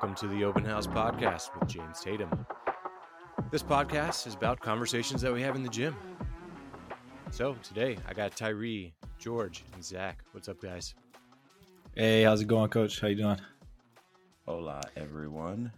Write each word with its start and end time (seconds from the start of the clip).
welcome 0.00 0.14
to 0.14 0.28
the 0.28 0.44
Open 0.44 0.64
House 0.64 0.86
Podcast 0.86 1.58
with 1.58 1.68
James 1.68 2.00
Tatum. 2.00 2.46
This 3.50 3.64
podcast 3.64 4.28
is 4.28 4.34
about 4.34 4.60
conversations 4.60 5.20
that 5.22 5.32
we 5.32 5.42
have 5.42 5.56
in 5.56 5.64
the 5.64 5.68
gym. 5.68 5.96
So 7.32 7.56
today 7.64 7.96
I 8.08 8.14
got 8.14 8.36
Tyree, 8.36 8.94
George, 9.18 9.64
and 9.74 9.84
Zach. 9.84 10.22
What's 10.30 10.48
up, 10.48 10.62
guys? 10.62 10.94
Hey, 11.96 12.22
how's 12.22 12.40
it 12.40 12.46
going, 12.46 12.70
Coach? 12.70 13.00
How 13.00 13.08
you 13.08 13.16
doing? 13.16 13.40
Hola, 14.46 14.82
everyone. 14.94 15.72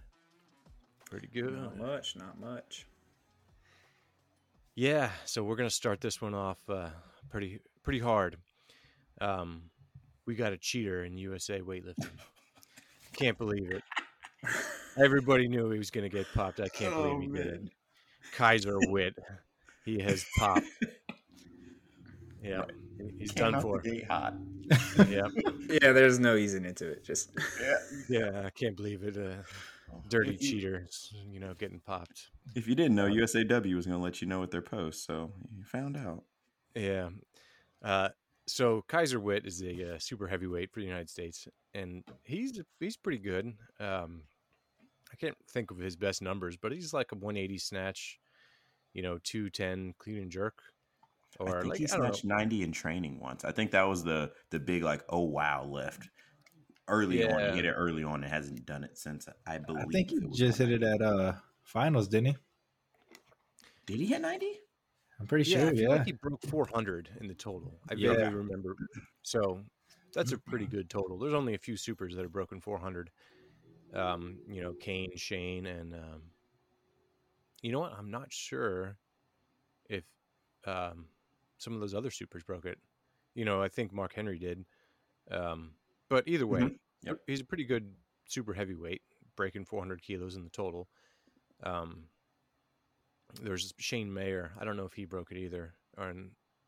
Pretty 1.11 1.29
good. 1.29 1.55
Not 1.55 1.79
much, 1.79 2.14
not 2.14 2.39
much. 2.39 2.87
Yeah, 4.75 5.09
so 5.25 5.43
we're 5.43 5.57
gonna 5.57 5.71
start 5.71 6.02
this 6.02 6.21
one 6.21 6.34
off 6.34 6.59
uh, 6.68 6.91
pretty 7.30 7.61
pretty 7.82 8.00
hard. 8.00 8.37
Um, 9.18 9.71
we 10.27 10.34
got 10.34 10.52
a 10.52 10.59
cheater 10.59 11.05
in 11.05 11.16
USA 11.16 11.61
weightlifting. 11.62 12.11
Can't 13.14 13.39
believe 13.39 13.71
it. 13.71 13.82
Everybody 15.03 15.49
knew 15.49 15.71
he 15.71 15.79
was 15.79 15.90
gonna 15.90 16.08
get 16.08 16.26
popped. 16.35 16.61
I 16.61 16.68
can't 16.68 16.94
Oh, 16.94 17.14
believe 17.14 17.30
he 17.32 17.36
did 17.36 17.46
it. 17.46 17.62
Kaiser 18.36 18.76
Witt, 18.89 19.14
he 19.85 19.99
has 20.03 20.25
popped. 20.39 20.66
Yeah, 22.43 22.63
he's 23.18 23.32
Came 23.32 23.53
done 23.53 23.63
for. 23.63 23.80
the 23.82 23.90
gate 23.90 24.07
hot. 24.11 24.35
Yeah, 25.08 25.26
Yeah, 25.82 25.93
there's 25.93 26.18
no 26.18 26.36
easing 26.36 26.64
into 26.64 26.89
it. 26.89 27.04
Just 27.04 27.30
Yeah. 27.61 27.76
yeah, 28.08 28.43
I 28.46 28.50
can't 28.50 28.76
believe 28.76 29.03
it. 29.03 29.16
Uh, 29.16 29.43
dirty 30.08 30.35
If 30.35 30.43
you- 30.43 30.50
cheaters, 30.50 31.13
you 31.29 31.41
know, 31.41 31.52
getting 31.54 31.80
popped. 31.80 32.28
If 32.55 32.66
you 32.66 32.75
didn't 32.75 32.94
know, 32.94 33.06
USAW 33.06 33.75
was 33.75 33.86
going 33.86 33.98
to 33.98 34.02
let 34.02 34.20
you 34.22 34.27
know 34.28 34.41
with 34.41 34.50
their 34.50 34.62
post, 34.62 35.05
so 35.05 35.33
you 35.55 35.64
found 35.64 35.97
out. 35.97 36.25
Yeah. 36.75 37.11
Uh, 37.83 38.08
so 38.47 38.84
Kaiser 38.88 39.20
Witt 39.20 39.47
is 39.47 39.62
a 39.62 39.94
uh, 39.94 39.98
super 39.98 40.27
heavyweight 40.27 40.72
for 40.72 40.80
the 40.80 40.86
United 40.86 41.11
States, 41.11 41.47
and 41.75 42.02
he's 42.25 42.61
he's 42.80 42.97
pretty 42.97 43.19
good. 43.19 43.52
Um, 43.78 44.22
I 45.12 45.17
can't 45.17 45.37
think 45.48 45.70
of 45.70 45.78
his 45.78 45.97
best 45.97 46.22
numbers, 46.22 46.56
but 46.56 46.72
he's 46.72 46.92
like 46.94 47.12
a 47.12 47.16
180 47.16 47.58
snatch, 47.58 48.20
you 48.94 49.03
know, 49.03 49.19
210 49.19 49.94
clean 49.98 50.19
and 50.19 50.30
jerk, 50.33 50.62
I 51.47 51.52
or 51.52 51.62
think 51.62 51.75
like 51.75 51.77
he 51.77 51.86
I 51.91 51.98
don't 51.98 52.08
know. 52.08 52.20
snatched 52.20 52.25
90 52.25 52.62
in 52.62 52.72
training 52.72 53.19
once. 53.19 53.44
I 53.44 53.52
think 53.52 53.70
that 53.72 53.84
was 53.84 54.05
the 54.05 54.33
the 54.50 54.61
big 54.61 54.83
like 54.83 55.02
oh 55.08 55.22
wow 55.25 55.64
lift. 55.64 56.08
Early 56.89 57.22
on, 57.22 57.44
he 57.44 57.52
hit 57.55 57.67
it 57.67 57.72
early 57.72 58.05
on 58.05 58.25
and 58.25 58.33
hasn't 58.33 58.67
done 58.67 58.84
it 58.84 58.98
since. 58.98 59.28
I 59.47 59.58
believe. 59.58 59.83
I 59.83 59.86
think 59.92 60.11
he 60.11 60.20
it 60.20 60.28
was 60.30 60.39
just 60.39 60.58
hit 60.58 60.70
it 60.70 60.83
at 60.83 61.02
uh 61.02 61.34
finals, 61.62 62.08
didn't 62.08 62.27
he? 62.28 62.36
Did 63.86 63.98
he 63.98 64.06
hit 64.06 64.20
90? 64.20 64.61
I'm 65.19 65.27
pretty 65.27 65.45
Yeah, 65.45 65.67
I 65.69 65.70
sure. 65.70 65.72
feel 65.72 65.91
Yeah. 65.91 65.95
like 65.95 66.05
he 66.05 66.12
broke 66.12 66.42
400 66.42 67.17
in 67.20 67.27
the 67.27 67.34
total. 67.34 67.80
I 67.89 67.95
Yeah. 67.95 68.14
vaguely 68.14 68.33
remember. 68.33 68.78
So 69.22 69.64
that's 70.14 70.33
a 70.33 70.39
pretty 70.39 70.67
good 70.67 70.91
total. 70.91 71.19
There's 71.19 71.34
only 71.34 71.55
a 71.55 71.58
few 71.58 71.77
supers 71.77 72.14
that 72.17 72.22
have 72.22 72.33
broken 72.33 72.61
400. 72.61 73.11
Um, 73.94 74.38
you 74.48 74.62
know, 74.62 74.72
Kane, 74.72 75.16
Shane, 75.16 75.66
and 75.66 75.94
um, 75.94 76.22
you 77.62 77.72
know 77.72 77.80
what? 77.80 77.92
I'm 77.98 78.10
not 78.10 78.33
sure 78.33 78.96
if 79.88 80.05
um, 80.66 81.06
some 81.58 81.74
of 81.74 81.80
those 81.80 81.94
other 81.94 82.11
supers 82.11 82.42
broke 82.44 82.66
it. 82.66 82.78
You 83.34 83.44
know, 83.44 83.62
I 83.62 83.68
think 83.68 83.92
Mark 83.92 84.14
Henry 84.14 84.38
did. 84.38 84.64
Um, 85.30 85.72
but 86.08 86.27
either 86.27 86.46
way, 86.46 86.61
Mhm. 86.61 86.78
Yep. 87.02 87.18
he's 87.27 87.41
a 87.41 87.44
pretty 87.44 87.64
good 87.64 87.94
super 88.27 88.52
heavyweight, 88.52 89.02
breaking 89.36 89.64
400 89.64 90.02
kilos 90.02 90.36
in 90.36 90.44
the 90.44 90.50
total. 90.50 90.88
Um, 91.62 92.08
there's 93.41 93.72
Shane 93.78 94.12
Mayer. 94.12 94.52
I 94.58 94.64
don't 94.64 94.77
know 94.77 94.86
if 94.86 94.92
he 94.94 95.05
broke 95.05 95.30
it 95.30 95.38
either, 95.38 95.74
or 95.96 96.14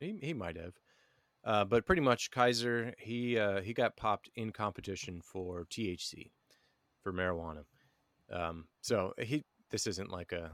he 0.01 0.19
he 0.23 0.33
might 0.35 0.57
have. 0.57 0.75
Uh, 1.45 1.65
but 1.65 1.85
pretty 1.87 2.03
much 2.03 2.31
Kaiser 2.31 2.95
he 2.99 3.37
uh, 3.39 3.63
he 3.63 3.73
got 3.75 3.97
popped 3.97 4.29
in 4.37 4.53
competition 4.53 5.21
for 5.21 5.65
THC 5.65 6.31
for 7.03 7.13
marijuana. 7.13 7.65
Um, 8.33 8.67
so 8.81 9.13
he 9.19 9.45
this 9.71 9.87
isn't 9.87 10.11
like 10.11 10.33
a 10.33 10.51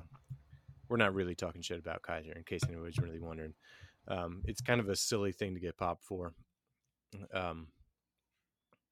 we're 0.88 0.96
not 0.96 1.14
really 1.14 1.34
talking 1.34 1.60
shit 1.62 1.78
about 1.78 2.02
Kaiser 2.02 2.32
in 2.32 2.44
case 2.44 2.62
anybody's 2.68 2.98
really 2.98 3.20
wondering. 3.20 3.55
Um, 4.08 4.42
it's 4.46 4.62
kind 4.62 4.80
of 4.80 4.89
a 4.89 4.96
silly 4.96 5.33
thing 5.33 5.55
to 5.55 5.61
get 5.61 5.77
popped 5.77 6.02
for. 6.05 6.33
Um, 7.34 7.68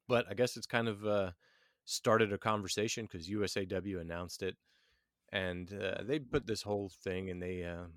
but 0.07 0.25
I 0.29 0.35
guess 0.35 0.57
it's 0.57 0.67
kind 0.67 0.87
of 0.87 1.05
uh, 1.05 1.31
started 1.85 2.31
a 2.31 2.37
conversation 2.37 3.05
because 3.09 3.27
USAW 3.29 3.99
announced 3.99 4.43
it, 4.43 4.55
and 5.31 5.73
uh, 5.73 6.03
they 6.03 6.19
put 6.19 6.45
this 6.45 6.61
whole 6.61 6.91
thing 7.03 7.29
and 7.29 7.41
they 7.41 7.63
uh, 7.63 7.87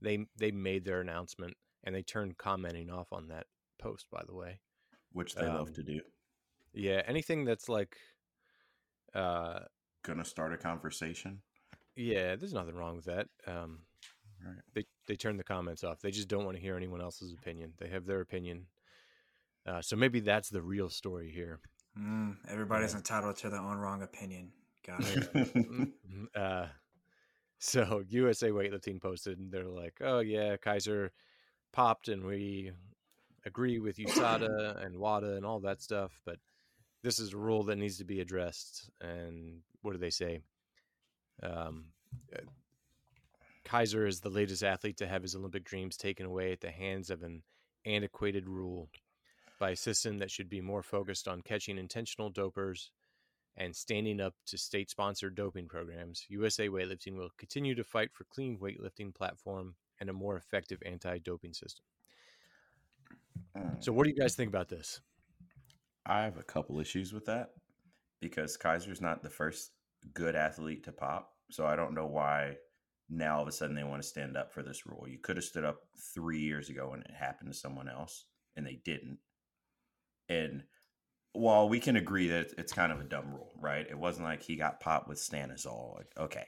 they 0.00 0.26
they 0.38 0.50
made 0.52 0.84
their 0.84 1.00
announcement 1.00 1.54
and 1.82 1.94
they 1.94 2.02
turned 2.02 2.38
commenting 2.38 2.90
off 2.90 3.12
on 3.12 3.28
that 3.28 3.46
post. 3.78 4.06
By 4.10 4.22
the 4.26 4.34
way, 4.34 4.60
Which 5.12 5.34
they 5.34 5.46
love 5.46 5.68
Um, 5.68 5.74
to 5.74 5.82
do. 5.82 6.00
yeah, 6.72 7.02
anything 7.06 7.44
that's 7.44 7.68
like, 7.68 7.96
uh, 9.14 9.60
Gonna 10.02 10.24
start 10.24 10.52
a 10.52 10.56
conversation. 10.58 11.40
yeah, 11.96 12.36
there's 12.36 12.52
nothing 12.54 12.74
wrong 12.74 12.96
with 12.96 13.06
that. 13.06 13.28
Um, 13.46 13.80
Right. 14.44 14.60
they 14.74 14.84
they 15.06 15.16
turn 15.16 15.36
the 15.38 15.44
comments 15.44 15.84
off. 15.84 16.00
They 16.00 16.10
just 16.10 16.28
don't 16.28 16.44
want 16.44 16.56
to 16.56 16.60
hear 16.62 16.76
anyone 16.76 17.00
else's 17.00 17.32
opinion. 17.32 17.72
They 17.78 17.88
have 17.88 18.04
their 18.04 18.20
opinion. 18.20 18.66
Uh, 19.64 19.80
so 19.80 19.96
maybe 19.96 20.20
that's 20.20 20.50
the 20.50 20.60
real 20.60 20.90
story 20.90 21.30
here. 21.30 21.60
Mm, 21.98 22.36
everybody's 22.48 22.90
Yeah. 22.92 22.98
entitled 22.98 23.36
to 23.38 23.48
their 23.48 23.60
own 23.60 23.78
wrong 23.78 24.02
opinion. 24.02 24.52
Got 24.86 25.00
it. 25.06 25.32
Mhm. 26.04 26.26
uh, 26.34 26.68
so 27.58 28.04
USA 28.08 28.50
Weightlifting 28.50 29.00
posted, 29.00 29.38
and 29.38 29.50
they're 29.50 29.64
like, 29.64 29.98
"Oh 30.02 30.18
yeah, 30.20 30.58
Kaiser 30.58 31.12
popped, 31.72 32.08
and 32.08 32.24
we 32.26 32.72
agree 33.46 33.78
with 33.78 33.96
USADA 34.42 34.84
and 34.84 34.98
WADA 34.98 35.36
and 35.36 35.46
all 35.46 35.60
that 35.60 35.80
stuff, 35.80 36.20
but 36.26 36.38
this 37.04 37.20
is 37.20 37.32
a 37.32 37.36
rule 37.36 37.62
that 37.64 37.76
needs 37.76 37.98
to 37.98 38.04
be 38.04 38.20
addressed." 38.20 38.90
And 39.00 39.60
what 39.82 39.92
do 39.92 39.98
they 39.98 40.10
say? 40.10 40.40
Um, 41.42 41.86
uh, 42.34 42.40
Kaiser 43.64 44.06
is 44.06 44.20
the 44.20 44.30
latest 44.30 44.64
athlete 44.64 44.96
to 44.98 45.06
have 45.06 45.22
his 45.22 45.36
Olympic 45.36 45.64
dreams 45.64 45.96
taken 45.96 46.26
away 46.26 46.52
at 46.52 46.60
the 46.60 46.70
hands 46.70 47.10
of 47.10 47.22
an 47.22 47.42
antiquated 47.86 48.48
rule 48.48 48.90
by 49.58 49.70
a 49.70 49.76
system 49.76 50.18
that 50.18 50.30
should 50.30 50.48
be 50.48 50.60
more 50.60 50.82
focused 50.82 51.28
on 51.28 51.40
catching 51.42 51.78
intentional 51.78 52.32
dopers 52.32 52.90
and 53.56 53.74
standing 53.74 54.20
up 54.20 54.34
to 54.46 54.58
state 54.58 54.90
sponsored 54.90 55.34
doping 55.34 55.68
programs, 55.68 56.24
USA 56.28 56.68
Weightlifting 56.68 57.16
will 57.16 57.30
continue 57.38 57.74
to 57.74 57.84
fight 57.84 58.10
for 58.12 58.24
clean 58.24 58.58
weightlifting 58.58 59.14
platform 59.14 59.76
and 60.00 60.10
a 60.10 60.12
more 60.12 60.36
effective 60.36 60.82
anti 60.84 61.18
doping 61.18 61.52
system. 61.52 61.84
So 63.80 63.92
what 63.92 64.04
do 64.04 64.10
you 64.10 64.16
guys 64.16 64.34
think 64.34 64.48
about 64.48 64.68
this? 64.68 65.00
I 66.06 66.22
have 66.22 66.36
a 66.36 66.42
couple 66.42 66.80
issues 66.80 67.12
with 67.12 67.26
that 67.26 67.50
because 68.20 68.56
Kaiser's 68.56 69.00
not 69.00 69.22
the 69.22 69.30
first 69.30 69.72
good 70.12 70.34
athlete 70.34 70.84
to 70.84 70.92
pop. 70.92 71.30
So 71.50 71.66
I 71.66 71.76
don't 71.76 71.94
know 71.94 72.06
why 72.06 72.56
now 73.08 73.36
all 73.36 73.42
of 73.42 73.48
a 73.48 73.52
sudden 73.52 73.74
they 73.74 73.84
want 73.84 74.02
to 74.02 74.08
stand 74.08 74.36
up 74.36 74.52
for 74.52 74.62
this 74.62 74.86
rule. 74.86 75.06
You 75.08 75.18
could 75.18 75.36
have 75.36 75.44
stood 75.44 75.64
up 75.64 75.80
three 76.14 76.40
years 76.40 76.68
ago 76.68 76.90
when 76.90 77.00
it 77.00 77.10
happened 77.10 77.52
to 77.52 77.58
someone 77.58 77.88
else 77.88 78.24
and 78.56 78.66
they 78.66 78.80
didn't. 78.84 79.18
And 80.28 80.64
while 81.32 81.68
we 81.68 81.80
can 81.80 81.96
agree 81.96 82.28
that 82.28 82.52
it's 82.58 82.72
kind 82.72 82.92
of 82.92 83.00
a 83.00 83.04
dumb 83.04 83.32
rule, 83.32 83.52
right? 83.60 83.86
It 83.88 83.98
wasn't 83.98 84.26
like 84.26 84.42
he 84.42 84.56
got 84.56 84.80
popped 84.80 85.08
with 85.08 85.18
Stanozol. 85.18 85.96
Like, 85.96 86.12
okay. 86.18 86.46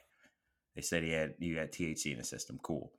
They 0.74 0.82
said 0.82 1.02
he 1.02 1.12
had 1.12 1.34
you 1.38 1.58
had 1.58 1.72
THC 1.72 2.12
in 2.12 2.18
the 2.18 2.24
system. 2.24 2.58
Cool. 2.62 2.92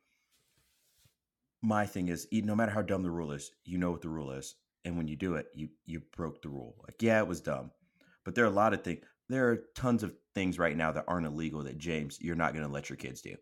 My 1.61 1.85
thing 1.85 2.07
is, 2.07 2.27
no 2.31 2.55
matter 2.55 2.71
how 2.71 2.81
dumb 2.81 3.03
the 3.03 3.11
rule 3.11 3.31
is, 3.31 3.51
you 3.63 3.77
know 3.77 3.91
what 3.91 4.01
the 4.01 4.09
rule 4.09 4.31
is 4.31 4.55
and 4.87 4.97
when 4.97 5.07
you 5.07 5.15
do 5.17 5.35
it, 5.35 5.47
you 5.53 5.69
you 5.85 6.01
broke 6.15 6.41
the 6.41 6.49
rule. 6.49 6.75
Like, 6.87 7.01
yeah, 7.01 7.19
it 7.19 7.27
was 7.27 7.41
dumb, 7.41 7.71
but 8.23 8.35
there 8.35 8.45
are 8.45 8.47
a 8.47 8.51
lot 8.51 8.73
of 8.73 8.83
things. 8.83 9.03
There 9.29 9.49
are 9.51 9.57
tons 9.75 10.03
of 10.03 10.15
things 10.33 10.57
right 10.57 10.77
now 10.77 10.91
that 10.93 11.05
aren't 11.07 11.27
illegal 11.27 11.61
that 11.63 11.77
James, 11.77 12.17
you're 12.21 12.35
not 12.35 12.53
going 12.53 12.65
to 12.65 12.71
let 12.71 12.89
your 12.89 12.97
kids 12.97 13.21
do. 13.21 13.35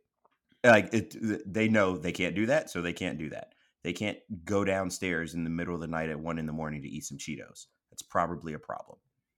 Like, 0.63 0.91
it, 0.93 1.15
they 1.45 1.67
know 1.67 1.95
they 1.97 2.11
can't 2.11 2.35
do 2.35 2.47
that, 2.47 2.71
so 2.71 2.81
they 2.81 2.93
can't 2.93 3.19
do 3.19 3.29
that. 3.29 3.53
They 3.83 3.93
can't 3.93 4.17
go 4.45 4.63
downstairs 4.65 5.35
in 5.35 5.43
the 5.43 5.49
middle 5.51 5.75
of 5.75 5.81
the 5.81 5.87
night 5.87 6.09
at 6.09 6.19
one 6.19 6.39
in 6.39 6.47
the 6.47 6.53
morning 6.53 6.81
to 6.81 6.89
eat 6.89 7.05
some 7.05 7.19
Cheetos. 7.19 7.67
That's 7.91 8.01
probably 8.01 8.53
a 8.53 8.59
problem. 8.59 8.97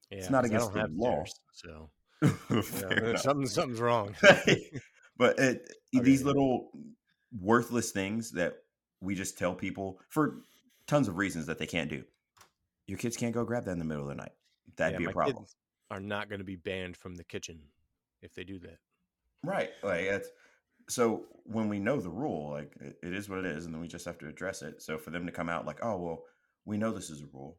Yeah, 0.10 0.30
not 0.32 0.40
'cause 0.40 0.52
I 0.54 0.58
against 0.58 0.74
the 0.74 0.88
law. 0.96 1.26
so 1.52 1.92
yeah, 2.74 3.16
something 3.16 3.46
something's 3.48 3.82
wrong. 3.82 4.16
but 5.18 5.38
it, 5.40 5.70
Okay. 5.96 6.04
these 6.04 6.24
little 6.24 6.72
worthless 7.42 7.92
things 7.92 8.32
that 8.32 8.58
we 9.02 9.16
just 9.16 9.38
tell 9.38 9.54
people 9.54 10.00
for 10.10 10.42
tons 10.88 11.08
of 11.08 11.18
reasons 11.18 11.46
that 11.48 11.58
they 11.60 11.68
can't 11.68 11.90
do. 11.90 12.04
Your 12.88 12.98
kids 12.98 13.18
can't 13.18 13.34
go 13.34 13.44
grab 13.44 13.66
that 13.66 13.72
in 13.72 13.80
the 13.80 13.86
middle 13.86 14.04
of 14.04 14.10
the 14.10 14.16
night. 14.16 14.32
That'd 14.78 14.94
Yeah, 14.94 14.98
be 15.00 15.04
a 15.06 15.08
my 15.08 15.14
problem. 15.14 15.44
kids 15.44 15.56
Are 15.92 16.00
not 16.00 16.30
going 16.30 16.40
to 16.40 16.46
be 16.46 16.56
banned 16.56 16.98
from 16.98 17.16
the 17.16 17.24
kitchen 17.24 17.60
if 18.22 18.34
they 18.34 18.44
do 18.44 18.60
that. 18.60 18.80
Right. 19.44 19.70
Like 19.84 20.02
it's 20.02 20.30
so 20.90 21.26
when 21.44 21.70
we 21.70 21.80
know 21.80 22.00
the 22.00 22.10
rule, 22.10 22.52
like 22.52 22.72
it, 22.80 22.98
it 23.04 23.14
is 23.14 23.30
what 23.30 23.40
it 23.40 23.46
is, 23.46 23.66
and 23.66 23.74
then 23.74 23.82
we 23.82 23.88
just 23.88 24.06
have 24.06 24.18
to 24.20 24.28
address 24.28 24.62
it. 24.62 24.82
So 24.82 24.98
for 24.98 25.12
them 25.12 25.26
to 25.26 25.32
come 25.32 25.50
out 25.50 25.66
like, 25.66 25.80
oh 25.84 25.98
well, 25.98 26.24
we 26.66 26.78
know 26.78 26.92
this 26.92 27.10
is 27.10 27.22
a 27.22 27.28
rule. 27.34 27.58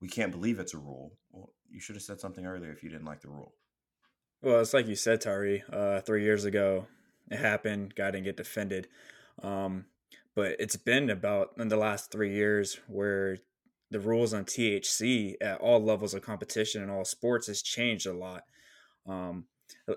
We 0.00 0.08
can't 0.08 0.32
believe 0.32 0.58
it's 0.58 0.74
a 0.74 0.78
rule. 0.78 1.12
Well, 1.30 1.52
you 1.70 1.80
should 1.80 1.96
have 1.96 2.02
said 2.02 2.20
something 2.20 2.46
earlier 2.46 2.70
if 2.70 2.82
you 2.82 2.90
didn't 2.90 3.06
like 3.06 3.20
the 3.22 3.28
rule. 3.28 3.54
Well, 4.42 4.60
it's 4.60 4.74
like 4.74 4.86
you 4.86 4.94
said, 4.94 5.20
Tyree. 5.22 5.62
Uh, 5.72 6.00
three 6.00 6.22
years 6.22 6.44
ago, 6.44 6.86
it 7.30 7.38
happened. 7.38 7.94
Guy 7.94 8.10
didn't 8.10 8.24
get 8.24 8.36
defended. 8.36 8.88
Um, 9.42 9.86
but 10.36 10.54
it's 10.60 10.76
been 10.76 11.10
about 11.10 11.52
in 11.58 11.68
the 11.68 11.76
last 11.76 12.12
three 12.12 12.32
years 12.32 12.78
where 12.86 13.38
the 13.90 13.98
rules 13.98 14.34
on 14.34 14.44
THC 14.44 15.34
at 15.40 15.60
all 15.60 15.82
levels 15.82 16.12
of 16.12 16.22
competition 16.22 16.82
and 16.82 16.90
all 16.90 17.04
sports 17.04 17.46
has 17.46 17.62
changed 17.62 18.06
a 18.06 18.12
lot. 18.12 18.42
Um, 19.08 19.46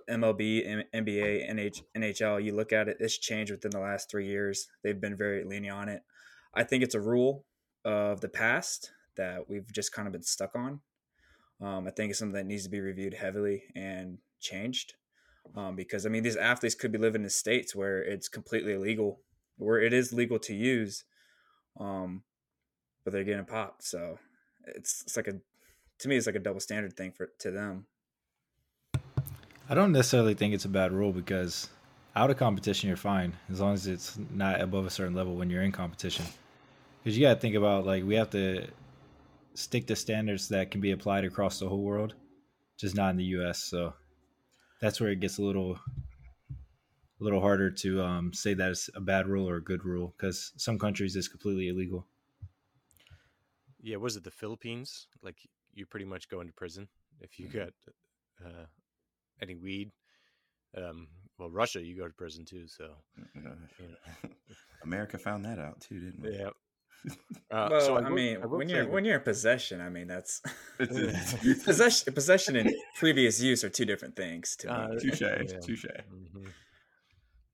MLB, 0.10 0.86
NBA, 0.96 1.52
NH- 1.52 1.84
NHL, 1.96 2.44
you 2.44 2.56
look 2.56 2.72
at 2.72 2.88
it, 2.88 2.98
it's 3.00 3.18
changed 3.18 3.52
within 3.52 3.72
the 3.72 3.80
last 3.80 4.10
three 4.10 4.28
years. 4.28 4.68
They've 4.84 5.00
been 5.00 5.18
very 5.18 5.44
lenient 5.44 5.76
on 5.76 5.90
it. 5.90 6.04
I 6.54 6.64
think 6.64 6.84
it's 6.84 6.96
a 6.96 7.02
rule 7.02 7.46
of 7.84 8.22
the 8.22 8.30
past 8.30 8.92
that 9.18 9.50
we've 9.50 9.72
just 9.74 9.92
kind 9.92 10.08
of 10.08 10.14
been 10.14 10.24
stuck 10.24 10.56
on. 10.56 10.80
Um, 11.62 11.86
I 11.86 11.92
think 11.92 12.12
it's 12.12 12.20
something 12.20 12.36
that 12.36 12.46
needs 12.46 12.64
to 12.64 12.70
be 12.70 12.80
reviewed 12.80 13.14
heavily 13.14 13.64
and 13.76 14.20
changed. 14.40 14.94
Um, 15.56 15.76
because 15.76 16.06
I 16.06 16.10
mean, 16.10 16.24
these 16.24 16.38
athletes 16.38 16.76
could 16.76 16.92
be 16.92 16.98
living 16.98 17.24
in 17.24 17.30
states 17.30 17.76
where 17.76 18.02
it's 18.02 18.30
completely 18.30 18.74
illegal, 18.74 19.20
where 19.60 19.80
it 19.80 19.94
is 19.94 20.12
legal 20.12 20.40
to 20.40 20.54
use, 20.56 21.04
um, 21.80 22.24
but 23.04 23.14
they're 23.14 23.24
getting 23.24 23.46
popped. 23.46 23.84
So 23.84 24.18
it's 24.76 25.04
it's 25.06 25.16
like 25.16 25.28
a 25.28 25.36
to 26.00 26.08
me, 26.08 26.16
it's 26.16 26.26
like 26.26 26.36
a 26.36 26.40
double 26.40 26.60
standard 26.60 26.96
thing 26.96 27.12
for 27.12 27.30
to 27.40 27.52
them. 27.52 27.86
I 29.70 29.76
don't 29.76 29.92
necessarily 29.92 30.34
think 30.34 30.54
it's 30.54 30.66
a 30.66 30.70
bad 30.70 30.92
rule 30.92 31.12
because 31.12 31.70
out 32.16 32.32
of 32.32 32.38
competition 32.38 32.88
you're 32.88 32.98
fine 32.98 33.34
as 33.52 33.60
long 33.60 33.74
as 33.74 33.86
it's 33.86 34.18
not 34.32 34.60
above 34.62 34.86
a 34.86 34.90
certain 34.90 35.14
level 35.14 35.36
when 35.36 35.50
you're 35.50 35.62
in 35.62 35.72
competition. 35.72 36.26
Because 37.04 37.18
you 37.18 37.26
got 37.26 37.36
to 37.36 37.40
think 37.40 37.56
about 37.56 37.86
like 37.86 38.04
we 38.04 38.16
have 38.16 38.30
to 38.32 38.68
stick 39.54 39.86
to 39.88 39.96
standards 39.96 40.48
that 40.50 40.72
can 40.72 40.82
be 40.82 40.92
applied 40.92 41.26
across 41.26 41.60
the 41.60 41.70
whole 41.70 41.84
world, 41.84 42.16
just 42.78 42.96
not 42.96 43.12
in 43.12 43.18
the 43.18 43.26
U.S. 43.26 43.64
So 43.64 43.94
that's 44.82 45.00
where 45.00 45.10
it 45.10 45.20
gets 45.20 45.38
a 45.38 45.44
little 45.44 45.78
a 47.20 47.24
little 47.24 47.42
harder 47.42 47.70
to 47.70 48.02
um, 48.02 48.34
say 48.34 48.54
that 48.54 48.72
it's 48.72 48.90
a 48.96 49.02
bad 49.02 49.28
rule 49.28 49.48
or 49.50 49.58
a 49.58 49.64
good 49.64 49.84
rule 49.84 50.14
because 50.18 50.54
some 50.58 50.80
countries 50.80 51.16
it's 51.16 51.28
completely 51.28 51.68
illegal. 51.68 52.06
Yeah, 53.82 53.98
was 53.98 54.16
it 54.16 54.24
the 54.24 54.32
Philippines? 54.32 55.08
Like 55.22 55.38
you 55.74 55.86
pretty 55.86 56.06
much 56.06 56.30
go 56.30 56.42
into 56.42 56.54
prison 56.54 56.88
if 57.22 57.40
you 57.40 57.48
got 57.48 57.70
uh, 58.46 58.66
any 59.42 59.56
weed. 59.56 59.92
Um, 60.78 61.08
well, 61.38 61.50
Russia, 61.50 61.82
you 61.82 61.98
go 61.98 62.08
to 62.08 62.14
prison 62.14 62.46
too. 62.46 62.68
So 62.68 62.90
America 64.84 65.18
found 65.18 65.46
that 65.46 65.60
out 65.60 65.80
too, 65.82 66.00
didn't 66.00 66.22
we? 66.22 66.38
yeah. 66.38 66.50
Uh, 67.52 67.68
well, 67.72 67.82
so 67.82 67.96
I, 67.96 68.02
will- 68.02 68.10
mean, 68.12 68.42
will 68.42 68.58
when 68.58 68.70
you're 68.70 68.84
that- 68.84 68.92
when 68.92 69.06
you're 69.06 69.16
in 69.16 69.22
possession, 69.24 69.80
I 69.82 69.90
mean 69.90 70.06
that's 70.08 70.42
possession. 70.78 72.14
Possession 72.14 72.56
and 72.58 72.72
previous 73.00 73.42
use 73.42 73.64
are 73.64 73.70
two 73.70 73.86
different 73.86 74.16
things 74.16 74.56
to 74.58 74.68
me. 74.68 74.74
Uh, 74.74 74.88
Touche, 75.00 75.22
Yeah. 75.22 75.60
touche. 75.62 75.86
Mhm. 75.86 76.48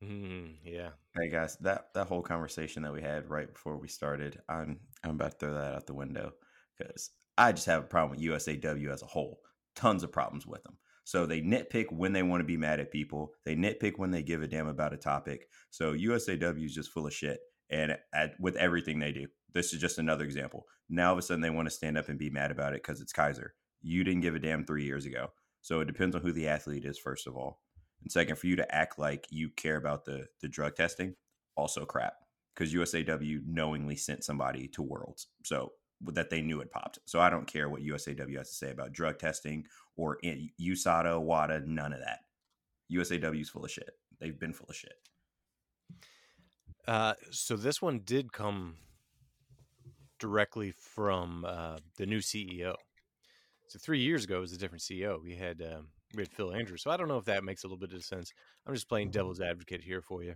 Mhm, 0.06 0.57
yeah. 0.63 0.92
Hey 1.16 1.30
guys, 1.30 1.57
that 1.57 1.94
that 1.94 2.07
whole 2.07 2.22
conversation 2.22 2.84
that 2.84 2.94
we 2.94 3.02
had 3.02 3.30
right 3.30 3.52
before 3.52 3.78
we 3.78 3.88
started, 3.88 4.42
I'm 4.50 4.80
I'm 5.04 5.12
about 5.12 5.31
to 5.31 5.38
throw 5.38 5.54
that 5.54 5.74
out 5.74 5.88
the 5.88 5.94
window 5.94 6.34
because 6.78 7.12
I 7.38 7.52
just 7.52 7.66
have 7.68 7.84
a 7.84 7.88
problem 7.88 8.12
with 8.12 8.19
USAW 8.25 8.92
as 8.92 9.02
a 9.02 9.07
whole. 9.07 9.40
Tons 9.75 10.04
of 10.04 10.12
problems 10.12 10.46
with 10.46 10.63
them. 10.63 10.78
So 11.06 11.25
they 11.25 11.42
nitpick 11.42 11.92
when 11.92 12.13
they 12.13 12.24
want 12.24 12.42
to 12.42 12.46
be 12.46 12.57
mad 12.57 12.80
at 12.80 12.92
people. 12.92 13.34
They 13.46 13.56
nitpick 13.56 13.94
when 13.98 14.12
they 14.12 14.24
give 14.24 14.42
a 14.42 14.48
damn 14.48 14.68
about 14.68 14.94
a 14.94 14.98
topic. 14.98 15.48
So 15.69 15.94
USAW 15.94 16.66
is 16.66 16.74
just 16.75 16.92
full 16.92 17.08
of 17.08 17.13
shit, 17.13 17.40
and 17.69 17.98
at, 18.13 18.34
with 18.40 18.56
everything 18.58 19.00
they 19.00 19.12
do, 19.12 19.28
this 19.54 19.74
is 19.74 19.80
just 19.81 20.00
another 20.00 20.25
example. 20.25 20.66
Now 20.90 21.08
all 21.08 21.13
of 21.13 21.19
a 21.19 21.22
sudden 21.22 21.42
they 21.42 21.50
want 21.50 21.68
to 21.68 21.75
stand 21.75 21.98
up 21.98 22.10
and 22.10 22.19
be 22.19 22.30
mad 22.30 22.51
about 22.51 22.74
it 22.74 22.84
because 22.84 23.01
it's 23.01 23.13
Kaiser. 23.13 23.54
You 23.81 24.04
didn't 24.04 24.22
give 24.22 24.36
a 24.36 24.40
damn 24.40 24.66
three 24.66 24.86
years 24.86 25.06
ago. 25.06 25.31
So 25.62 25.80
it 25.80 25.86
depends 25.86 26.16
on 26.16 26.22
who 26.22 26.31
the 26.31 26.48
athlete 26.48 26.86
is, 26.86 26.98
first 27.00 27.28
of 27.28 27.36
all. 27.36 27.62
And 28.06 28.12
second, 28.12 28.38
for 28.38 28.46
you 28.46 28.56
to 28.56 28.75
act 28.75 29.00
like 29.00 29.25
you 29.31 29.50
care 29.50 29.78
about 29.78 30.06
the 30.06 30.28
the 30.40 30.48
drug 30.48 30.75
testing, 30.75 31.16
also 31.57 31.86
crap. 31.86 32.13
Because 32.56 32.74
USAW 32.74 33.42
knowingly 33.46 33.98
sent 33.98 34.24
somebody 34.24 34.69
to 34.69 34.81
Worlds, 34.81 35.28
so 35.44 35.74
that 36.02 36.30
they 36.30 36.42
knew 36.42 36.62
it 36.62 36.72
popped. 36.72 37.00
So 37.06 37.19
I 37.19 37.30
don't 37.30 37.48
care 37.48 37.68
what 37.68 37.81
USAW 37.81 38.38
has 38.38 38.50
to 38.50 38.56
say 38.56 38.72
about 38.72 38.94
drug 38.94 39.18
testing 39.18 39.66
or 39.98 40.19
USADA, 40.24 41.19
WADA, 41.19 41.63
none 41.66 41.94
of 41.94 42.00
that. 42.00 42.19
USAW 42.94 43.42
is 43.42 43.50
full 43.50 43.66
of 43.66 43.72
shit. 43.72 43.92
They've 44.19 44.40
been 44.40 44.54
full 44.54 44.68
of 44.69 44.75
shit. 44.75 44.94
Uh, 46.88 47.13
so 47.31 47.56
this 47.58 47.81
one 47.81 48.01
did 48.06 48.31
come 48.31 48.75
directly 50.19 50.72
from 50.72 51.44
uh, 51.46 51.78
the 51.98 52.06
new 52.06 52.19
CEO. 52.19 52.75
So 53.68 53.80
three 53.80 54.00
years 54.00 54.24
ago 54.24 54.38
it 54.38 54.42
was 54.42 54.54
a 54.54 54.58
different 54.58 54.84
CEO. 54.84 55.22
We 55.22 55.36
had 55.36 55.62
um, 55.62 55.88
we 56.13 56.22
had 56.24 56.31
Phil 56.31 56.54
Andrews. 56.54 56.84
So 56.84 56.92
I 56.92 56.98
don't 56.98 57.07
know 57.07 57.18
if 57.18 57.25
that 57.25 57.44
makes 57.44 57.63
a 57.63 57.68
little 57.68 57.78
bit 57.80 57.94
of 57.94 58.04
sense. 58.04 58.31
I'm 58.66 58.74
just 58.74 58.88
playing 58.90 59.12
devil's 59.12 59.42
advocate 59.42 59.81
here 59.81 60.02
for 60.02 60.24
you. 60.24 60.36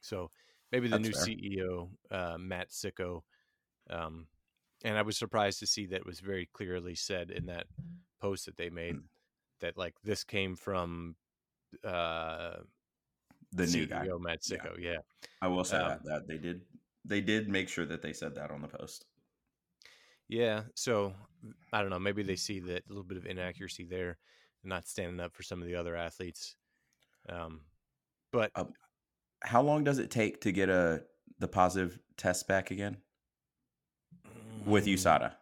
So 0.00 0.30
maybe 0.72 0.88
the 0.88 0.98
That's 0.98 1.08
new 1.08 1.12
fair. 1.14 1.24
CEO 1.36 1.88
uh, 2.10 2.38
Matt 2.38 2.70
Sicko, 2.70 3.22
um, 3.90 4.26
and 4.84 4.96
I 4.96 5.02
was 5.02 5.16
surprised 5.16 5.58
to 5.60 5.66
see 5.66 5.86
that 5.86 6.06
was 6.06 6.20
very 6.20 6.48
clearly 6.52 6.94
said 6.94 7.30
in 7.30 7.46
that 7.46 7.66
post 8.20 8.46
that 8.46 8.56
they 8.56 8.70
made 8.70 8.96
Mm. 8.96 9.02
that 9.60 9.76
like 9.76 9.94
this 10.04 10.24
came 10.24 10.54
from 10.56 11.16
uh, 11.84 12.56
The 13.52 13.66
new 13.66 13.86
CEO 13.86 13.88
guy. 13.88 14.06
Matt 14.20 14.40
Yeah. 14.48 14.56
Sicko. 14.58 14.78
yeah. 14.78 14.98
I 15.42 15.48
will 15.48 15.64
say 15.64 15.78
Um, 15.78 15.88
that, 15.88 16.04
that 16.04 16.28
they 16.28 16.38
did 16.38 16.62
they 17.04 17.20
did 17.22 17.48
make 17.48 17.68
sure 17.70 17.86
that 17.86 18.02
they 18.02 18.12
said 18.12 18.34
that 18.34 18.50
on 18.50 18.60
the 18.60 18.68
post. 18.68 19.06
Yeah, 20.28 20.64
so 20.74 21.14
I 21.72 21.80
don't 21.80 21.88
know. 21.90 21.98
Maybe 21.98 22.22
they 22.22 22.36
see 22.36 22.60
that 22.60 22.84
a 22.84 22.88
little 22.88 23.02
bit 23.04 23.16
of 23.16 23.24
inaccuracy 23.24 23.84
there, 23.86 24.18
not 24.64 24.86
standing 24.88 25.20
up 25.20 25.34
for 25.34 25.42
some 25.42 25.60
of 25.62 25.68
the 25.68 25.74
other 25.74 25.96
athletes. 25.96 26.56
Um, 27.28 27.60
but 28.32 28.52
Uh, 28.54 28.64
How 29.42 29.62
long 29.62 29.84
does 29.84 29.98
it 29.98 30.10
take 30.10 30.40
to 30.42 30.52
get 30.52 30.68
a 30.68 31.04
the 31.38 31.48
positive 31.48 31.98
test 32.16 32.48
back 32.48 32.70
again 32.70 32.96
with 34.64 34.86
mm, 34.86 34.94
USADA? 34.94 35.34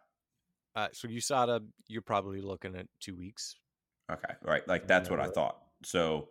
uh, 0.75 0.87
so 0.93 1.07
USADA, 1.07 1.65
you're 1.87 2.01
probably 2.03 2.41
looking 2.41 2.75
at 2.75 2.87
two 2.99 3.15
weeks. 3.15 3.55
Okay, 4.11 4.33
right. 4.43 4.65
Like 4.67 4.87
that's 4.87 5.09
what 5.09 5.19
I 5.19 5.27
thought. 5.27 5.57
So 5.83 6.29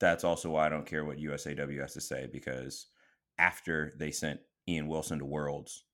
that's 0.00 0.24
also 0.24 0.50
why 0.50 0.66
I 0.66 0.68
don't 0.68 0.86
care 0.86 1.04
what 1.04 1.18
USAW 1.18 1.80
has 1.80 1.94
to 1.94 2.00
say 2.00 2.28
because 2.30 2.88
after 3.38 3.92
they 3.98 4.10
sent 4.10 4.40
Ian 4.68 4.88
Wilson 4.88 5.18
to 5.20 5.24
Worlds, 5.24 5.84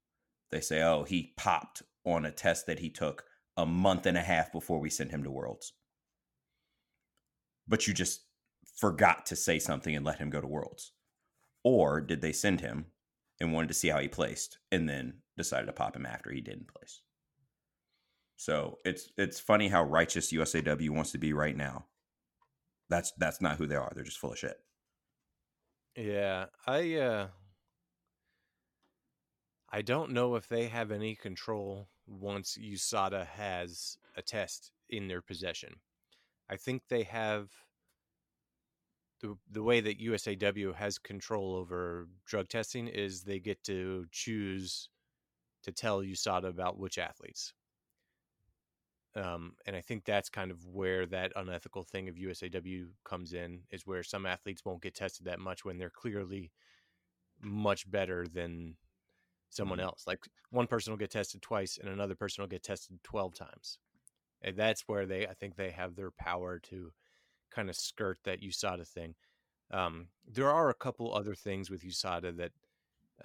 they 0.50 0.61
say, 0.61 0.82
"Oh, 0.82 1.04
he 1.04 1.34
popped 1.37 1.82
on 2.04 2.25
a 2.25 2.32
test 2.32 2.66
that 2.66 2.78
he 2.78 2.90
took 2.90 3.25
a 3.56 3.66
month 3.66 4.06
and 4.06 4.16
a 4.16 4.22
half 4.22 4.50
before 4.52 4.81
we 4.81 4.90
sent 4.90 5.11
him 5.11 5.22
to 5.25 5.31
Worlds." 5.31 5.75
But 7.69 7.87
you 7.87 7.94
just 7.94 8.23
forgot 8.76 9.26
to 9.26 9.37
say 9.37 9.59
something 9.59 9.94
and 9.94 10.05
let 10.05 10.19
him 10.19 10.31
go 10.31 10.41
to 10.41 10.47
Worlds. 10.47 10.93
Or 11.65 12.00
did 12.00 12.23
they 12.23 12.32
send 12.32 12.61
him 12.61 12.87
and 13.41 13.53
wanted 13.53 13.69
to 13.69 13.75
see 13.75 13.88
how 13.88 13.99
he 13.99 14.09
placed 14.09 14.59
and 14.73 14.88
then 14.88 15.19
decided 15.37 15.67
to 15.67 15.73
pop 15.73 15.94
him 15.94 16.06
after 16.06 16.31
he 16.31 16.41
didn't 16.41 16.69
place? 16.69 17.03
So 18.37 18.79
it's 18.85 19.11
it's 19.19 19.41
funny 19.41 19.69
how 19.69 19.82
righteous 19.82 20.32
USAW 20.32 20.90
wants 20.90 21.11
to 21.12 21.19
be 21.19 21.33
right 21.33 21.57
now. 21.57 21.87
That's 22.88 23.12
that's 23.19 23.40
not 23.40 23.57
who 23.57 23.66
they 23.66 23.75
are. 23.75 23.90
They're 23.95 24.04
just 24.04 24.19
full 24.19 24.33
of 24.33 24.38
shit. 24.38 24.57
Yeah, 25.97 26.47
I 26.64 26.95
uh, 26.95 27.26
I 29.71 29.83
don't 29.83 30.12
know 30.12 30.37
if 30.37 30.49
they 30.49 30.69
have 30.69 30.92
any 30.92 31.16
control 31.16 31.88
once 32.07 32.57
USADA 32.57 33.26
has 33.26 33.99
a 34.16 34.23
test 34.23 34.71
in 34.88 35.09
their 35.09 35.21
possession. 35.21 35.75
I 36.49 36.57
think 36.57 36.83
they 36.88 37.02
have 37.02 37.50
the 39.20 39.37
the 39.50 39.62
way 39.62 39.80
that 39.80 40.00
USAW 40.00 40.75
has 40.75 40.98
control 40.98 41.54
over 41.54 42.08
drug 42.26 42.48
testing 42.48 42.88
is 42.88 43.22
they 43.22 43.38
get 43.38 43.62
to 43.64 44.06
choose 44.10 44.88
to 45.62 45.72
tell 45.72 46.00
USADA 46.00 46.48
about 46.48 46.78
which 46.78 46.98
athletes. 46.98 47.52
Um, 49.16 49.54
and 49.66 49.75
I 49.75 49.80
think 49.80 50.04
that's 50.04 50.28
kind 50.28 50.50
of 50.50 50.64
where 50.66 51.06
that 51.06 51.32
unethical 51.34 51.82
thing 51.82 52.08
of 52.08 52.14
USAW 52.14 52.87
comes 53.04 53.32
in, 53.32 53.62
is 53.70 53.87
where 53.87 54.02
some 54.02 54.26
athletes 54.26 54.64
won't 54.64 54.82
get 54.82 54.94
tested 54.94 55.26
that 55.26 55.40
much 55.40 55.64
when 55.64 55.78
they're 55.78 55.90
clearly 55.90 56.52
much 57.40 57.90
better 57.90 58.26
than 58.32 58.76
someone 59.50 59.80
else. 59.80 60.04
Like 60.06 60.20
one 60.50 60.66
person 60.66 60.92
will 60.92 60.98
get 60.98 61.10
tested 61.10 61.42
twice, 61.42 61.78
and 61.78 61.88
another 61.90 62.14
person 62.14 62.42
will 62.42 62.48
get 62.48 62.62
tested 62.62 63.02
twelve 63.02 63.34
times. 63.34 63.78
And 64.42 64.56
that's 64.56 64.82
where 64.87 65.06
they, 65.06 65.26
I 65.26 65.34
think, 65.34 65.56
they 65.56 65.70
have 65.70 65.96
their 65.96 66.12
power 66.12 66.60
to 66.70 66.92
kind 67.50 67.69
of 67.71 67.76
skirt 67.76 68.19
that 68.25 68.40
USADA 68.43 68.87
thing. 68.88 69.14
Um, 69.71 70.11
there 70.26 70.50
are 70.50 70.71
a 70.71 70.75
couple 70.75 71.14
other 71.14 71.35
things 71.35 71.71
with 71.71 71.83
USADA 71.85 72.37
that, 72.38 72.52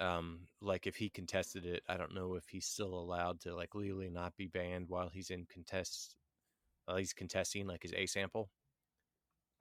um, 0.00 0.48
like 0.60 0.86
if 0.86 0.96
he 0.96 1.10
contested 1.10 1.66
it, 1.66 1.82
I 1.88 1.96
don't 1.98 2.14
know 2.14 2.34
if 2.36 2.48
he's 2.48 2.66
still 2.66 2.94
allowed 2.94 3.40
to 3.42 3.54
like 3.56 3.74
legally 3.74 4.10
not 4.10 4.36
be 4.36 4.46
banned 4.48 4.88
while 4.88 5.10
he's 5.10 5.30
in 5.30 5.46
contest, 5.46 6.16
while 6.86 6.98
he's 6.98 7.14
contesting 7.14 7.66
like 7.68 7.82
his 7.84 7.94
A 7.94 8.06
sample. 8.06 8.50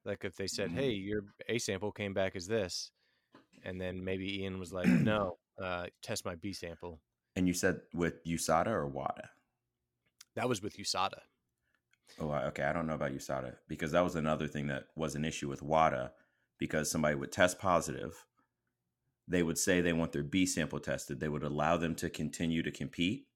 Like 0.05 0.23
if 0.25 0.35
they 0.35 0.47
said, 0.47 0.71
Mhm. 0.71 0.75
"Hey, 0.75 0.91
your 0.91 1.23
A 1.47 1.59
sample 1.59 1.91
came 1.91 2.13
back 2.13 2.35
as 2.35 2.47
this," 2.47 2.91
and 3.63 3.81
then 3.81 4.03
maybe 4.03 4.41
Ian 4.41 4.59
was 4.59 4.73
like, 4.73 4.93
"No, 5.01 5.39
uh, 5.57 5.89
test 6.01 6.25
my 6.25 6.35
B 6.35 6.53
sample." 6.53 7.01
And 7.35 7.47
you 7.47 7.53
said 7.53 7.81
with 7.93 8.23
USADA 8.25 8.67
or 8.71 8.87
WADA? 8.87 9.29
That 10.35 10.47
was 10.49 10.61
with 10.61 10.77
USADA. 10.77 11.21
Oh, 12.19 12.31
okay. 12.31 12.63
I 12.63 12.73
don't 12.73 12.87
know 12.87 12.95
about 12.95 13.13
USADA 13.13 13.55
because 13.67 13.91
that 13.91 14.03
was 14.03 14.15
another 14.15 14.47
thing 14.47 14.67
that 14.67 14.87
was 14.95 15.15
an 15.15 15.25
issue 15.25 15.49
with 15.49 15.61
WADA 15.63 16.13
because 16.59 16.89
somebody 16.91 17.15
would 17.15 17.31
test 17.31 17.59
positive. 17.59 18.25
They 19.27 19.43
would 19.43 19.57
say 19.57 19.81
they 19.81 19.93
want 19.93 20.11
their 20.11 20.23
B 20.23 20.45
sample 20.45 20.79
tested. 20.79 21.19
They 21.19 21.29
would 21.29 21.43
allow 21.43 21.77
them 21.77 21.95
to 21.95 22.09
continue 22.09 22.63
to 22.63 22.71
compete, 22.71 23.27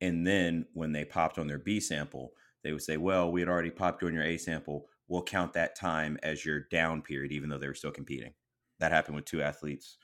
And 0.00 0.26
then 0.26 0.66
when 0.74 0.92
they 0.92 1.04
popped 1.04 1.38
on 1.38 1.48
their 1.48 1.58
B 1.58 1.80
sample, 1.80 2.32
they 2.62 2.72
would 2.72 2.82
say, 2.82 2.96
"Well, 2.96 3.30
we 3.32 3.40
had 3.40 3.48
already 3.48 3.70
popped 3.70 4.02
you 4.02 4.08
on 4.08 4.14
your 4.14 4.24
A 4.24 4.36
sample. 4.38 4.88
We'll 5.08 5.22
count 5.22 5.54
that 5.54 5.76
time 5.76 6.18
as 6.22 6.44
your 6.44 6.60
down 6.60 7.02
period, 7.02 7.32
even 7.32 7.48
though 7.50 7.58
they 7.58 7.68
were 7.68 7.74
still 7.74 7.90
competing." 7.92 8.34
That 8.78 8.92
happened 8.92 9.16
with 9.16 9.24
two 9.24 9.42
athletes. 9.42 9.98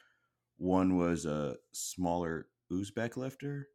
One 0.58 0.96
was 0.96 1.26
a 1.26 1.58
smaller 1.73 2.49
Uzbek 2.73 3.16
lifter, 3.16 3.68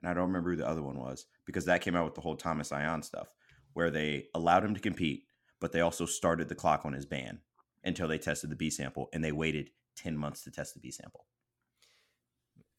and 0.00 0.08
I 0.08 0.14
don't 0.14 0.26
remember 0.28 0.50
who 0.50 0.56
the 0.56 0.68
other 0.68 0.82
one 0.82 0.98
was 0.98 1.26
because 1.44 1.64
that 1.66 1.80
came 1.82 1.96
out 1.96 2.04
with 2.04 2.14
the 2.14 2.20
whole 2.20 2.36
Thomas 2.36 2.72
Ion 2.72 3.02
stuff, 3.02 3.34
where 3.72 3.90
they 3.90 4.26
allowed 4.34 4.64
him 4.64 4.74
to 4.74 4.80
compete, 4.80 5.24
but 5.60 5.72
they 5.72 5.80
also 5.80 6.06
started 6.06 6.48
the 6.48 6.54
clock 6.54 6.84
on 6.84 6.92
his 6.92 7.06
ban 7.06 7.40
until 7.84 8.08
they 8.08 8.18
tested 8.18 8.50
the 8.50 8.56
B 8.56 8.68
sample, 8.70 9.08
and 9.12 9.22
they 9.24 9.32
waited 9.32 9.70
ten 9.96 10.16
months 10.16 10.42
to 10.44 10.50
test 10.50 10.74
the 10.74 10.80
B 10.80 10.90
sample. 10.90 11.24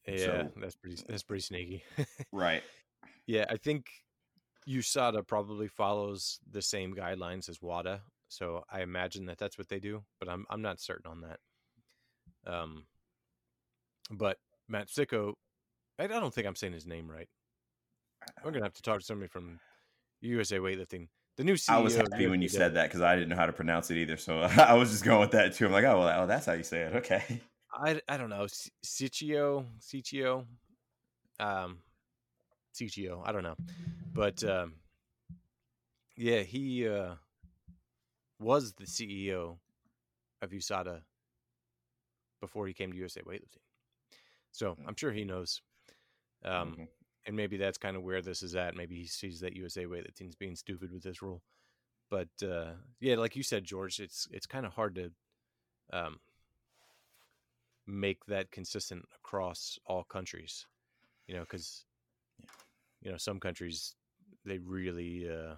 Yeah, 0.06 0.16
So- 0.18 0.52
that's 0.56 0.76
pretty. 0.76 1.02
That's 1.08 1.22
pretty 1.22 1.42
sneaky. 1.42 1.84
Right. 2.32 2.62
yeah, 3.26 3.44
I 3.50 3.56
think 3.56 3.86
USADA 4.68 5.26
probably 5.26 5.68
follows 5.68 6.40
the 6.50 6.62
same 6.62 6.94
guidelines 6.94 7.48
as 7.48 7.60
WADA, 7.62 8.00
so 8.28 8.64
I 8.70 8.82
imagine 8.82 9.26
that 9.26 9.38
that's 9.38 9.56
what 9.58 9.68
they 9.68 9.80
do. 9.80 10.04
But 10.20 10.28
I'm 10.28 10.46
I'm 10.50 10.62
not 10.62 10.80
certain 10.80 11.10
on 11.10 11.20
that. 11.22 11.40
Um, 12.46 12.86
but 14.10 14.38
Matt 14.68 14.88
Sicko, 14.88 15.34
I, 15.98 16.06
don't 16.06 16.32
think 16.32 16.46
I'm 16.46 16.56
saying 16.56 16.72
his 16.72 16.86
name 16.86 17.10
right. 17.10 17.28
We're 18.44 18.50
gonna 18.50 18.64
have 18.64 18.74
to 18.74 18.82
talk 18.82 19.00
to 19.00 19.04
somebody 19.04 19.28
from 19.28 19.58
USA 20.20 20.58
Weightlifting. 20.58 21.08
The 21.36 21.44
new 21.44 21.54
CEO. 21.54 21.74
I 21.74 21.78
was 21.78 21.96
happy 21.96 22.26
when 22.26 22.42
you 22.42 22.48
said 22.48 22.74
that 22.74 22.88
because 22.88 23.00
I 23.00 23.14
didn't 23.14 23.28
know 23.28 23.36
how 23.36 23.46
to 23.46 23.52
pronounce 23.52 23.90
it 23.90 23.96
either. 23.96 24.16
So 24.16 24.40
I 24.56 24.74
was 24.74 24.90
just 24.90 25.04
going 25.04 25.20
with 25.20 25.30
that 25.32 25.54
too. 25.54 25.66
I'm 25.66 25.72
like, 25.72 25.84
oh, 25.84 26.00
well, 26.00 26.22
oh, 26.22 26.26
that's 26.26 26.46
how 26.46 26.52
you 26.52 26.64
say 26.64 26.82
it. 26.82 26.96
Okay. 26.96 27.40
I, 27.72 28.00
I 28.08 28.16
don't 28.16 28.30
know 28.30 28.46
Siccio 28.84 29.64
Siccio 29.80 30.44
um 31.40 31.78
Siccio 32.74 33.22
I 33.24 33.32
don't 33.32 33.42
know 33.42 33.56
but 34.12 34.42
um 34.44 34.74
yeah 36.16 36.40
he 36.40 36.88
uh 36.88 37.14
was 38.40 38.72
the 38.74 38.84
CEO 38.84 39.58
of 40.42 40.50
USADA 40.50 41.00
before 42.40 42.66
he 42.66 42.72
came 42.72 42.90
to 42.92 42.98
USA 42.98 43.20
Weightlifting 43.22 43.62
so 44.50 44.76
I'm 44.86 44.96
sure 44.96 45.12
he 45.12 45.24
knows 45.24 45.60
um 46.44 46.76
Mhm. 46.78 46.88
and 47.26 47.36
maybe 47.36 47.56
that's 47.56 47.78
kind 47.78 47.96
of 47.96 48.02
where 48.02 48.22
this 48.22 48.42
is 48.42 48.54
at 48.54 48.74
maybe 48.76 48.96
he 48.96 49.06
sees 49.06 49.40
that 49.40 49.56
USA 49.56 49.84
Weightlifting's 49.84 50.36
being 50.36 50.56
stupid 50.56 50.92
with 50.92 51.02
this 51.02 51.22
rule. 51.22 51.42
But 52.10 52.28
uh 52.42 52.74
yeah 53.00 53.16
like 53.16 53.36
you 53.36 53.42
said 53.42 53.64
George 53.64 54.00
it's 54.00 54.28
it's 54.30 54.46
kind 54.46 54.66
of 54.66 54.72
hard 54.74 54.94
to 54.96 55.12
um 55.92 56.20
make 57.86 58.24
that 58.26 58.50
consistent 58.50 59.04
across 59.16 59.78
all 59.86 60.04
countries 60.04 60.66
you 61.26 61.34
know 61.34 61.40
because 61.42 61.84
you 63.02 63.10
know 63.10 63.16
some 63.16 63.40
countries 63.40 63.94
they 64.44 64.58
really 64.58 65.28
uh, 65.28 65.54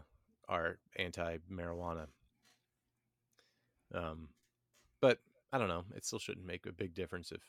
are 0.49 0.79
anti-marijuana. 0.97 2.07
Um 3.95 4.29
but 5.01 5.19
i 5.53 5.59
don't 5.59 5.69
know 5.69 5.85
it 5.97 6.05
still 6.05 6.19
shouldn't 6.19 6.47
make 6.47 6.67
a 6.67 6.73
big 6.73 6.95
difference 6.95 7.33
if 7.33 7.43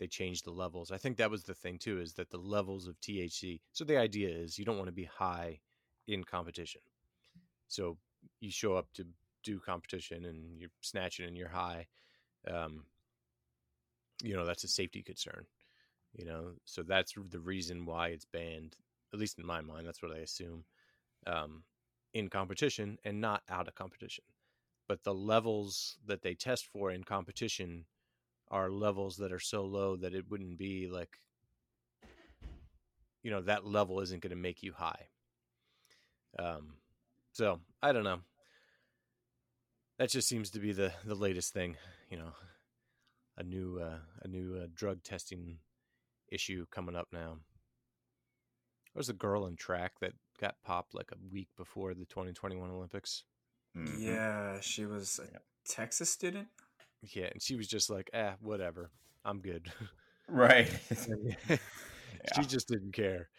they 0.00 0.08
change 0.08 0.42
the 0.42 0.50
levels 0.50 0.90
i 0.90 0.96
think 0.96 1.16
that 1.16 1.30
was 1.30 1.44
the 1.44 1.54
thing 1.54 1.78
too 1.78 2.00
is 2.00 2.14
that 2.14 2.30
the 2.30 2.38
levels 2.38 2.88
of 2.88 3.00
thc 3.00 3.60
so 3.72 3.84
the 3.84 3.96
idea 3.96 4.28
is 4.28 4.58
you 4.58 4.64
don't 4.64 4.78
want 4.78 4.88
to 4.88 4.92
be 4.92 5.04
high 5.04 5.60
in 6.08 6.24
competition. 6.24 6.80
So 7.68 7.98
you 8.40 8.50
show 8.50 8.74
up 8.76 8.88
to 8.94 9.06
do 9.44 9.60
competition 9.60 10.24
and 10.24 10.58
you're 10.60 10.70
snatching 10.80 11.26
and 11.26 11.36
you're 11.36 11.48
high 11.48 11.86
um, 12.50 12.84
you 14.22 14.34
know 14.34 14.44
that's 14.44 14.64
a 14.64 14.68
safety 14.68 15.02
concern 15.02 15.46
you 16.12 16.24
know? 16.24 16.54
So 16.64 16.82
that's 16.82 17.14
the 17.30 17.38
reason 17.38 17.86
why 17.86 18.08
it's 18.08 18.26
banned 18.26 18.76
at 19.14 19.20
least 19.20 19.38
in 19.38 19.46
my 19.46 19.60
mind 19.60 19.86
that's 19.86 20.02
what 20.02 20.12
i 20.12 20.18
assume 20.18 20.64
um, 21.26 21.62
in 22.14 22.28
competition 22.28 22.98
and 23.04 23.20
not 23.20 23.42
out 23.48 23.68
of 23.68 23.74
competition. 23.74 24.24
But 24.88 25.04
the 25.04 25.14
levels 25.14 25.98
that 26.06 26.22
they 26.22 26.34
test 26.34 26.66
for 26.66 26.90
in 26.90 27.04
competition 27.04 27.86
are 28.50 28.70
levels 28.70 29.16
that 29.16 29.32
are 29.32 29.40
so 29.40 29.64
low 29.64 29.96
that 29.96 30.14
it 30.14 30.30
wouldn't 30.30 30.58
be 30.58 30.88
like 30.88 31.18
you 33.22 33.30
know 33.30 33.40
that 33.42 33.66
level 33.66 34.00
isn't 34.00 34.22
going 34.22 34.30
to 34.30 34.36
make 34.36 34.62
you 34.62 34.72
high 34.72 35.06
um 36.38 36.74
so 37.32 37.60
i 37.82 37.92
don't 37.92 38.04
know 38.04 38.20
that 39.98 40.10
just 40.10 40.28
seems 40.28 40.50
to 40.50 40.58
be 40.58 40.72
the 40.72 40.92
the 41.04 41.14
latest 41.14 41.52
thing 41.52 41.76
you 42.10 42.16
know 42.16 42.32
a 43.40 43.42
new 43.42 43.80
uh, 43.80 43.98
a 44.22 44.28
new 44.28 44.60
uh, 44.62 44.66
drug 44.74 45.02
testing 45.02 45.58
issue 46.30 46.66
coming 46.70 46.94
up 46.94 47.08
now. 47.12 47.38
There 48.92 49.00
was 49.00 49.08
a 49.08 49.14
girl 49.14 49.46
in 49.46 49.56
track 49.56 49.92
that 50.00 50.12
got 50.40 50.56
popped 50.64 50.94
like 50.94 51.10
a 51.12 51.32
week 51.32 51.48
before 51.56 51.94
the 51.94 52.04
2021 52.04 52.70
Olympics. 52.70 53.24
Mhm. 53.76 53.98
Yeah, 54.00 54.60
she 54.60 54.84
was 54.84 55.18
a 55.18 55.30
Yep. 55.32 55.44
Texas 55.64 56.10
student. 56.10 56.48
Yeah, 57.02 57.26
and 57.32 57.42
she 57.42 57.56
was 57.56 57.68
just 57.68 57.90
like, 57.90 58.10
"Ah, 58.14 58.36
whatever, 58.40 58.90
I'm 59.24 59.40
good." 59.40 59.72
Right. 60.28 60.70
she 62.24 62.46
just 62.46 62.68
didn't 62.68 62.92
care 62.92 63.30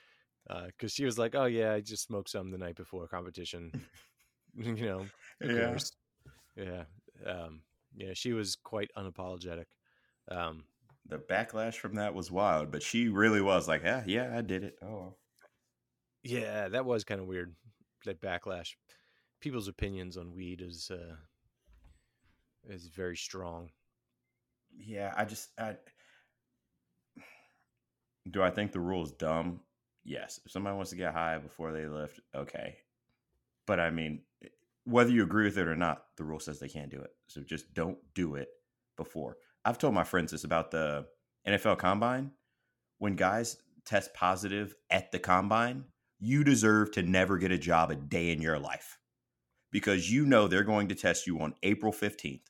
because 0.67 0.93
she 0.93 1.05
was 1.05 1.17
like, 1.17 1.35
"Oh 1.35 1.45
yeah, 1.45 1.73
I 1.73 1.81
just 1.81 2.03
smoked 2.03 2.29
some 2.29 2.51
the 2.51 2.57
night 2.57 2.75
before 2.75 3.07
competition." 3.07 3.73
you 4.55 4.75
know, 4.75 5.11
Yeah. 5.41 5.49
cares? 5.53 5.91
Yeah, 6.55 6.85
um, 7.25 7.63
yeah. 7.95 8.13
She 8.13 8.33
was 8.33 8.55
quite 8.55 8.91
unapologetic. 8.97 9.67
Um, 10.29 10.65
the 11.05 11.17
backlash 11.19 11.75
from 11.77 11.95
that 11.95 12.13
was 12.15 12.31
wild, 12.31 12.71
but 12.71 12.81
she 12.83 13.07
really 13.09 13.41
was 13.41 13.67
like, 13.67 13.83
yeah, 13.83 14.03
yeah, 14.07 14.35
I 14.37 14.41
did 14.41 14.63
it. 14.63 14.77
Oh, 14.81 15.15
Yeah, 16.23 16.67
that 16.69 16.85
was 16.85 17.03
kind 17.03 17.19
of 17.21 17.27
weird. 17.27 17.55
That 18.05 18.21
backlash. 18.21 18.75
People's 19.39 19.67
opinions 19.67 20.17
on 20.17 20.33
weed 20.33 20.61
is 20.61 20.91
uh 20.91 21.17
is 22.67 22.87
very 22.87 23.17
strong. 23.17 23.69
yeah. 24.77 25.13
I 25.15 25.25
just, 25.25 25.49
I 25.59 25.75
do. 28.31 28.41
I 28.41 28.51
think 28.51 28.71
the 28.71 28.79
rule 28.79 29.03
is 29.03 29.11
dumb. 29.11 29.61
Yes, 30.03 30.39
if 30.45 30.51
somebody 30.51 30.75
wants 30.75 30.91
to 30.91 30.97
get 30.97 31.13
high 31.13 31.37
before 31.37 31.71
they 31.71 31.85
lift, 31.85 32.19
okay. 32.35 32.77
But 33.67 33.79
I 33.79 33.91
mean, 33.91 34.21
eh, 34.43 34.47
whether 34.85 35.11
you 35.11 35.23
agree 35.23 35.45
with 35.45 35.57
it 35.57 35.67
or 35.67 35.75
not, 35.75 36.03
the 36.17 36.23
rule 36.23 36.39
says 36.39 36.59
they 36.59 36.67
can't 36.67 36.89
do 36.89 36.99
it. 36.99 37.11
So 37.27 37.41
just 37.41 37.73
don't 37.73 37.97
do 38.15 38.35
it 38.35 38.49
before. 38.97 39.37
I've 39.63 39.77
told 39.77 39.93
my 39.93 40.03
friends 40.03 40.31
this 40.31 40.43
about 40.43 40.71
the 40.71 41.05
NFL 41.47 41.77
combine. 41.77 42.31
When 42.97 43.15
guys 43.15 43.57
test 43.85 44.13
positive 44.13 44.75
at 44.89 45.11
the 45.11 45.19
combine, 45.19 45.85
you 46.19 46.43
deserve 46.43 46.91
to 46.93 47.03
never 47.03 47.37
get 47.37 47.51
a 47.51 47.57
job 47.57 47.91
a 47.91 47.95
day 47.95 48.31
in 48.31 48.41
your 48.41 48.59
life 48.59 48.97
because 49.71 50.11
you 50.11 50.25
know 50.25 50.47
they're 50.47 50.63
going 50.63 50.87
to 50.89 50.95
test 50.95 51.25
you 51.25 51.39
on 51.39 51.55
April 51.63 51.91
15th. 51.91 52.41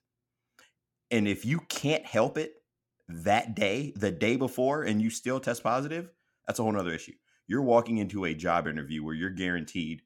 And 1.11 1.27
if 1.27 1.45
you 1.45 1.59
can't 1.67 2.05
help 2.05 2.37
it 2.37 2.53
that 3.09 3.55
day, 3.55 3.93
the 3.95 4.11
day 4.11 4.37
before, 4.37 4.83
and 4.83 5.01
you 5.01 5.09
still 5.09 5.39
test 5.39 5.61
positive, 5.61 6.09
that's 6.47 6.59
a 6.59 6.63
whole 6.63 6.71
nother 6.71 6.93
issue. 6.93 7.13
You're 7.47 7.61
walking 7.61 7.97
into 7.97 8.25
a 8.25 8.33
job 8.33 8.65
interview 8.65 9.03
where 9.03 9.13
you're 9.13 9.29
guaranteed 9.29 10.03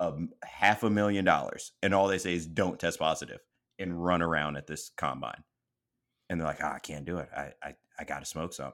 a 0.00 0.12
half 0.44 0.82
a 0.82 0.90
million 0.90 1.24
dollars, 1.24 1.72
and 1.82 1.94
all 1.94 2.08
they 2.08 2.18
say 2.18 2.34
is 2.34 2.46
don't 2.46 2.80
test 2.80 2.98
positive 2.98 3.40
and 3.78 4.02
run 4.02 4.22
around 4.22 4.56
at 4.56 4.66
this 4.66 4.90
combine. 4.96 5.44
And 6.28 6.40
they're 6.40 6.48
like, 6.48 6.62
ah, 6.62 6.74
I 6.74 6.78
can't 6.78 7.04
do 7.04 7.18
it. 7.18 7.28
I 7.36 7.52
I, 7.62 7.74
I 7.98 8.04
got 8.04 8.20
to 8.20 8.24
smoke 8.26 8.52
some. 8.52 8.72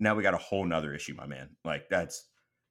Now 0.00 0.14
we 0.14 0.22
got 0.22 0.34
a 0.34 0.38
whole 0.38 0.64
nother 0.64 0.94
issue, 0.94 1.14
my 1.14 1.26
man. 1.26 1.50
Like 1.64 1.88
that's 1.88 2.26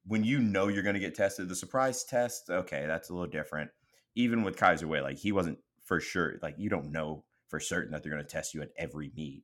when 0.06 0.24
you 0.24 0.38
know 0.38 0.68
you're 0.68 0.82
going 0.82 0.94
to 0.94 1.00
get 1.00 1.14
tested. 1.14 1.48
The 1.48 1.56
surprise 1.56 2.04
test, 2.04 2.48
okay, 2.48 2.84
that's 2.86 3.10
a 3.10 3.14
little 3.14 3.28
different. 3.28 3.70
Even 4.14 4.42
with 4.42 4.56
Kaiser 4.56 4.86
Way, 4.86 5.00
like 5.00 5.18
he 5.18 5.32
wasn't 5.32 5.58
for 5.84 6.00
sure. 6.00 6.38
Like 6.42 6.54
you 6.58 6.70
don't 6.70 6.92
know 6.92 7.24
for 7.48 7.58
certain 7.60 7.92
that 7.92 8.02
they're 8.02 8.12
going 8.12 8.24
to 8.24 8.28
test 8.30 8.54
you 8.54 8.62
at 8.62 8.70
every 8.76 9.10
meet. 9.16 9.42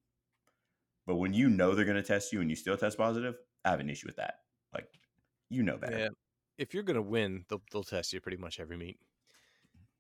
But 1.07 1.17
when 1.17 1.35
you 1.35 1.49
know 1.51 1.75
they're 1.75 1.85
going 1.85 1.97
to 1.97 2.03
test 2.03 2.33
you 2.33 2.41
and 2.41 2.49
you 2.49 2.57
still 2.57 2.77
test 2.77 2.97
positive, 2.97 3.35
I 3.65 3.71
have 3.71 3.81
an 3.81 3.91
issue 3.91 4.07
with 4.07 4.17
that. 4.17 4.41
Like 4.73 4.89
you 5.51 5.63
know 5.63 5.77
better. 5.77 5.99
Yeah. 5.99 6.09
If 6.57 6.73
you're 6.73 6.83
gonna 6.85 7.03
win, 7.03 7.45
they'll 7.49 7.63
they'll 7.73 7.83
test 7.83 8.13
you 8.13 8.21
pretty 8.21 8.37
much 8.37 8.61
every 8.61 8.77
meet. 8.77 8.99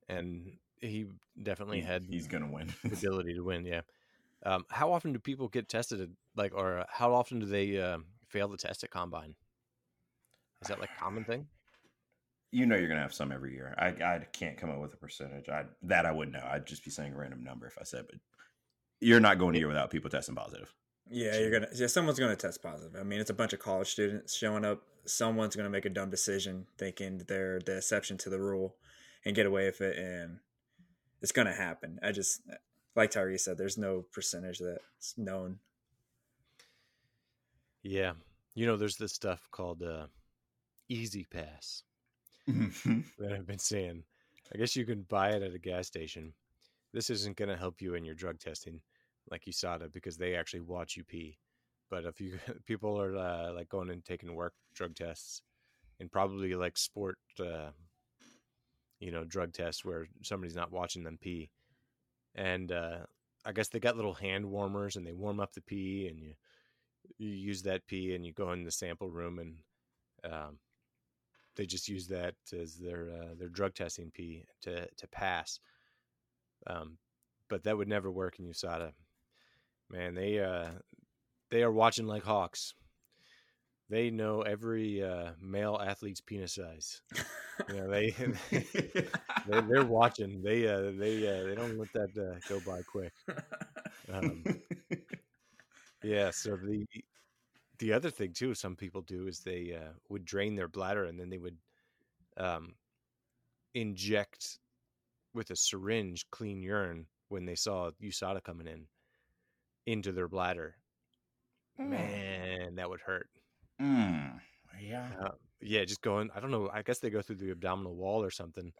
And 0.08 0.52
he 0.80 1.06
definitely 1.42 1.80
He- 1.80 1.86
had 1.86 2.04
he's 2.08 2.26
going 2.28 2.44
to 2.44 2.50
win. 2.52 2.72
the 2.84 2.92
ability 2.98 3.34
to 3.34 3.42
win, 3.42 3.64
yeah. 3.64 3.80
Um, 4.44 4.64
how 4.70 4.92
often 4.92 5.12
do 5.12 5.18
people 5.18 5.48
get 5.48 5.68
tested 5.68 6.14
like 6.36 6.54
or 6.54 6.84
how 6.88 7.14
often 7.14 7.38
do 7.40 7.46
they 7.46 7.78
uh, 7.80 7.98
fail 8.28 8.48
the 8.48 8.56
test 8.58 8.84
at 8.84 8.90
combine? 8.90 9.34
Is 10.62 10.68
that 10.68 10.78
like 10.80 10.90
a 10.96 11.00
common 11.00 11.24
thing? 11.24 11.46
You 12.54 12.66
know 12.66 12.76
you're 12.76 12.86
going 12.86 12.98
to 12.98 13.02
have 13.02 13.12
some 13.12 13.32
every 13.32 13.52
year. 13.52 13.74
I 13.76 13.88
I 13.88 14.26
can't 14.32 14.56
come 14.56 14.70
up 14.70 14.80
with 14.80 14.94
a 14.94 14.96
percentage. 14.96 15.48
I 15.48 15.64
that 15.82 16.06
I 16.06 16.12
wouldn't 16.12 16.36
know. 16.36 16.48
I'd 16.48 16.66
just 16.66 16.84
be 16.84 16.90
saying 16.90 17.12
a 17.12 17.16
random 17.16 17.42
number 17.42 17.66
if 17.66 17.76
I 17.80 17.82
said, 17.82 18.04
but 18.08 18.20
you're 19.00 19.20
not 19.20 19.38
going 19.38 19.56
a 19.56 19.58
year 19.58 19.66
without 19.66 19.90
people 19.90 20.08
testing 20.08 20.36
positive. 20.36 20.72
Yeah, 21.10 21.36
you're 21.36 21.50
gonna. 21.50 21.66
Yeah, 21.74 21.88
someone's 21.88 22.20
gonna 22.20 22.36
test 22.36 22.62
positive. 22.62 22.98
I 22.98 23.02
mean, 23.02 23.20
it's 23.20 23.30
a 23.30 23.34
bunch 23.34 23.52
of 23.52 23.58
college 23.58 23.88
students 23.88 24.36
showing 24.36 24.64
up. 24.64 24.82
Someone's 25.04 25.56
gonna 25.56 25.68
make 25.68 25.84
a 25.84 25.90
dumb 25.90 26.10
decision, 26.10 26.66
thinking 26.78 27.22
they're 27.26 27.58
the 27.58 27.78
exception 27.78 28.16
to 28.18 28.30
the 28.30 28.38
rule, 28.38 28.76
and 29.24 29.34
get 29.34 29.46
away 29.46 29.66
with 29.66 29.80
it, 29.80 29.98
and 29.98 30.38
it's 31.20 31.32
gonna 31.32 31.52
happen. 31.52 31.98
I 32.04 32.12
just, 32.12 32.40
like 32.94 33.10
Tyree 33.10 33.36
said, 33.36 33.58
there's 33.58 33.76
no 33.76 34.04
percentage 34.12 34.60
that's 34.60 35.18
known. 35.18 35.58
Yeah. 37.82 38.12
You 38.54 38.66
know, 38.66 38.76
there's 38.76 38.96
this 38.96 39.12
stuff 39.12 39.48
called 39.50 39.82
uh, 39.82 40.06
Easy 40.88 41.26
Pass 41.28 41.82
that 42.46 43.32
I've 43.32 43.46
been 43.46 43.58
seeing. 43.58 44.04
I 44.54 44.58
guess 44.58 44.76
you 44.76 44.84
can 44.84 45.02
buy 45.08 45.30
it 45.30 45.42
at 45.42 45.54
a 45.54 45.58
gas 45.58 45.86
station. 45.86 46.32
This 46.92 47.10
isn't 47.10 47.36
going 47.36 47.48
to 47.48 47.56
help 47.56 47.80
you 47.80 47.94
in 47.94 48.04
your 48.04 48.14
drug 48.14 48.38
testing, 48.38 48.80
like 49.30 49.44
USADA, 49.46 49.92
because 49.92 50.16
they 50.16 50.34
actually 50.34 50.60
watch 50.60 50.96
you 50.96 51.04
pee. 51.04 51.38
But 51.90 52.04
if 52.04 52.20
you 52.20 52.38
people 52.66 53.00
are 53.00 53.16
uh, 53.16 53.52
like 53.52 53.68
going 53.68 53.90
and 53.90 54.04
taking 54.04 54.34
work 54.34 54.54
drug 54.74 54.94
tests, 54.94 55.42
and 56.00 56.10
probably 56.10 56.54
like 56.54 56.76
sport, 56.76 57.18
uh, 57.40 57.70
you 59.00 59.10
know, 59.10 59.24
drug 59.24 59.52
tests 59.52 59.84
where 59.84 60.06
somebody's 60.22 60.56
not 60.56 60.72
watching 60.72 61.04
them 61.04 61.18
pee, 61.20 61.50
and 62.34 62.72
uh, 62.72 62.98
I 63.44 63.52
guess 63.52 63.68
they 63.68 63.80
got 63.80 63.96
little 63.96 64.14
hand 64.14 64.44
warmers 64.44 64.96
and 64.96 65.06
they 65.06 65.12
warm 65.12 65.40
up 65.40 65.52
the 65.52 65.60
pee, 65.62 66.08
and 66.08 66.20
you 66.20 66.34
you 67.18 67.28
use 67.28 67.62
that 67.62 67.86
pee 67.86 68.14
and 68.14 68.24
you 68.24 68.32
go 68.32 68.52
in 68.52 68.64
the 68.64 68.70
sample 68.70 69.10
room 69.10 69.38
and 69.38 69.54
um, 70.24 70.58
they 71.56 71.66
just 71.66 71.88
use 71.88 72.08
that 72.08 72.34
as 72.52 72.76
their 72.76 73.10
uh, 73.10 73.34
their 73.38 73.48
drug 73.48 73.74
testing 73.74 74.10
pee 74.12 74.44
to 74.62 74.86
to 74.96 75.08
pass. 75.08 75.60
Um, 76.66 76.98
but 77.48 77.64
that 77.64 77.76
would 77.76 77.88
never 77.88 78.10
work 78.10 78.38
in 78.38 78.46
USADA. 78.46 78.92
Man, 79.90 80.14
they 80.14 80.40
uh, 80.40 80.72
they 81.50 81.62
are 81.62 81.72
watching 81.72 82.06
like 82.06 82.24
hawks. 82.24 82.74
They 83.90 84.10
know 84.10 84.42
every 84.42 85.02
uh, 85.02 85.32
male 85.40 85.78
athlete's 85.82 86.20
penis 86.20 86.54
size. 86.54 87.02
You 87.68 87.76
know, 87.76 87.90
they, 87.90 88.10
they 88.50 89.60
they're 89.60 89.84
watching. 89.84 90.42
They 90.42 90.66
uh, 90.66 90.92
they 90.98 91.26
uh, 91.28 91.44
they 91.44 91.54
don't 91.54 91.78
let 91.78 91.92
that 91.92 92.10
uh, 92.18 92.38
go 92.48 92.60
by 92.60 92.82
quick. 92.82 93.12
Um, 94.12 94.44
yeah. 96.02 96.30
So 96.30 96.56
the 96.56 96.86
the 97.78 97.92
other 97.92 98.10
thing 98.10 98.32
too, 98.32 98.54
some 98.54 98.76
people 98.76 99.02
do 99.02 99.26
is 99.26 99.40
they 99.40 99.74
uh, 99.74 99.92
would 100.08 100.24
drain 100.24 100.54
their 100.54 100.68
bladder 100.68 101.04
and 101.04 101.18
then 101.18 101.30
they 101.30 101.38
would 101.38 101.56
um, 102.36 102.74
inject 103.74 104.58
with 105.34 105.50
a 105.50 105.56
syringe 105.56 106.26
clean 106.30 106.62
urine 106.62 107.06
when 107.28 107.44
they 107.44 107.54
saw 107.54 107.90
USADA 108.02 108.42
coming 108.42 108.66
in 108.66 108.86
into 109.86 110.12
their 110.12 110.28
bladder. 110.28 110.76
Man, 111.78 112.76
that 112.76 112.88
would 112.88 113.00
hurt. 113.00 113.28
Mm, 113.82 114.40
yeah. 114.80 115.08
Uh, 115.20 115.30
yeah, 115.60 115.84
just 115.84 116.02
going. 116.02 116.30
I 116.34 116.40
don't 116.40 116.52
know. 116.52 116.70
I 116.72 116.82
guess 116.82 117.00
they 117.00 117.10
go 117.10 117.22
through 117.22 117.36
the 117.36 117.50
abdominal 117.50 117.96
wall 117.96 118.22
or 118.22 118.30
something, 118.30 118.72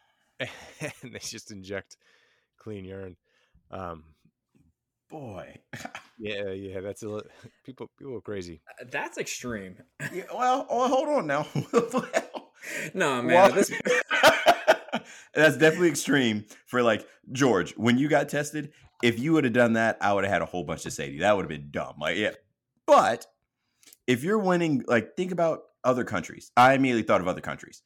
and 0.40 0.50
they 1.02 1.18
just 1.20 1.52
inject 1.52 1.96
clean 2.58 2.84
urine. 2.84 3.16
Um, 3.70 4.04
Boy. 5.10 5.56
yeah, 6.18 6.50
yeah, 6.50 6.80
that's 6.80 7.02
a 7.02 7.08
li- 7.08 7.22
people. 7.64 7.88
People 7.98 8.16
are 8.16 8.20
crazy. 8.20 8.60
Uh, 8.68 8.84
That's 8.90 9.18
extreme. 9.18 9.76
Yeah, 10.12 10.24
well, 10.34 10.66
oh, 10.68 10.88
hold 10.88 11.08
on 11.08 11.26
now. 11.26 11.46
no, 12.94 13.22
man. 13.22 13.54
This, 13.54 13.72
That's 15.34 15.56
definitely 15.56 15.88
extreme 15.88 16.44
for 16.66 16.82
like 16.82 17.06
George. 17.32 17.72
When 17.76 17.98
you 17.98 18.08
got 18.08 18.28
tested, 18.28 18.72
if 19.02 19.18
you 19.18 19.32
would 19.32 19.44
have 19.44 19.52
done 19.52 19.74
that, 19.74 19.96
I 20.00 20.12
would 20.12 20.24
have 20.24 20.32
had 20.32 20.42
a 20.42 20.46
whole 20.46 20.64
bunch 20.64 20.82
to 20.82 20.90
say 20.90 21.06
to 21.06 21.12
you. 21.12 21.20
That 21.20 21.36
would 21.36 21.42
have 21.42 21.48
been 21.50 21.70
dumb. 21.70 21.94
Like, 22.00 22.16
yeah. 22.16 22.32
But 22.86 23.26
if 24.06 24.24
you're 24.24 24.38
winning, 24.38 24.84
like, 24.86 25.16
think 25.16 25.32
about 25.32 25.60
other 25.84 26.04
countries. 26.04 26.50
I 26.56 26.74
immediately 26.74 27.02
thought 27.02 27.20
of 27.20 27.28
other 27.28 27.40
countries. 27.40 27.82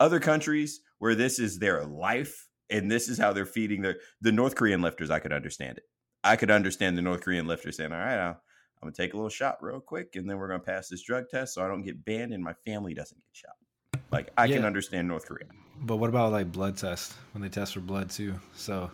Other 0.00 0.20
countries 0.20 0.80
where 0.98 1.14
this 1.14 1.38
is 1.38 1.58
their 1.58 1.84
life 1.84 2.48
and 2.68 2.90
this 2.90 3.08
is 3.08 3.18
how 3.18 3.32
they're 3.32 3.46
feeding 3.46 3.82
their 3.82 3.96
the 4.20 4.32
North 4.32 4.56
Korean 4.56 4.82
lifters. 4.82 5.10
I 5.10 5.20
could 5.20 5.32
understand 5.32 5.78
it. 5.78 5.84
I 6.26 6.36
could 6.36 6.50
understand 6.50 6.96
the 6.98 7.02
North 7.02 7.22
Korean 7.22 7.46
lifter 7.46 7.72
saying, 7.72 7.92
"All 7.92 7.98
right, 7.98 8.18
I'll, 8.18 8.30
I'm 8.30 8.88
gonna 8.88 8.92
take 8.92 9.14
a 9.14 9.16
little 9.16 9.30
shot 9.30 9.62
real 9.62 9.80
quick, 9.80 10.16
and 10.16 10.28
then 10.28 10.38
we're 10.38 10.48
gonna 10.48 10.60
pass 10.60 10.88
this 10.88 11.02
drug 11.02 11.28
test 11.30 11.54
so 11.54 11.64
I 11.64 11.68
don't 11.68 11.82
get 11.82 12.04
banned 12.04 12.32
and 12.32 12.42
my 12.42 12.54
family 12.64 12.94
doesn't 12.94 13.18
get 13.18 13.36
shot." 13.36 13.56
Like, 14.10 14.30
I 14.36 14.46
can 14.48 14.64
understand 14.64 15.08
North 15.08 15.26
Korea. 15.26 15.46
But 15.80 15.96
what 15.96 16.08
about 16.08 16.32
like 16.32 16.52
blood 16.52 16.76
tests 16.76 17.14
when 17.32 17.42
they 17.42 17.48
test 17.48 17.74
for 17.74 17.80
blood 17.80 18.10
too? 18.10 18.38
So 18.54 18.90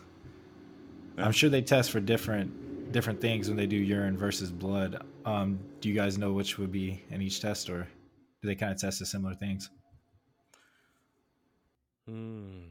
Yeah. 1.16 1.26
I'm 1.26 1.32
sure 1.32 1.50
they 1.50 1.62
test 1.62 1.90
for 1.90 2.00
different 2.00 2.92
different 2.92 3.20
things 3.20 3.48
when 3.48 3.56
they 3.56 3.66
do 3.66 3.76
urine 3.76 4.16
versus 4.18 4.50
blood. 4.50 5.02
Um, 5.24 5.58
do 5.80 5.88
you 5.88 5.94
guys 5.94 6.18
know 6.18 6.32
which 6.32 6.58
would 6.58 6.72
be 6.72 7.02
in 7.10 7.22
each 7.22 7.40
test, 7.40 7.70
or 7.70 7.88
do 8.42 8.48
they 8.48 8.54
kind 8.54 8.72
of 8.72 8.78
test 8.78 8.98
the 8.98 9.06
similar 9.06 9.34
things? 9.34 9.70
Hmm. 12.06 12.64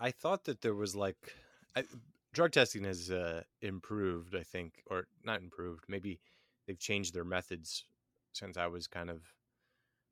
I 0.00 0.10
thought 0.10 0.44
that 0.44 0.62
there 0.62 0.74
was 0.74 0.96
like 0.96 1.34
I, 1.76 1.84
drug 2.32 2.52
testing 2.52 2.84
has 2.84 3.10
uh, 3.10 3.42
improved. 3.62 4.34
I 4.34 4.42
think, 4.42 4.82
or 4.86 5.06
not 5.24 5.40
improved. 5.40 5.84
Maybe 5.88 6.20
they've 6.66 6.78
changed 6.78 7.14
their 7.14 7.24
methods 7.24 7.84
since 8.32 8.56
I 8.56 8.66
was 8.66 8.86
kind 8.86 9.10
of 9.10 9.22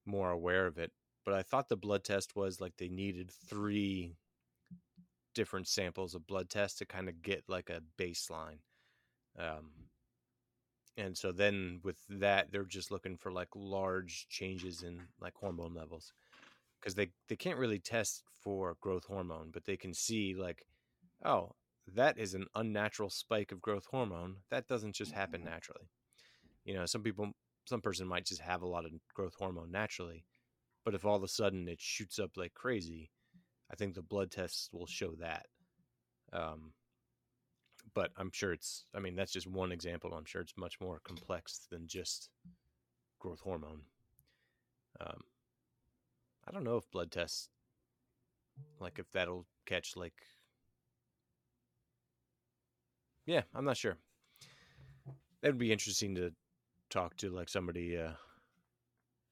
more 0.05 0.31
aware 0.31 0.67
of 0.67 0.79
it. 0.79 0.93
But 1.25 1.35
I 1.35 1.43
thought 1.43 1.69
the 1.69 1.77
blood 1.77 2.05
test 2.05 2.37
was 2.37 2.61
like 2.61 2.77
they 2.77 2.89
needed 2.89 3.31
three 3.31 4.17
different 5.35 5.69
samples 5.69 6.15
of 6.15 6.27
blood 6.27 6.49
tests 6.49 6.79
to 6.79 6.87
kind 6.87 7.09
of 7.09 7.21
get 7.21 7.45
like 7.49 7.69
a 7.69 7.83
baseline. 8.01 8.59
Um, 9.39 9.71
and 10.97 11.17
so 11.17 11.31
then 11.31 11.81
with 11.83 11.99
that, 12.09 12.51
they're 12.51 12.65
just 12.65 12.91
looking 12.91 13.17
for 13.17 13.31
like 13.31 13.49
large 13.55 14.29
changes 14.29 14.83
in 14.83 15.03
like 15.21 15.35
hormone 15.35 15.75
levels 15.75 16.13
because 16.81 16.95
they 16.95 17.09
they 17.29 17.37
can't 17.37 17.59
really 17.59 17.79
test 17.79 18.23
for 18.43 18.77
growth 18.81 19.05
hormone, 19.05 19.51
but 19.53 19.65
they 19.65 19.77
can 19.77 19.93
see 19.93 20.35
like, 20.35 20.65
oh, 21.25 21.53
that 21.95 22.19
is 22.19 22.35
an 22.35 22.47
unnatural 22.55 23.11
spike 23.11 23.53
of 23.53 23.61
growth 23.61 23.87
hormone. 23.91 24.37
That 24.51 24.67
doesn't 24.67 24.95
just 24.95 25.13
happen 25.13 25.45
naturally. 25.45 25.89
You 26.65 26.75
know, 26.75 26.87
some 26.87 27.03
people, 27.03 27.33
some 27.67 27.81
person 27.81 28.09
might 28.09 28.27
just 28.27 28.41
have 28.41 28.63
a 28.63 28.67
lot 28.67 28.85
of 28.85 28.93
growth 29.15 29.35
hormone 29.39 29.71
naturally, 29.71 30.25
but 30.85 30.95
if 30.95 31.05
all 31.05 31.17
of 31.17 31.23
a 31.23 31.29
sudden 31.29 31.69
it 31.69 31.81
shoots 31.81 32.19
up 32.19 32.31
like 32.37 32.55
crazy, 32.55 33.11
I 33.71 33.77
think 33.77 33.95
the 33.95 34.03
blood 34.03 34.31
tests 34.31 34.69
will 34.73 34.87
show 34.87 35.13
that. 35.21 35.47
Um, 36.33 36.73
but 37.95 38.11
I'm 38.17 38.31
sure 38.33 38.53
it's. 38.53 38.85
I 38.95 39.01
mean, 39.01 39.15
that's 39.15 39.33
just 39.33 39.47
one 39.47 39.73
example. 39.73 40.13
I'm 40.13 40.25
sure 40.25 40.41
it's 40.41 40.57
much 40.57 40.81
more 40.81 41.01
complex 41.05 41.67
than 41.71 41.87
just 41.87 42.31
growth 43.21 43.41
hormone. 43.41 43.83
Um, 45.01 45.21
I 46.47 46.53
don't 46.53 46.65
know 46.65 46.77
if 46.77 46.91
blood 46.91 47.11
tests, 47.11 47.49
like 48.81 48.99
if 48.99 49.11
that'll 49.13 49.47
catch 49.67 49.97
like. 49.97 50.15
Yeah, 53.27 53.43
I'm 53.55 53.65
not 53.65 53.77
sure. 53.77 53.97
That 55.43 55.49
would 55.49 55.59
be 55.59 55.73
interesting 55.73 56.15
to 56.15 56.33
talk 56.91 57.17
to 57.19 57.31
like 57.31 57.49
somebody 57.49 57.99
uh, 57.99 58.13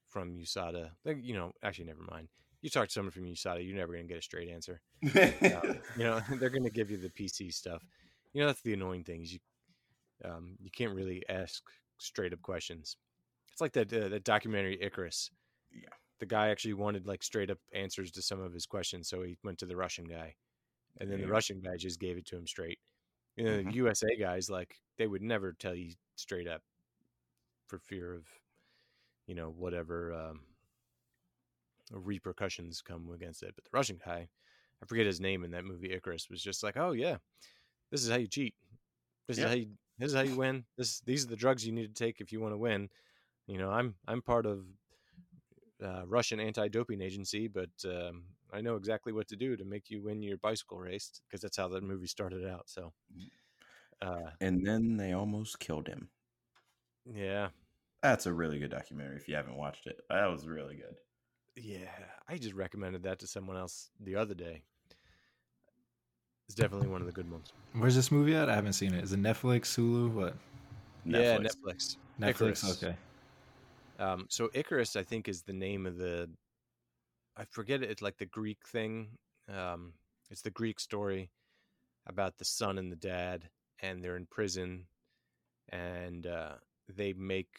from 0.08 0.36
USADA. 0.36 0.90
Like, 1.04 1.18
you 1.22 1.34
know, 1.34 1.52
actually, 1.62 1.86
never 1.86 2.02
mind. 2.10 2.28
You 2.60 2.70
talk 2.70 2.88
to 2.88 2.92
someone 2.92 3.10
from 3.10 3.24
USADA, 3.24 3.66
you're 3.66 3.76
never 3.76 3.92
going 3.92 4.06
to 4.06 4.08
get 4.08 4.18
a 4.18 4.22
straight 4.22 4.48
answer. 4.48 4.80
Uh, 5.14 5.30
you 5.96 6.04
know, 6.04 6.20
they're 6.38 6.50
going 6.50 6.64
to 6.64 6.70
give 6.70 6.90
you 6.90 6.96
the 6.96 7.10
PC 7.10 7.52
stuff. 7.52 7.84
You 8.32 8.40
know, 8.40 8.46
that's 8.48 8.62
the 8.62 8.74
annoying 8.74 9.04
thing 9.04 9.22
is 9.22 9.32
you 9.32 9.38
um, 10.24 10.56
you 10.60 10.70
can't 10.70 10.94
really 10.94 11.22
ask 11.28 11.62
straight 11.98 12.32
up 12.32 12.42
questions. 12.42 12.96
It's 13.52 13.60
like 13.60 13.72
that 13.72 13.92
uh, 13.92 14.08
that 14.08 14.24
documentary 14.24 14.78
Icarus. 14.80 15.30
Yeah. 15.72 15.88
The 16.20 16.26
guy 16.26 16.48
actually 16.48 16.74
wanted 16.74 17.06
like 17.06 17.22
straight 17.22 17.50
up 17.50 17.58
answers 17.74 18.10
to 18.12 18.22
some 18.22 18.40
of 18.40 18.52
his 18.52 18.66
questions, 18.66 19.08
so 19.08 19.22
he 19.22 19.36
went 19.44 19.58
to 19.58 19.66
the 19.66 19.76
Russian 19.76 20.04
guy, 20.04 20.34
and 21.00 21.10
then 21.10 21.20
the 21.20 21.28
Russian 21.28 21.60
guy 21.60 21.76
just 21.76 22.00
gave 22.00 22.16
it 22.16 22.26
to 22.26 22.36
him 22.36 22.46
straight. 22.46 22.78
You 23.36 23.44
know, 23.44 23.58
Mhm. 23.58 23.72
USA 23.72 24.16
guys 24.16 24.50
like 24.50 24.76
they 24.98 25.06
would 25.06 25.22
never 25.22 25.52
tell 25.52 25.74
you 25.74 25.94
straight 26.16 26.48
up 26.48 26.62
for 27.66 27.78
fear 27.78 28.12
of, 28.14 28.26
you 29.26 29.34
know, 29.34 29.50
whatever 29.50 30.12
um, 30.12 30.40
repercussions 31.92 32.80
come 32.82 33.10
against 33.12 33.42
it. 33.42 33.52
But 33.54 33.64
the 33.64 33.70
Russian 33.72 33.98
guy, 34.04 34.28
I 34.82 34.86
forget 34.86 35.06
his 35.06 35.20
name 35.20 35.44
in 35.44 35.50
that 35.52 35.64
movie 35.64 35.92
Icarus, 35.92 36.28
was 36.30 36.42
just 36.42 36.62
like, 36.62 36.76
"Oh 36.76 36.92
yeah, 36.92 37.18
this 37.90 38.02
is 38.04 38.10
how 38.10 38.16
you 38.16 38.28
cheat. 38.28 38.54
This 39.28 39.38
Yeah. 39.38 39.44
is 39.44 39.48
how 39.48 39.54
you 39.54 39.68
this 39.98 40.10
is 40.10 40.16
how 40.16 40.22
you 40.22 40.36
win. 40.36 40.64
This 40.76 41.00
these 41.00 41.24
are 41.24 41.28
the 41.28 41.36
drugs 41.36 41.66
you 41.66 41.72
need 41.72 41.94
to 41.94 42.04
take 42.04 42.20
if 42.20 42.32
you 42.32 42.40
want 42.40 42.52
to 42.54 42.58
win. 42.58 42.88
You 43.46 43.58
know, 43.58 43.70
I'm 43.70 43.96
I'm 44.06 44.22
part 44.22 44.46
of 44.46 44.64
uh, 45.82 46.04
Russian 46.06 46.40
anti-doping 46.40 47.00
agency, 47.00 47.48
but 47.48 47.70
um, 47.84 48.24
I 48.54 48.60
know 48.60 48.76
exactly 48.76 49.12
what 49.12 49.26
to 49.28 49.36
do 49.36 49.56
to 49.56 49.64
make 49.64 49.90
you 49.90 50.00
win 50.02 50.22
your 50.22 50.36
bicycle 50.38 50.78
race 50.78 51.20
because 51.26 51.40
that's 51.40 51.56
how 51.56 51.68
that 51.68 51.82
movie 51.82 52.06
started 52.06 52.46
out. 52.46 52.62
So, 52.66 52.92
uh, 54.00 54.30
and 54.40 54.64
then 54.66 54.96
they 54.96 55.12
almost 55.12 55.58
killed 55.58 55.88
him. 55.88 56.08
yeah, 57.04 57.48
That's 58.02 58.26
a 58.26 58.32
really 58.32 58.58
good 58.58 58.70
documentary 58.70 59.16
if 59.16 59.28
you 59.28 59.34
haven't 59.34 59.56
watched 59.56 59.86
it. 59.86 60.00
That 60.08 60.26
was 60.26 60.46
really 60.46 60.76
good. 60.76 60.94
yeah, 61.56 61.88
I 62.28 62.38
just 62.38 62.54
recommended 62.54 63.02
that 63.04 63.18
to 63.20 63.26
someone 63.26 63.56
else 63.56 63.90
the 64.00 64.16
other 64.16 64.34
day. 64.34 64.62
It's 66.46 66.54
definitely 66.54 66.88
one 66.88 67.00
of 67.00 67.06
the 67.06 67.12
good 67.12 67.30
ones. 67.30 67.52
Where's 67.72 67.94
this 67.96 68.12
movie 68.12 68.34
at? 68.36 68.50
I 68.50 68.54
haven't 68.54 68.74
seen 68.74 68.92
it. 68.94 69.02
Is 69.02 69.12
it 69.12 69.20
Netflix, 69.22 69.74
Hulu, 69.78 70.12
what? 70.12 70.34
Yeah, 71.06 71.38
Netflix. 71.38 71.46
Netflix. 71.64 71.96
Netflix. 72.20 72.30
Icarus. 72.30 72.82
Okay. 72.82 72.96
Um, 73.98 74.26
so 74.28 74.50
Icarus, 74.52 74.96
I 74.96 75.02
think, 75.02 75.28
is 75.28 75.42
the 75.42 75.52
name 75.52 75.86
of 75.86 75.96
the. 75.96 76.28
I 77.36 77.44
forget 77.44 77.82
it. 77.82 77.90
It's 77.90 78.02
like 78.02 78.18
the 78.18 78.26
Greek 78.26 78.66
thing. 78.66 79.18
Um, 79.48 79.94
it's 80.30 80.42
the 80.42 80.50
Greek 80.50 80.80
story 80.80 81.30
about 82.06 82.38
the 82.38 82.44
son 82.44 82.78
and 82.78 82.92
the 82.92 82.96
dad, 82.96 83.50
and 83.80 84.02
they're 84.02 84.16
in 84.16 84.26
prison, 84.26 84.86
and 85.68 86.26
uh, 86.26 86.54
they 86.88 87.12
make 87.12 87.56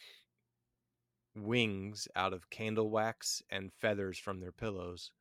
wings 1.36 2.08
out 2.16 2.34
of 2.34 2.50
candle 2.50 2.90
wax 2.90 3.42
and 3.50 3.74
feathers 3.74 4.18
from 4.18 4.40
their 4.40 4.52
pillows, 4.52 5.12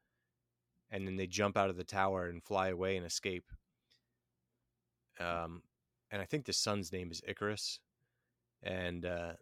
and 0.91 1.07
then 1.07 1.17
they 1.17 1.27
jump 1.27 1.57
out 1.57 1.71
of 1.71 1.77
the 1.77 1.85
tower 1.85 2.29
and 2.29 2.45
fly 2.45 2.69
away 2.69 2.97
and 2.97 3.05
escape. 3.05 3.51
Um, 5.19 5.63
and 6.11 6.23
I 6.23 6.25
think 6.25 6.45
the 6.45 6.53
son's 6.53 6.93
name 6.93 7.11
is 7.11 7.23
Icarus, 7.27 7.81
and 8.63 9.05
uh, 9.05 9.33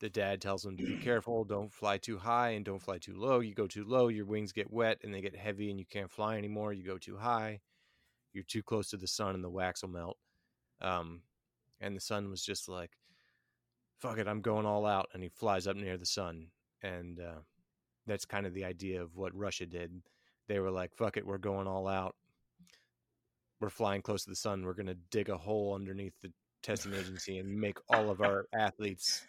the 0.00 0.08
dad 0.08 0.40
tells 0.40 0.64
him 0.64 0.76
to 0.76 0.84
be 0.84 0.96
careful, 0.96 1.44
don't 1.44 1.72
fly 1.72 1.98
too 1.98 2.18
high 2.18 2.50
and 2.50 2.64
don't 2.64 2.82
fly 2.82 2.98
too 2.98 3.14
low. 3.16 3.40
You 3.40 3.54
go 3.54 3.66
too 3.66 3.84
low, 3.84 4.08
your 4.08 4.26
wings 4.26 4.52
get 4.52 4.72
wet 4.72 4.98
and 5.02 5.12
they 5.12 5.20
get 5.20 5.36
heavy, 5.36 5.70
and 5.70 5.78
you 5.78 5.86
can't 5.86 6.10
fly 6.10 6.36
anymore. 6.36 6.72
You 6.72 6.84
go 6.84 6.98
too 6.98 7.16
high, 7.16 7.60
you're 8.32 8.44
too 8.44 8.62
close 8.62 8.90
to 8.90 8.96
the 8.96 9.08
sun, 9.08 9.34
and 9.34 9.42
the 9.42 9.50
wax 9.50 9.82
will 9.82 9.90
melt. 9.90 10.18
Um, 10.80 11.22
and 11.80 11.96
the 11.96 12.00
sun 12.00 12.30
was 12.30 12.42
just 12.42 12.68
like, 12.68 12.92
"Fuck 13.96 14.18
it, 14.18 14.28
I'm 14.28 14.40
going 14.40 14.66
all 14.66 14.86
out," 14.86 15.08
and 15.14 15.22
he 15.22 15.28
flies 15.28 15.66
up 15.66 15.76
near 15.76 15.96
the 15.96 16.06
sun, 16.06 16.48
and 16.82 17.18
uh, 17.20 17.40
that's 18.06 18.24
kind 18.24 18.46
of 18.46 18.54
the 18.54 18.64
idea 18.64 19.02
of 19.02 19.16
what 19.16 19.34
Russia 19.34 19.66
did. 19.66 20.02
They 20.46 20.60
were 20.60 20.70
like, 20.70 20.94
"Fuck 20.94 21.16
it, 21.16 21.26
we're 21.26 21.38
going 21.38 21.66
all 21.66 21.88
out. 21.88 22.14
We're 23.60 23.70
flying 23.70 24.02
close 24.02 24.24
to 24.24 24.30
the 24.30 24.36
sun. 24.36 24.64
We're 24.64 24.74
gonna 24.74 24.94
dig 25.10 25.28
a 25.28 25.36
hole 25.36 25.74
underneath 25.74 26.14
the 26.22 26.32
testing 26.62 26.94
agency 26.94 27.38
and 27.38 27.60
make 27.60 27.78
all 27.88 28.10
of 28.10 28.20
our 28.20 28.46
athletes 28.52 29.24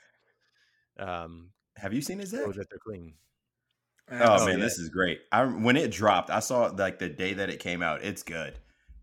um, 0.99 1.49
Have 1.77 1.93
you 1.93 2.01
seen 2.01 2.19
his 2.19 2.31
show 2.31 2.45
deck? 2.47 2.55
that 2.55 2.69
they're 2.69 2.79
clean." 2.79 3.13
Oh, 4.11 4.43
man, 4.45 4.57
yeah. 4.57 4.63
this 4.65 4.79
is 4.79 4.89
great. 4.89 5.19
I 5.31 5.43
when 5.45 5.77
it 5.77 5.91
dropped, 5.91 6.29
I 6.31 6.39
saw 6.39 6.65
it 6.65 6.75
like 6.75 6.97
the 6.99 7.09
day 7.09 7.33
that 7.33 7.49
it 7.49 7.59
came 7.59 7.81
out. 7.83 8.03
It's 8.03 8.23
good. 8.23 8.57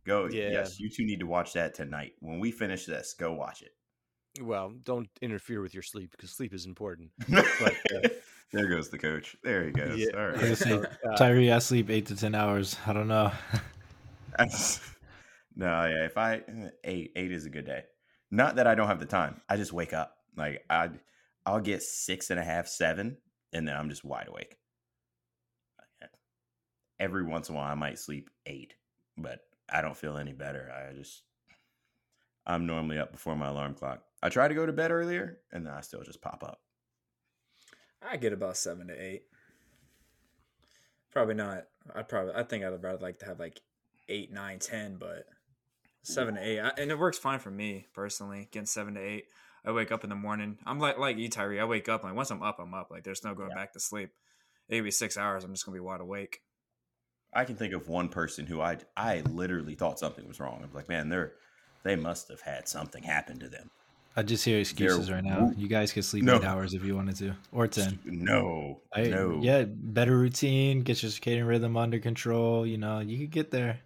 Go. 0.04 0.28
Yeah. 0.30 0.50
Yes, 0.50 0.80
you 0.80 0.88
two 0.88 1.04
need 1.04 1.20
to 1.20 1.26
watch 1.26 1.52
that 1.52 1.74
tonight. 1.74 2.12
When 2.20 2.38
we 2.40 2.50
finish 2.50 2.86
this, 2.86 3.14
go 3.14 3.32
watch 3.32 3.62
it. 3.62 3.70
Well, 4.42 4.72
don't 4.82 5.08
interfere 5.22 5.62
with 5.62 5.74
your 5.74 5.82
sleep 5.82 6.10
because 6.10 6.30
sleep 6.30 6.52
is 6.52 6.66
important. 6.66 7.10
there 7.28 8.68
goes 8.68 8.90
the 8.90 8.98
coach. 8.98 9.36
There 9.42 9.64
he 9.64 9.70
goes. 9.70 9.98
Yeah. 9.98 10.08
All 10.14 10.20
I 10.20 10.24
right. 10.26 10.32
was 10.50 10.62
gonna 10.62 10.82
say, 10.82 10.88
Uh, 11.08 11.16
Tyree, 11.16 11.50
I 11.52 11.58
sleep 11.58 11.88
eight 11.90 12.06
to 12.06 12.16
ten 12.16 12.34
hours. 12.34 12.76
I 12.86 12.92
don't 12.92 13.08
know. 13.08 13.32
That's- 14.36 14.80
no, 15.56 15.66
yeah. 15.86 16.04
If 16.04 16.18
I 16.18 16.42
eight 16.84 17.12
eight 17.16 17.32
is 17.32 17.46
a 17.46 17.50
good 17.50 17.66
day. 17.66 17.84
Not 18.30 18.56
that 18.56 18.66
I 18.66 18.74
don't 18.74 18.88
have 18.88 18.98
the 19.00 19.06
time. 19.06 19.40
I 19.48 19.56
just 19.56 19.72
wake 19.72 19.92
up. 19.92 20.16
Like 20.36 20.64
I, 20.68 20.90
I'll 21.46 21.60
get 21.60 21.82
six 21.82 22.30
and 22.30 22.40
a 22.40 22.44
half, 22.44 22.66
seven, 22.66 23.18
and 23.52 23.66
then 23.66 23.76
I'm 23.76 23.88
just 23.88 24.04
wide 24.04 24.26
awake. 24.28 24.56
Every 26.98 27.22
once 27.22 27.48
in 27.48 27.54
a 27.54 27.58
while, 27.58 27.70
I 27.70 27.74
might 27.74 27.98
sleep 27.98 28.30
eight, 28.46 28.74
but 29.16 29.40
I 29.72 29.80
don't 29.80 29.96
feel 29.96 30.16
any 30.16 30.32
better. 30.32 30.72
I 30.72 30.92
just, 30.94 31.22
I'm 32.46 32.66
normally 32.66 32.98
up 32.98 33.12
before 33.12 33.36
my 33.36 33.48
alarm 33.48 33.74
clock. 33.74 34.02
I 34.22 34.28
try 34.28 34.48
to 34.48 34.54
go 34.54 34.66
to 34.66 34.72
bed 34.72 34.90
earlier, 34.90 35.38
and 35.52 35.64
then 35.64 35.72
I 35.72 35.82
still 35.82 36.02
just 36.02 36.20
pop 36.20 36.42
up. 36.42 36.60
I 38.02 38.16
get 38.16 38.32
about 38.32 38.56
seven 38.56 38.88
to 38.88 38.94
eight. 38.94 39.24
Probably 41.12 41.34
not. 41.34 41.64
I 41.94 42.02
probably. 42.02 42.34
I 42.34 42.42
think 42.42 42.64
I'd 42.64 42.82
rather 42.82 42.98
like 42.98 43.18
to 43.20 43.26
have 43.26 43.38
like 43.38 43.60
eight, 44.08 44.32
nine, 44.32 44.58
ten, 44.58 44.96
but 44.96 45.26
seven 46.02 46.34
to 46.34 46.40
eight, 46.40 46.60
I, 46.60 46.72
and 46.78 46.90
it 46.90 46.98
works 46.98 47.18
fine 47.18 47.38
for 47.38 47.50
me 47.50 47.86
personally. 47.94 48.48
Getting 48.50 48.66
seven 48.66 48.94
to 48.94 49.00
eight, 49.00 49.26
I 49.66 49.72
wake 49.72 49.90
up 49.90 50.04
in 50.04 50.10
the 50.10 50.16
morning. 50.16 50.58
I'm 50.64 50.78
like 50.78 50.98
like 50.98 51.18
you, 51.18 51.28
Tyree. 51.28 51.60
I 51.60 51.64
wake 51.64 51.88
up 51.88 52.04
like 52.04 52.14
once 52.14 52.30
I'm 52.30 52.42
up, 52.42 52.58
I'm 52.60 52.72
up. 52.72 52.90
Like 52.90 53.04
there's 53.04 53.24
no 53.24 53.34
going 53.34 53.50
back 53.50 53.72
to 53.72 53.80
sleep. 53.80 54.10
It 54.68 54.76
could 54.76 54.84
be 54.84 54.90
six 54.90 55.16
hours. 55.16 55.44
I'm 55.44 55.52
just 55.52 55.66
gonna 55.66 55.76
be 55.76 55.80
wide 55.80 56.00
awake. 56.00 56.40
I 57.34 57.44
can 57.44 57.56
think 57.56 57.74
of 57.74 57.88
one 57.88 58.08
person 58.08 58.46
who 58.46 58.60
I, 58.60 58.78
I 58.96 59.20
literally 59.20 59.74
thought 59.74 59.98
something 59.98 60.26
was 60.26 60.40
wrong. 60.40 60.60
I'm 60.62 60.72
like, 60.72 60.88
man, 60.88 61.10
they're, 61.10 61.32
they 61.82 61.94
must 61.94 62.28
have 62.28 62.40
had 62.40 62.66
something 62.66 63.02
happen 63.02 63.38
to 63.40 63.48
them. 63.48 63.70
I 64.16 64.22
just 64.22 64.42
hear 64.42 64.58
excuses 64.58 65.10
right 65.10 65.22
now. 65.22 65.52
You 65.54 65.68
guys 65.68 65.92
could 65.92 66.06
sleep 66.06 66.24
No. 66.24 66.36
eight 66.36 66.44
hours 66.44 66.72
if 66.72 66.82
you 66.82 66.96
wanted 66.96 67.16
to, 67.16 67.34
or 67.52 67.68
ten. 67.68 67.98
No, 68.06 68.80
I, 68.94 69.02
no. 69.08 69.40
Yeah, 69.42 69.64
better 69.66 70.16
routine, 70.16 70.80
get 70.80 71.02
your 71.02 71.10
circadian 71.10 71.46
rhythm 71.46 71.76
under 71.76 71.98
control. 71.98 72.66
You 72.66 72.78
know, 72.78 73.00
you 73.00 73.18
could 73.18 73.30
get 73.30 73.50
there. 73.50 73.80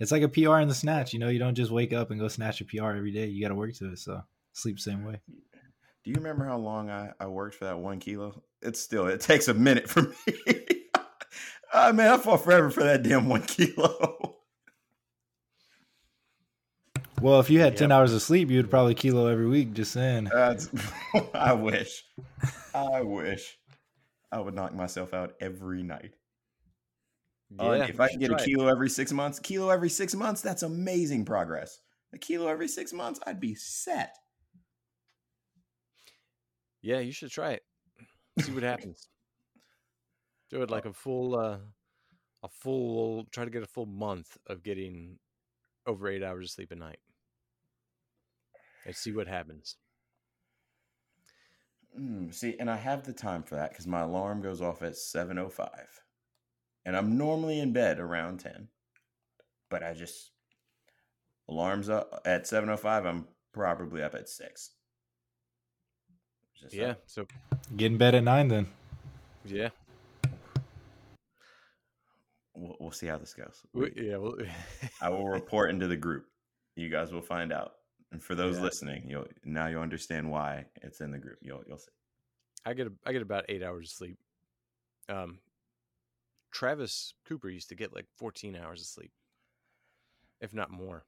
It's 0.00 0.12
like 0.12 0.22
a 0.22 0.28
PR 0.28 0.58
in 0.58 0.68
the 0.68 0.74
snatch. 0.74 1.14
You 1.14 1.18
know, 1.18 1.28
you 1.28 1.38
don't 1.38 1.54
just 1.54 1.70
wake 1.70 1.94
up 1.94 2.10
and 2.10 2.20
go 2.20 2.28
snatch 2.28 2.60
a 2.60 2.66
PR 2.66 2.90
every 2.90 3.10
day. 3.10 3.26
You 3.26 3.40
got 3.40 3.48
to 3.48 3.54
work 3.54 3.72
to 3.76 3.92
it. 3.92 3.98
So 3.98 4.22
sleep 4.58 4.78
same 4.78 5.04
way. 5.04 5.20
Do 6.04 6.10
you 6.10 6.16
remember 6.16 6.44
how 6.44 6.58
long 6.58 6.90
I, 6.90 7.12
I 7.20 7.26
worked 7.26 7.56
for 7.56 7.64
that 7.64 7.78
one 7.78 8.00
kilo? 8.00 8.42
It's 8.62 8.80
still, 8.80 9.06
it 9.06 9.20
takes 9.20 9.48
a 9.48 9.54
minute 9.54 9.88
for 9.88 10.02
me. 10.02 10.34
oh, 11.72 11.92
man, 11.92 12.12
I 12.12 12.16
fought 12.18 12.44
forever 12.44 12.70
for 12.70 12.82
that 12.82 13.02
damn 13.02 13.28
one 13.28 13.42
kilo. 13.42 14.36
Well, 17.20 17.40
if 17.40 17.50
you 17.50 17.58
had 17.58 17.76
ten 17.76 17.90
hours 17.90 18.14
of 18.14 18.22
sleep, 18.22 18.48
you'd 18.48 18.70
probably 18.70 18.94
kilo 18.94 19.26
every 19.26 19.48
week. 19.48 19.72
Just 19.72 19.90
saying. 19.90 20.28
That's, 20.32 20.70
I 21.34 21.52
wish. 21.52 22.04
I 22.72 23.00
wish. 23.02 23.56
I 24.30 24.38
would 24.38 24.54
knock 24.54 24.72
myself 24.72 25.12
out 25.12 25.34
every 25.40 25.82
night. 25.82 26.12
Uh, 27.58 27.86
if 27.88 27.98
I 27.98 28.04
you 28.04 28.10
can 28.10 28.20
get 28.20 28.30
a 28.30 28.34
try 28.34 28.42
it. 28.42 28.46
kilo 28.46 28.68
every 28.68 28.88
six 28.88 29.10
months, 29.10 29.40
kilo 29.40 29.70
every 29.70 29.88
six 29.88 30.14
months, 30.14 30.42
that's 30.42 30.62
amazing 30.62 31.24
progress. 31.24 31.80
A 32.12 32.18
kilo 32.18 32.46
every 32.46 32.68
six 32.68 32.92
months, 32.92 33.18
I'd 33.26 33.40
be 33.40 33.54
set. 33.54 34.14
Yeah, 36.88 37.00
you 37.00 37.12
should 37.12 37.30
try 37.30 37.50
it. 37.52 37.62
See 38.40 38.50
what 38.50 38.62
happens. 38.72 39.10
Do 40.50 40.62
it 40.62 40.70
like 40.70 40.86
a 40.86 40.92
full, 40.94 41.38
uh, 41.38 41.58
a 42.42 42.48
full. 42.48 43.26
Try 43.30 43.44
to 43.44 43.50
get 43.50 43.62
a 43.62 43.66
full 43.66 43.84
month 43.84 44.38
of 44.46 44.62
getting 44.62 45.18
over 45.86 46.08
eight 46.08 46.22
hours 46.22 46.46
of 46.46 46.50
sleep 46.52 46.70
a 46.70 46.76
night, 46.76 47.00
and 48.86 48.96
see 48.96 49.12
what 49.12 49.28
happens. 49.28 49.76
Mm, 52.00 52.32
see, 52.32 52.56
and 52.58 52.70
I 52.70 52.76
have 52.76 53.04
the 53.04 53.12
time 53.12 53.42
for 53.42 53.56
that 53.56 53.68
because 53.68 53.86
my 53.86 54.00
alarm 54.00 54.40
goes 54.40 54.62
off 54.62 54.80
at 54.82 54.96
seven 54.96 55.38
oh 55.38 55.50
five, 55.50 56.00
and 56.86 56.96
I'm 56.96 57.18
normally 57.18 57.60
in 57.60 57.74
bed 57.74 57.98
around 57.98 58.40
ten. 58.40 58.68
But 59.68 59.82
I 59.82 59.92
just 59.92 60.30
alarms 61.50 61.90
up 61.90 62.22
at 62.24 62.46
seven 62.46 62.70
oh 62.70 62.78
five. 62.78 63.04
I'm 63.04 63.26
probably 63.52 64.02
up 64.02 64.14
at 64.14 64.30
six. 64.30 64.70
Just 66.60 66.74
Yeah. 66.74 66.90
up. 66.90 67.02
So 67.06 67.26
Get 67.76 67.92
in 67.92 67.98
bed 67.98 68.14
at 68.14 68.24
nine 68.24 68.48
then. 68.48 68.66
yeah, 69.44 69.68
We'll, 72.54 72.76
we'll 72.80 72.90
see 72.90 73.06
how 73.06 73.18
this 73.18 73.34
goes. 73.34 73.62
we, 73.72 73.92
yeah. 73.96 74.16
Well, 74.16 74.34
I 75.02 75.08
will 75.10 75.28
report 75.28 75.70
into 75.70 75.86
the 75.86 75.96
group. 75.96 76.26
You 76.74 76.88
guys 76.88 77.12
will 77.12 77.22
find 77.22 77.52
out. 77.52 77.72
And 78.10 78.22
for 78.22 78.34
those 78.34 78.56
Yeah. 78.56 78.62
listening, 78.64 79.04
you'll 79.08 79.26
now 79.44 79.66
you'll 79.66 79.82
understand 79.82 80.30
why 80.30 80.64
it's 80.82 81.00
in 81.00 81.10
the 81.12 81.18
group. 81.18 81.38
You'll 81.42 81.62
you'll 81.66 81.78
see. 81.78 81.90
I 82.64 82.72
get 82.74 82.86
a, 82.88 82.92
I 83.06 83.12
get 83.12 83.22
about 83.22 83.44
eight 83.48 83.62
hours 83.62 83.86
of 83.88 83.92
sleep. 83.92 84.18
Um, 85.08 85.38
Travis 86.52 87.14
Cooper 87.26 87.48
used 87.48 87.68
to 87.68 87.74
get 87.74 87.94
like 87.94 88.06
14 88.16 88.56
hours 88.56 88.80
of 88.80 88.86
sleep, 88.86 89.12
if 90.40 90.52
not 90.54 90.70
more. 90.70 91.04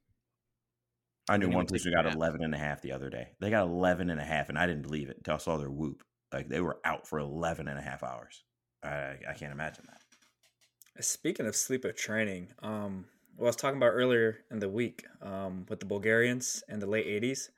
I 1.30 1.36
knew 1.36 1.48
one 1.48 1.66
person 1.66 1.92
got 1.92 2.06
nap. 2.06 2.14
11 2.14 2.42
and 2.42 2.54
a 2.54 2.58
half 2.58 2.82
the 2.82 2.90
other 2.90 3.08
day. 3.08 3.28
They 3.40 3.50
got 3.50 3.62
11 3.62 4.10
and 4.10 4.20
a 4.20 4.24
half, 4.24 4.48
and 4.48 4.58
I 4.58 4.66
didn't 4.66 4.82
believe 4.82 5.08
it 5.08 5.18
until 5.18 5.34
I 5.34 5.38
saw 5.38 5.56
their 5.56 5.70
whoop. 5.70 6.02
Like 6.32 6.48
they 6.48 6.60
were 6.60 6.80
out 6.84 7.06
for 7.06 7.20
11 7.20 7.68
and 7.68 7.78
a 7.78 7.82
half 7.82 8.02
hours. 8.02 8.42
I, 8.82 9.14
I 9.28 9.34
can't 9.38 9.52
imagine 9.52 9.84
that. 9.88 11.04
Speaking 11.04 11.46
of 11.46 11.54
sleep 11.54 11.84
training, 11.96 12.48
um, 12.62 13.04
what 13.36 13.46
I 13.46 13.48
was 13.50 13.56
talking 13.56 13.76
about 13.76 13.92
earlier 13.92 14.38
in 14.50 14.58
the 14.58 14.68
week 14.68 15.04
um, 15.22 15.66
with 15.68 15.78
the 15.78 15.86
Bulgarians 15.86 16.64
in 16.68 16.80
the 16.80 16.86
late 16.86 17.06
80s, 17.06 17.48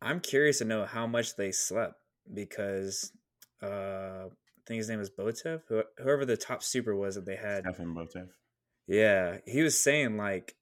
I'm 0.00 0.20
curious 0.20 0.58
to 0.58 0.64
know 0.64 0.84
how 0.84 1.08
much 1.08 1.34
they 1.34 1.50
slept 1.50 1.94
because 2.32 3.12
uh, 3.62 4.26
I 4.26 4.30
think 4.66 4.78
his 4.78 4.88
name 4.88 5.00
is 5.00 5.10
Botev, 5.10 5.62
whoever 5.98 6.24
the 6.24 6.36
top 6.36 6.62
super 6.62 6.94
was 6.94 7.16
that 7.16 7.26
they 7.26 7.36
had. 7.36 7.64
Stefan 7.64 7.94
Botev. 7.94 8.28
Yeah, 8.86 9.38
he 9.44 9.62
was 9.62 9.78
saying 9.78 10.16
like 10.16 10.54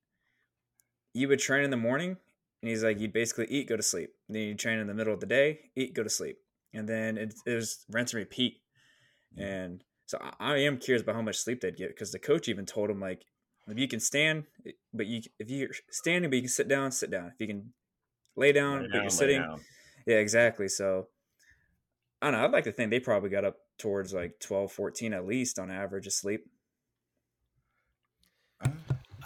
you 1.16 1.28
would 1.28 1.38
train 1.38 1.64
in 1.64 1.70
the 1.70 1.76
morning, 1.76 2.16
and 2.62 2.68
he's 2.70 2.84
like 2.84 3.00
you 3.00 3.08
basically 3.08 3.46
eat, 3.46 3.68
go 3.68 3.76
to 3.76 3.82
sleep. 3.82 4.10
Then 4.28 4.42
you 4.42 4.54
train 4.54 4.78
in 4.78 4.86
the 4.86 4.94
middle 4.94 5.14
of 5.14 5.20
the 5.20 5.26
day, 5.26 5.60
eat, 5.74 5.94
go 5.94 6.02
to 6.02 6.10
sleep, 6.10 6.36
and 6.74 6.88
then 6.88 7.16
it, 7.16 7.34
it 7.46 7.54
was 7.54 7.84
rinse 7.90 8.12
and 8.12 8.18
repeat. 8.18 8.60
And 9.36 9.82
so 10.06 10.18
I, 10.20 10.54
I 10.54 10.56
am 10.58 10.78
curious 10.78 11.02
about 11.02 11.14
how 11.16 11.22
much 11.22 11.38
sleep 11.38 11.60
they'd 11.60 11.76
get 11.76 11.88
because 11.88 12.12
the 12.12 12.18
coach 12.18 12.48
even 12.48 12.66
told 12.66 12.90
him 12.90 13.00
like 13.00 13.24
if 13.68 13.78
you 13.78 13.88
can 13.88 14.00
stand, 14.00 14.44
eh, 14.66 14.72
but 14.92 15.06
you 15.06 15.22
if 15.38 15.50
you're 15.50 15.70
standing 15.90 16.30
but 16.30 16.36
you 16.36 16.42
can 16.42 16.48
sit 16.50 16.68
down, 16.68 16.92
sit 16.92 17.10
down. 17.10 17.26
If 17.26 17.40
you 17.40 17.46
can 17.46 17.72
lay 18.36 18.52
down, 18.52 18.82
Lay 18.82 18.88
but 18.92 19.00
you're 19.02 19.10
sitting, 19.10 19.40
down. 19.40 19.60
yeah, 20.06 20.16
exactly. 20.16 20.68
So 20.68 21.08
I 22.22 22.30
don't 22.30 22.40
know. 22.40 22.44
I'd 22.44 22.52
like 22.52 22.64
to 22.64 22.72
think 22.72 22.90
they 22.90 23.00
probably 23.00 23.30
got 23.30 23.44
up 23.44 23.56
towards 23.78 24.14
like 24.14 24.38
12, 24.40 24.72
14 24.72 25.12
at 25.12 25.26
least 25.26 25.58
on 25.58 25.70
average 25.70 26.06
of 26.06 26.12
sleep. 26.12 26.46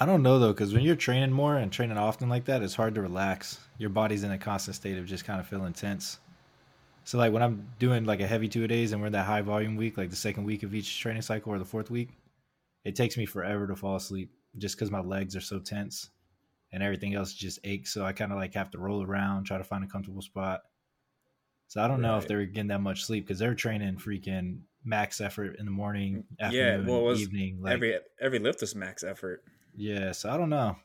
I 0.00 0.06
don't 0.06 0.22
know 0.22 0.38
though, 0.38 0.52
because 0.52 0.72
when 0.72 0.82
you're 0.82 0.96
training 0.96 1.30
more 1.30 1.56
and 1.56 1.70
training 1.70 1.98
often 1.98 2.30
like 2.30 2.46
that, 2.46 2.62
it's 2.62 2.74
hard 2.74 2.94
to 2.94 3.02
relax. 3.02 3.60
Your 3.76 3.90
body's 3.90 4.24
in 4.24 4.30
a 4.30 4.38
constant 4.38 4.74
state 4.74 4.96
of 4.96 5.04
just 5.04 5.26
kind 5.26 5.38
of 5.38 5.46
feeling 5.46 5.74
tense. 5.74 6.18
So 7.04 7.18
like 7.18 7.32
when 7.32 7.42
I'm 7.42 7.68
doing 7.78 8.06
like 8.06 8.20
a 8.20 8.26
heavy 8.26 8.48
two 8.48 8.66
days 8.66 8.92
and 8.92 9.00
we're 9.00 9.08
in 9.08 9.12
that 9.12 9.26
high 9.26 9.42
volume 9.42 9.76
week, 9.76 9.98
like 9.98 10.08
the 10.08 10.16
second 10.16 10.44
week 10.44 10.62
of 10.62 10.74
each 10.74 11.00
training 11.00 11.20
cycle 11.20 11.52
or 11.52 11.58
the 11.58 11.66
fourth 11.66 11.90
week, 11.90 12.08
it 12.84 12.96
takes 12.96 13.18
me 13.18 13.26
forever 13.26 13.66
to 13.66 13.76
fall 13.76 13.96
asleep 13.96 14.30
just 14.56 14.74
because 14.74 14.90
my 14.90 15.00
legs 15.00 15.36
are 15.36 15.40
so 15.40 15.58
tense 15.58 16.08
and 16.72 16.82
everything 16.82 17.14
else 17.14 17.34
just 17.34 17.58
aches. 17.64 17.92
So 17.92 18.04
I 18.04 18.12
kind 18.12 18.32
of 18.32 18.38
like 18.38 18.54
have 18.54 18.70
to 18.70 18.78
roll 18.78 19.02
around, 19.02 19.44
try 19.44 19.58
to 19.58 19.64
find 19.64 19.84
a 19.84 19.86
comfortable 19.86 20.22
spot. 20.22 20.62
So 21.68 21.82
I 21.82 21.88
don't 21.88 22.00
know 22.00 22.16
if 22.16 22.26
they're 22.26 22.46
getting 22.46 22.68
that 22.68 22.80
much 22.80 23.04
sleep 23.04 23.26
because 23.26 23.38
they're 23.38 23.54
training 23.54 23.96
freaking 23.96 24.60
max 24.84 25.20
effort 25.20 25.56
in 25.58 25.66
the 25.66 25.70
morning, 25.70 26.24
Yeah, 26.38 26.46
afternoon, 26.46 26.86
well, 26.86 27.00
it 27.00 27.04
was 27.04 27.20
evening. 27.20 27.58
Like, 27.60 27.74
every 27.74 27.98
every 28.20 28.38
lift 28.38 28.60
was 28.60 28.74
max 28.74 29.04
effort. 29.04 29.44
Yeah, 29.74 30.12
so 30.12 30.30
I 30.30 30.36
don't 30.36 30.50
know. 30.50 30.76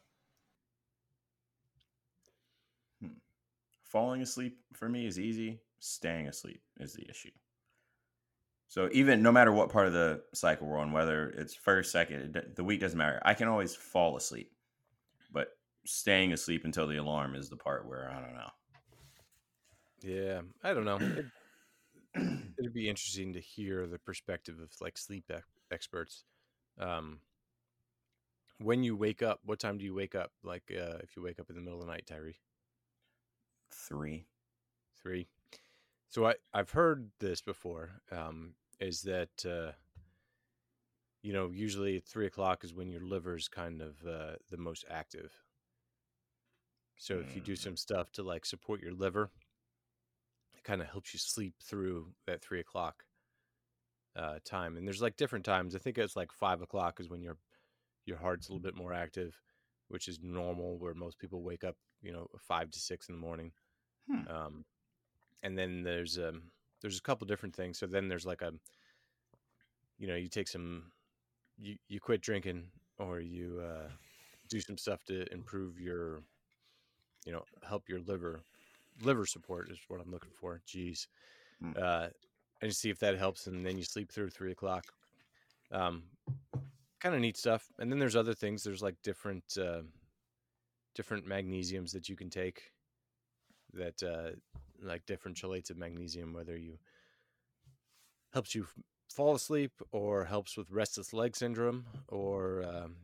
Falling 3.83 4.21
asleep 4.21 4.57
for 4.73 4.89
me 4.89 5.05
is 5.05 5.19
easy. 5.19 5.59
Staying 5.79 6.27
asleep 6.27 6.61
is 6.79 6.93
the 6.93 7.09
issue. 7.09 7.31
So 8.67 8.89
even 8.91 9.21
no 9.21 9.31
matter 9.31 9.51
what 9.51 9.69
part 9.69 9.87
of 9.87 9.93
the 9.93 10.21
cycle 10.33 10.67
we're 10.67 10.79
on, 10.79 10.91
whether 10.91 11.29
it's 11.29 11.55
first, 11.55 11.91
second, 11.91 12.41
the 12.55 12.63
week 12.63 12.81
doesn't 12.81 12.97
matter. 12.97 13.21
I 13.23 13.33
can 13.33 13.47
always 13.47 13.75
fall 13.75 14.17
asleep, 14.17 14.51
but 15.31 15.49
staying 15.85 16.33
asleep 16.33 16.65
until 16.65 16.87
the 16.87 16.97
alarm 16.97 17.35
is 17.35 17.49
the 17.49 17.55
part 17.55 17.87
where 17.87 18.11
I 18.11 18.19
don't 18.19 18.33
know. 18.33 18.49
Yeah, 20.01 20.41
I 20.63 20.73
don't 20.73 20.85
know. 20.85 20.97
It, 20.97 21.25
it'd 22.59 22.73
be 22.73 22.89
interesting 22.89 23.33
to 23.33 23.39
hear 23.39 23.87
the 23.87 23.99
perspective 23.99 24.59
of 24.59 24.69
like 24.81 24.97
sleep 24.97 25.25
ec- 25.29 25.43
experts. 25.71 26.23
Um, 26.79 27.19
when 28.59 28.83
you 28.83 28.95
wake 28.95 29.21
up, 29.21 29.39
what 29.45 29.59
time 29.59 29.77
do 29.77 29.85
you 29.85 29.93
wake 29.93 30.15
up? 30.15 30.31
Like, 30.43 30.63
uh, 30.71 30.97
if 31.03 31.15
you 31.15 31.23
wake 31.23 31.39
up 31.39 31.49
in 31.49 31.55
the 31.55 31.61
middle 31.61 31.79
of 31.79 31.85
the 31.85 31.91
night, 31.91 32.05
Tyree, 32.07 32.37
Three. 33.71 34.27
three. 35.01 35.27
So 36.09 36.25
I 36.27 36.35
I've 36.53 36.71
heard 36.71 37.11
this 37.19 37.41
before. 37.41 38.01
Um, 38.11 38.55
is 38.79 39.01
that 39.03 39.45
uh, 39.45 39.71
you 41.21 41.33
know 41.33 41.49
usually 41.51 41.99
three 41.99 42.25
o'clock 42.27 42.63
is 42.63 42.73
when 42.73 42.89
your 42.89 43.01
liver's 43.01 43.47
kind 43.47 43.81
of 43.81 43.95
uh, 44.07 44.35
the 44.49 44.57
most 44.57 44.85
active. 44.89 45.31
So 46.97 47.19
if 47.19 47.35
you 47.35 47.41
do 47.41 47.53
Mm. 47.53 47.57
some 47.57 47.77
stuff 47.77 48.11
to 48.13 48.23
like 48.23 48.45
support 48.45 48.81
your 48.81 48.93
liver, 48.93 49.31
it 50.55 50.63
kind 50.63 50.81
of 50.81 50.87
helps 50.87 51.13
you 51.13 51.19
sleep 51.19 51.55
through 51.61 52.13
that 52.25 52.41
three 52.41 52.59
o'clock 52.61 53.03
uh, 54.15 54.39
time. 54.45 54.77
And 54.77 54.87
there's 54.87 55.01
like 55.01 55.17
different 55.17 55.45
times. 55.45 55.75
I 55.75 55.79
think 55.79 55.97
it's 55.97 56.15
like 56.15 56.31
five 56.31 56.61
o'clock 56.61 56.99
is 56.99 57.09
when 57.09 57.21
your 57.21 57.37
your 58.05 58.17
heart's 58.17 58.47
a 58.49 58.51
little 58.51 58.63
bit 58.63 58.75
more 58.75 58.93
active, 58.93 59.39
which 59.89 60.07
is 60.07 60.19
normal. 60.21 60.77
Where 60.77 60.93
most 60.93 61.19
people 61.19 61.41
wake 61.43 61.63
up, 61.63 61.75
you 62.01 62.11
know, 62.11 62.27
five 62.39 62.71
to 62.71 62.79
six 62.79 63.09
in 63.09 63.15
the 63.15 63.21
morning. 63.21 63.51
Hmm. 64.09 64.27
Um, 64.27 64.65
and 65.43 65.57
then 65.57 65.83
there's 65.83 66.17
um 66.17 66.43
there's 66.81 66.97
a 66.97 67.01
couple 67.01 67.27
different 67.27 67.55
things. 67.55 67.77
So 67.79 67.87
then 67.87 68.07
there's 68.07 68.25
like 68.25 68.41
a, 68.41 68.53
you 69.97 70.07
know, 70.07 70.15
you 70.15 70.27
take 70.27 70.47
some, 70.47 70.91
you 71.57 71.75
you 71.87 71.99
quit 71.99 72.21
drinking 72.21 72.63
or 72.99 73.19
you 73.19 73.61
uh, 73.63 73.89
do 74.49 74.59
some 74.59 74.77
stuff 74.77 75.03
to 75.05 75.31
improve 75.33 75.79
your, 75.79 76.21
you 77.25 77.31
know, 77.31 77.43
help 77.67 77.89
your 77.89 77.99
liver. 77.99 78.41
Liver 79.01 79.25
support 79.25 79.69
is 79.69 79.79
what 79.87 79.99
I'm 79.99 80.11
looking 80.11 80.31
for. 80.39 80.61
Jeez, 80.67 81.07
Hmm. 81.59 81.71
uh, 81.81 82.07
and 82.61 82.75
see 82.75 82.89
if 82.89 82.99
that 82.99 83.17
helps, 83.17 83.47
and 83.47 83.65
then 83.65 83.77
you 83.77 83.83
sleep 83.83 84.11
through 84.11 84.29
three 84.29 84.51
o'clock. 84.51 84.85
Um, 85.71 86.03
kind 87.05 87.15
of 87.15 87.21
neat 87.21 87.37
stuff. 87.37 87.71
And 87.77 87.91
then 87.91 87.99
there's 87.99 88.15
other 88.15 88.33
things. 88.33 88.63
There's 88.63 88.81
like 88.81 88.95
different 89.03 89.43
uh, 89.61 89.81
different 90.95 91.27
magnesiums 91.27 91.91
that 91.91 92.09
you 92.09 92.15
can 92.15 92.31
take. 92.31 92.71
That 93.73 94.01
uh, 94.01 94.31
like 94.81 95.05
different 95.05 95.37
chelates 95.37 95.69
of 95.69 95.77
magnesium, 95.77 96.33
whether 96.33 96.57
you 96.57 96.79
helps 98.33 98.55
you 98.55 98.65
fall 99.13 99.35
asleep 99.35 99.71
or 99.91 100.25
helps 100.25 100.57
with 100.57 100.71
restless 100.71 101.13
leg 101.13 101.35
syndrome 101.35 101.85
or 102.07 102.63
um, 102.63 102.95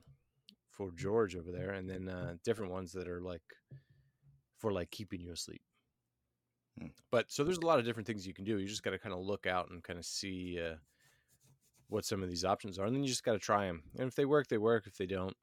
for 0.72 0.90
George 0.92 1.36
over 1.36 1.52
there, 1.52 1.72
and 1.72 1.88
then 1.88 2.10
uh, 2.10 2.34
different 2.44 2.72
ones 2.72 2.92
that 2.94 3.08
are 3.08 3.22
like 3.22 3.44
for 4.58 4.72
like 4.72 4.90
keeping 4.90 5.22
you 5.22 5.32
asleep. 5.32 5.62
Hmm. 6.80 6.88
But 7.12 7.32
so 7.32 7.44
there's 7.44 7.60
a 7.60 7.66
lot 7.68 7.78
of 7.78 7.86
different 7.86 8.08
things 8.08 8.26
you 8.26 8.34
can 8.34 8.46
do. 8.46 8.58
You 8.58 8.68
just 8.68 8.82
got 8.82 8.92
to 8.92 9.00
kind 9.00 9.14
of 9.14 9.22
look 9.22 9.46
out 9.46 9.70
and 9.70 9.84
kind 9.84 10.00
of 10.00 10.06
see 10.06 10.60
uh, 10.60 10.78
what 11.92 12.06
some 12.06 12.24
of 12.24 12.30
these 12.30 12.46
options 12.46 12.80
are, 12.80 12.86
and 12.86 12.96
then 12.96 13.04
you 13.04 13.10
just 13.10 13.24
got 13.24 13.34
to 13.34 13.40
try 13.40 13.68
them. 13.68 13.84
And 14.00 14.08
if 14.08 14.16
they 14.16 14.26
work, 14.26 14.48
they 14.48 14.58
work. 14.58 14.88
If 14.88 14.98
they 14.98 15.06
don't, 15.06 15.36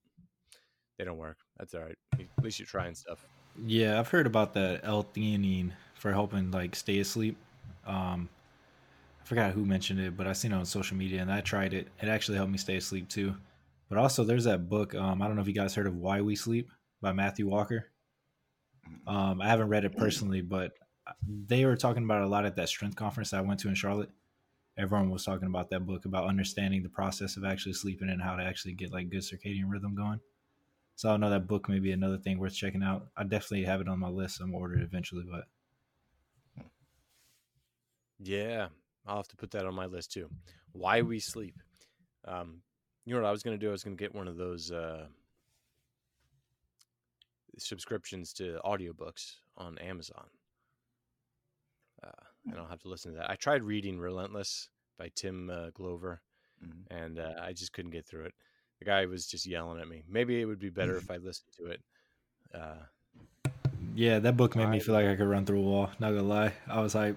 they 0.97 1.05
don't 1.05 1.19
work. 1.19 1.37
That's 1.59 1.75
all 1.75 1.83
right. 1.83 1.99
At 2.15 2.43
least 2.43 2.59
you're 2.59 2.67
trying 2.67 2.95
stuff. 2.95 3.25
Yeah, 3.67 3.99
I've 3.99 4.09
heard 4.09 4.27
about 4.27 4.55
the 4.55 4.81
L-theanine 4.83 5.73
for 5.95 6.13
helping 6.13 6.51
like 6.51 6.75
stay 6.75 7.01
asleep. 7.01 7.37
Um, 7.87 8.29
I 9.21 9.25
forgot 9.25 9.53
who 9.53 9.65
mentioned 9.65 10.01
it, 10.01 10.17
but 10.17 10.27
I 10.27 10.33
seen 10.33 10.53
it 10.53 10.57
on 10.57 10.65
social 10.65 10.97
media 10.97 11.21
and 11.21 11.31
I 11.31 11.43
tried 11.43 11.75
it. 11.75 11.89
It 12.01 12.09
actually 12.09 12.37
helped 12.37 12.53
me 12.53 12.59
stay 12.59 12.77
asleep 12.77 13.09
too. 13.09 13.35
But 13.89 13.99
also, 13.99 14.25
there's 14.25 14.45
that 14.45 14.69
book. 14.69 14.95
Um, 14.95 15.21
I 15.21 15.27
don't 15.27 15.37
know 15.37 15.43
if 15.43 15.49
you 15.49 15.55
guys 15.55 15.75
heard 15.75 15.87
of 15.87 15.97
Why 15.97 16.21
We 16.21 16.37
Sleep 16.37 16.71
by 17.01 17.13
Matthew 17.13 17.47
Walker. 17.47 17.91
Um, 19.07 19.41
I 19.43 19.49
haven't 19.49 19.69
read 19.69 19.85
it 19.85 19.97
personally, 19.97 20.41
but 20.41 20.73
they 21.27 21.65
were 21.65 21.77
talking 21.77 22.05
about 22.05 22.23
it 22.23 22.25
a 22.25 22.29
lot 22.29 22.47
at 22.47 22.57
that 22.57 22.69
strength 22.69 22.97
conference 22.97 23.33
I 23.33 23.41
went 23.41 23.61
to 23.61 23.69
in 23.69 23.75
Charlotte. 23.75 24.11
Everyone 24.79 25.11
was 25.11 25.25
talking 25.25 25.49
about 25.49 25.71
that 25.71 25.87
book 25.87 26.05
about 26.05 26.29
understanding 26.29 26.83
the 26.83 26.89
process 26.89 27.37
of 27.37 27.45
actually 27.45 27.73
sleeping 27.73 28.11
and 28.11 28.23
how 28.23 28.37
to 28.37 28.43
actually 28.43 28.75
get 28.75 28.93
like 28.93 29.11
good 29.11 29.23
circadian 29.23 29.65
rhythm 29.69 29.95
going. 29.95 30.21
So 30.95 31.11
I 31.11 31.17
know 31.17 31.31
that 31.31 31.49
book 31.49 31.69
may 31.69 31.79
be 31.81 31.93
another 31.93 32.19
thing 32.19 32.39
worth 32.39 32.55
checking 32.55 32.83
out. 32.83 33.09
I 33.17 33.25
definitely 33.25 33.65
have 33.65 33.81
it 33.81 33.89
on 33.89 33.99
my 33.99 34.09
list. 34.09 34.41
I'm 34.41 34.55
ordered 34.55 34.83
eventually, 34.83 35.25
but 35.29 35.45
Yeah, 38.21 38.69
I'll 39.07 39.17
have 39.17 39.29
to 39.29 39.37
put 39.37 39.51
that 39.53 39.67
on 39.67 39.75
my 39.75 39.87
list 39.87 40.13
too. 40.13 40.29
Why 40.73 41.03
we 41.03 41.21
sleep. 41.21 41.57
Um, 42.25 42.63
you 43.05 43.15
know 43.15 43.21
what 43.21 43.29
I 43.29 43.33
was 43.33 43.43
going 43.43 43.59
to 43.59 43.65
do? 43.65 43.69
I 43.69 43.73
was 43.73 43.85
going 43.85 43.97
to 43.97 44.01
get 44.03 44.15
one 44.15 44.29
of 44.29 44.37
those 44.37 44.71
uh, 44.71 45.07
subscriptions 47.59 48.33
to 48.35 48.61
audiobooks 48.65 49.37
on 49.57 49.79
Amazon. 49.79 50.27
And 52.51 52.59
I'll 52.59 52.67
have 52.67 52.81
to 52.83 52.89
listen 52.89 53.13
to 53.13 53.19
that. 53.19 53.31
I 53.31 53.37
tried 53.37 53.63
reading 53.63 53.99
Relentless 53.99 54.69
by 54.99 55.11
Tim 55.15 55.51
uh, 55.51 55.71
Grover, 55.71 56.23
Mhm. 56.65 56.85
and 56.91 57.19
uh, 57.19 57.35
I 57.41 57.53
just 57.53 57.73
couldn't 57.73 57.91
get 57.93 58.07
through 58.07 58.25
it. 58.25 58.35
The 58.79 58.85
guy 58.85 59.07
was 59.07 59.27
just 59.27 59.47
yelling 59.47 59.81
at 59.81 59.89
me. 59.89 60.05
Maybe 60.09 60.41
it 60.41 60.45
would 60.45 60.59
be 60.59 60.71
better 60.71 60.97
if 60.97 61.11
I 61.11 61.17
listened 61.17 61.53
to 61.59 61.67
it. 61.67 61.81
Uh, 62.55 62.77
yeah, 63.95 64.19
that 64.21 64.37
book 64.37 64.55
made 64.57 64.69
me 64.69 64.81
feel 64.81 64.95
like 64.95 65.07
I 65.07 65.17
could 65.17 65.27
run 65.27 65.45
through 65.45 65.59
a 65.61 65.63
wall. 65.63 65.91
Not 65.99 66.11
gonna 66.11 66.23
lie, 66.23 66.53
I 66.69 66.81
was 66.81 66.95
like, 66.95 67.17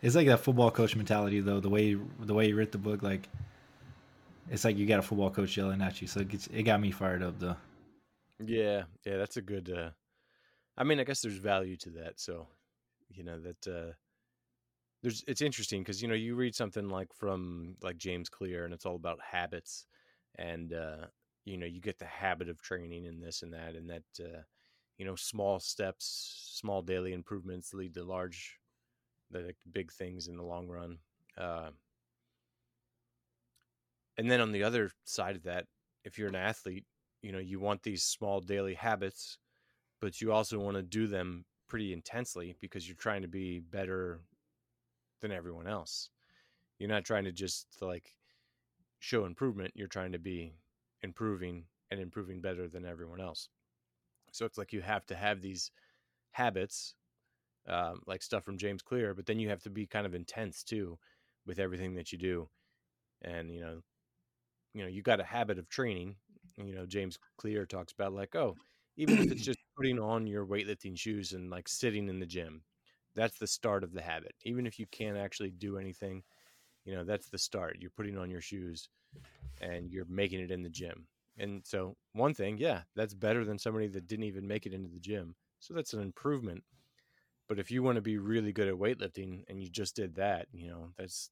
it's 0.00 0.14
like 0.16 0.26
that 0.26 0.40
football 0.40 0.70
coach 0.70 0.96
mentality 0.96 1.40
though. 1.40 1.60
The 1.60 1.68
way 1.68 1.94
the 2.20 2.34
way 2.34 2.48
you 2.48 2.56
read 2.56 2.72
the 2.72 2.78
book, 2.78 3.02
like 3.02 3.28
it's 4.50 4.64
like 4.64 4.76
you 4.76 4.86
got 4.86 4.98
a 4.98 5.02
football 5.02 5.30
coach 5.30 5.56
yelling 5.56 5.80
at 5.82 6.00
you. 6.00 6.08
So 6.08 6.20
it, 6.20 6.28
gets, 6.28 6.46
it 6.48 6.62
got 6.64 6.80
me 6.80 6.90
fired 6.90 7.22
up 7.22 7.38
though. 7.38 7.56
Yeah, 8.44 8.84
yeah, 9.04 9.18
that's 9.18 9.36
a 9.36 9.42
good. 9.42 9.70
Uh, 9.70 9.90
I 10.76 10.84
mean, 10.84 10.98
I 10.98 11.04
guess 11.04 11.20
there's 11.22 11.36
value 11.36 11.76
to 11.78 11.90
that. 11.90 12.18
So, 12.18 12.48
you 13.10 13.22
know 13.22 13.38
that 13.40 13.68
uh, 13.68 13.92
there's. 15.02 15.24
It's 15.26 15.42
interesting 15.42 15.82
because 15.82 16.02
you 16.02 16.08
know 16.08 16.14
you 16.14 16.34
read 16.34 16.54
something 16.54 16.88
like 16.88 17.12
from 17.14 17.76
like 17.82 17.96
James 17.98 18.28
Clear, 18.28 18.64
and 18.64 18.72
it's 18.74 18.86
all 18.86 18.96
about 18.96 19.20
habits, 19.20 19.86
and 20.36 20.72
uh, 20.72 21.06
you 21.44 21.56
know 21.56 21.66
you 21.66 21.80
get 21.80 21.98
the 21.98 22.06
habit 22.06 22.48
of 22.48 22.60
training 22.62 23.06
and 23.06 23.22
this 23.22 23.42
and 23.42 23.52
that, 23.52 23.74
and 23.74 23.90
that 23.90 24.02
uh, 24.20 24.42
you 24.98 25.04
know 25.04 25.16
small 25.16 25.58
steps, 25.60 26.54
small 26.54 26.82
daily 26.82 27.12
improvements 27.12 27.74
lead 27.74 27.94
to 27.94 28.04
large, 28.04 28.58
the 29.30 29.54
big 29.72 29.92
things 29.92 30.28
in 30.28 30.36
the 30.36 30.42
long 30.42 30.68
run. 30.68 30.98
Uh, 31.36 31.70
and 34.18 34.30
then 34.30 34.40
on 34.40 34.52
the 34.52 34.62
other 34.62 34.90
side 35.04 35.36
of 35.36 35.44
that, 35.44 35.66
if 36.04 36.18
you're 36.18 36.28
an 36.28 36.34
athlete 36.34 36.84
you 37.22 37.32
know 37.32 37.38
you 37.38 37.60
want 37.60 37.82
these 37.82 38.02
small 38.02 38.40
daily 38.40 38.74
habits 38.74 39.38
but 40.00 40.20
you 40.20 40.32
also 40.32 40.58
want 40.58 40.76
to 40.76 40.82
do 40.82 41.06
them 41.06 41.44
pretty 41.68 41.92
intensely 41.92 42.54
because 42.60 42.86
you're 42.86 42.96
trying 42.96 43.22
to 43.22 43.28
be 43.28 43.60
better 43.60 44.20
than 45.22 45.32
everyone 45.32 45.68
else. 45.68 46.10
You're 46.78 46.90
not 46.90 47.04
trying 47.06 47.24
to 47.24 47.32
just 47.32 47.66
like 47.82 48.14
show 49.00 49.24
improvement 49.24 49.72
you're 49.74 49.88
trying 49.88 50.12
to 50.12 50.18
be 50.18 50.54
improving 51.02 51.64
and 51.90 52.00
improving 52.00 52.40
better 52.40 52.68
than 52.68 52.84
everyone 52.86 53.20
else. 53.20 53.48
So 54.32 54.46
it's 54.46 54.58
like 54.58 54.72
you 54.72 54.80
have 54.82 55.06
to 55.06 55.14
have 55.16 55.40
these 55.40 55.70
habits 56.32 56.94
um, 57.68 58.00
like 58.06 58.22
stuff 58.22 58.44
from 58.44 58.58
james 58.58 58.82
clear 58.82 59.14
but 59.14 59.26
then 59.26 59.38
you 59.38 59.48
have 59.50 59.62
to 59.62 59.70
be 59.70 59.86
kind 59.86 60.06
of 60.06 60.14
intense 60.14 60.64
too 60.64 60.98
with 61.46 61.58
everything 61.58 61.94
that 61.94 62.12
you 62.12 62.18
do. 62.18 62.48
And 63.22 63.50
you 63.50 63.60
know 63.60 63.82
you 64.74 64.82
know 64.82 64.88
you 64.88 65.02
got 65.02 65.20
a 65.20 65.24
habit 65.24 65.58
of 65.58 65.68
training 65.68 66.16
you 66.56 66.74
know 66.74 66.86
james 66.86 67.18
clear 67.38 67.66
talks 67.66 67.92
about 67.92 68.12
like 68.12 68.34
oh 68.34 68.56
even 68.96 69.18
if 69.18 69.30
it's 69.30 69.42
just 69.50 69.58
putting 69.76 69.98
on 69.98 70.26
your 70.26 70.46
weightlifting 70.46 70.98
shoes 70.98 71.32
and 71.32 71.50
like 71.50 71.68
sitting 71.68 72.08
in 72.08 72.20
the 72.20 72.26
gym 72.26 72.62
that's 73.14 73.38
the 73.38 73.46
start 73.46 73.84
of 73.84 73.92
the 73.92 74.02
habit 74.02 74.34
even 74.44 74.66
if 74.66 74.78
you 74.78 74.86
can't 74.90 75.16
actually 75.16 75.50
do 75.50 75.78
anything 75.78 76.22
you 76.84 76.94
know 76.94 77.04
that's 77.04 77.28
the 77.28 77.38
start 77.38 77.76
you're 77.80 77.90
putting 77.90 78.18
on 78.18 78.30
your 78.30 78.40
shoes 78.40 78.88
and 79.60 79.90
you're 79.90 80.06
making 80.08 80.40
it 80.40 80.50
in 80.50 80.62
the 80.62 80.68
gym. 80.68 81.06
And 81.38 81.62
so 81.64 81.96
one 82.12 82.34
thing 82.34 82.58
yeah 82.58 82.82
that's 82.94 83.14
better 83.14 83.44
than 83.44 83.58
somebody 83.58 83.88
that 83.88 84.06
didn't 84.06 84.26
even 84.26 84.46
make 84.46 84.66
it 84.66 84.74
into 84.74 84.88
the 84.88 85.00
gym 85.00 85.34
so 85.60 85.72
that's 85.72 85.94
an 85.94 86.02
improvement. 86.02 86.62
But 87.48 87.58
if 87.58 87.70
you 87.70 87.82
want 87.82 87.96
to 87.96 88.02
be 88.02 88.18
really 88.18 88.52
good 88.52 88.68
at 88.68 88.74
weightlifting 88.74 89.44
and 89.48 89.60
you 89.62 89.70
just 89.70 89.96
did 89.96 90.14
that 90.16 90.46
you 90.52 90.68
know 90.68 90.88
that's 90.98 91.30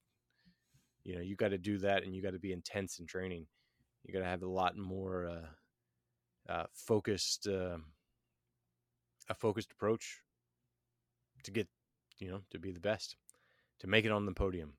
you 1.05 1.15
know 1.15 1.21
you 1.21 1.37
got 1.37 1.49
to 1.49 1.59
do 1.59 1.79
that 1.79 2.03
and 2.03 2.15
you 2.15 2.23
got 2.23 2.33
to 2.33 2.39
be 2.39 2.53
intense 2.53 2.99
in 2.99 3.07
training. 3.07 3.47
You 4.05 4.15
got 4.15 4.21
to 4.21 4.27
have 4.27 4.43
a 4.43 4.49
lot 4.49 4.77
more 4.77 5.27
uh, 5.27 6.53
uh, 6.53 6.67
focused 6.73 7.47
uh, 7.47 7.77
a 9.29 9.35
focused 9.35 9.73
approach 9.73 10.23
to 11.45 11.51
get 11.51 11.69
you 12.19 12.31
know 12.31 12.41
to 12.51 12.59
be 12.59 12.73
the 12.73 12.81
best 12.81 13.17
to 13.81 13.87
make 13.87 14.05
it 14.05 14.13
on 14.13 14.27
the 14.27 14.33
podium. 14.33 14.75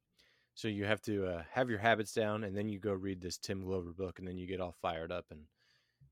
So 0.54 0.68
you 0.68 0.86
have 0.86 1.02
to 1.04 1.26
uh, 1.26 1.44
have 1.52 1.70
your 1.70 1.80
habits 1.80 2.14
down, 2.14 2.44
and 2.44 2.56
then 2.56 2.70
you 2.70 2.80
go 2.80 2.94
read 2.94 3.22
this 3.22 3.38
Tim 3.38 3.64
Grover 3.64 3.94
book, 3.94 4.20
and 4.20 4.28
then 4.28 4.38
you 4.38 4.48
get 4.48 4.62
all 4.62 4.76
fired 4.82 5.12
up, 5.12 5.26
and 5.32 5.42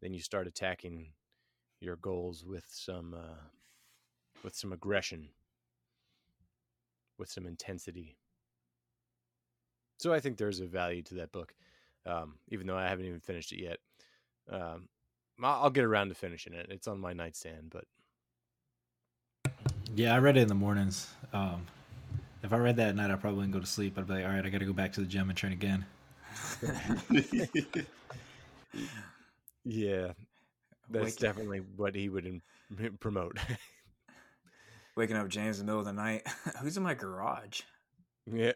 then 0.01 0.13
you 0.13 0.21
start 0.21 0.47
attacking 0.47 1.07
your 1.79 1.97
goals 1.97 2.45
with 2.45 2.65
some 2.69 3.13
uh, 3.13 3.43
with 4.43 4.55
some 4.55 4.71
aggression, 4.71 5.29
with 7.17 7.29
some 7.29 7.45
intensity. 7.45 8.17
So 9.97 10.13
I 10.13 10.19
think 10.19 10.37
there's 10.37 10.61
a 10.61 10.65
value 10.65 11.03
to 11.03 11.15
that 11.15 11.31
book, 11.33 11.53
um, 12.05 12.35
even 12.47 12.65
though 12.65 12.77
I 12.77 12.87
haven't 12.87 13.05
even 13.05 13.19
finished 13.19 13.51
it 13.51 13.61
yet. 13.61 13.77
Um, 14.49 14.87
I'll 15.43 15.63
I'll 15.63 15.69
get 15.69 15.83
around 15.83 16.09
to 16.09 16.15
finishing 16.15 16.53
it. 16.53 16.67
It's 16.69 16.87
on 16.87 16.99
my 16.99 17.13
nightstand, 17.13 17.69
but 17.69 17.83
Yeah, 19.95 20.13
I 20.13 20.19
read 20.19 20.37
it 20.37 20.41
in 20.41 20.47
the 20.47 20.55
mornings. 20.55 21.09
Um, 21.33 21.65
if 22.43 22.53
I 22.53 22.57
read 22.57 22.77
that 22.77 22.89
at 22.89 22.95
night, 22.95 23.11
I 23.11 23.15
probably 23.15 23.37
wouldn't 23.37 23.53
go 23.53 23.59
to 23.59 23.65
sleep. 23.65 23.97
I'd 23.97 24.07
be 24.07 24.13
like, 24.13 24.25
all 24.25 24.31
right, 24.31 24.45
I 24.45 24.49
got 24.49 24.59
to 24.59 24.65
go 24.65 24.73
back 24.73 24.93
to 24.93 25.01
the 25.01 25.07
gym 25.07 25.29
and 25.29 25.37
train 25.37 25.51
again. 25.53 25.85
yeah, 29.65 30.13
that's 30.89 31.05
Wake- 31.05 31.17
definitely 31.17 31.59
what 31.75 31.95
he 31.95 32.09
would 32.09 32.25
in- 32.25 32.41
promote. 32.99 33.37
Waking 34.95 35.15
up 35.17 35.27
James 35.29 35.59
in 35.59 35.65
the 35.65 35.71
middle 35.71 35.79
of 35.81 35.85
the 35.85 35.93
night. 35.93 36.27
Who's 36.61 36.77
in 36.77 36.83
my 36.83 36.93
garage? 36.93 37.61
yeah. 38.31 38.51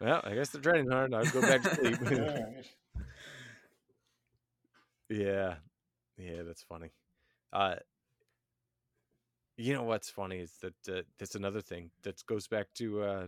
Well, 0.00 0.22
I 0.24 0.34
guess 0.34 0.48
they're 0.48 0.62
training 0.62 0.90
hard. 0.90 1.12
I'll 1.12 1.26
go 1.26 1.42
back 1.42 1.62
to 1.62 1.74
sleep. 1.74 1.98
yeah, 5.10 5.56
yeah, 6.16 6.42
that's 6.46 6.62
funny. 6.62 6.90
Uh, 7.52 7.74
you 9.60 9.74
know 9.74 9.82
what's 9.82 10.10
funny 10.10 10.38
is 10.38 10.56
that 10.62 10.88
uh, 10.88 11.02
that's 11.18 11.34
another 11.34 11.60
thing 11.60 11.90
that 12.02 12.24
goes 12.26 12.48
back 12.48 12.68
to 12.74 13.02
uh, 13.02 13.26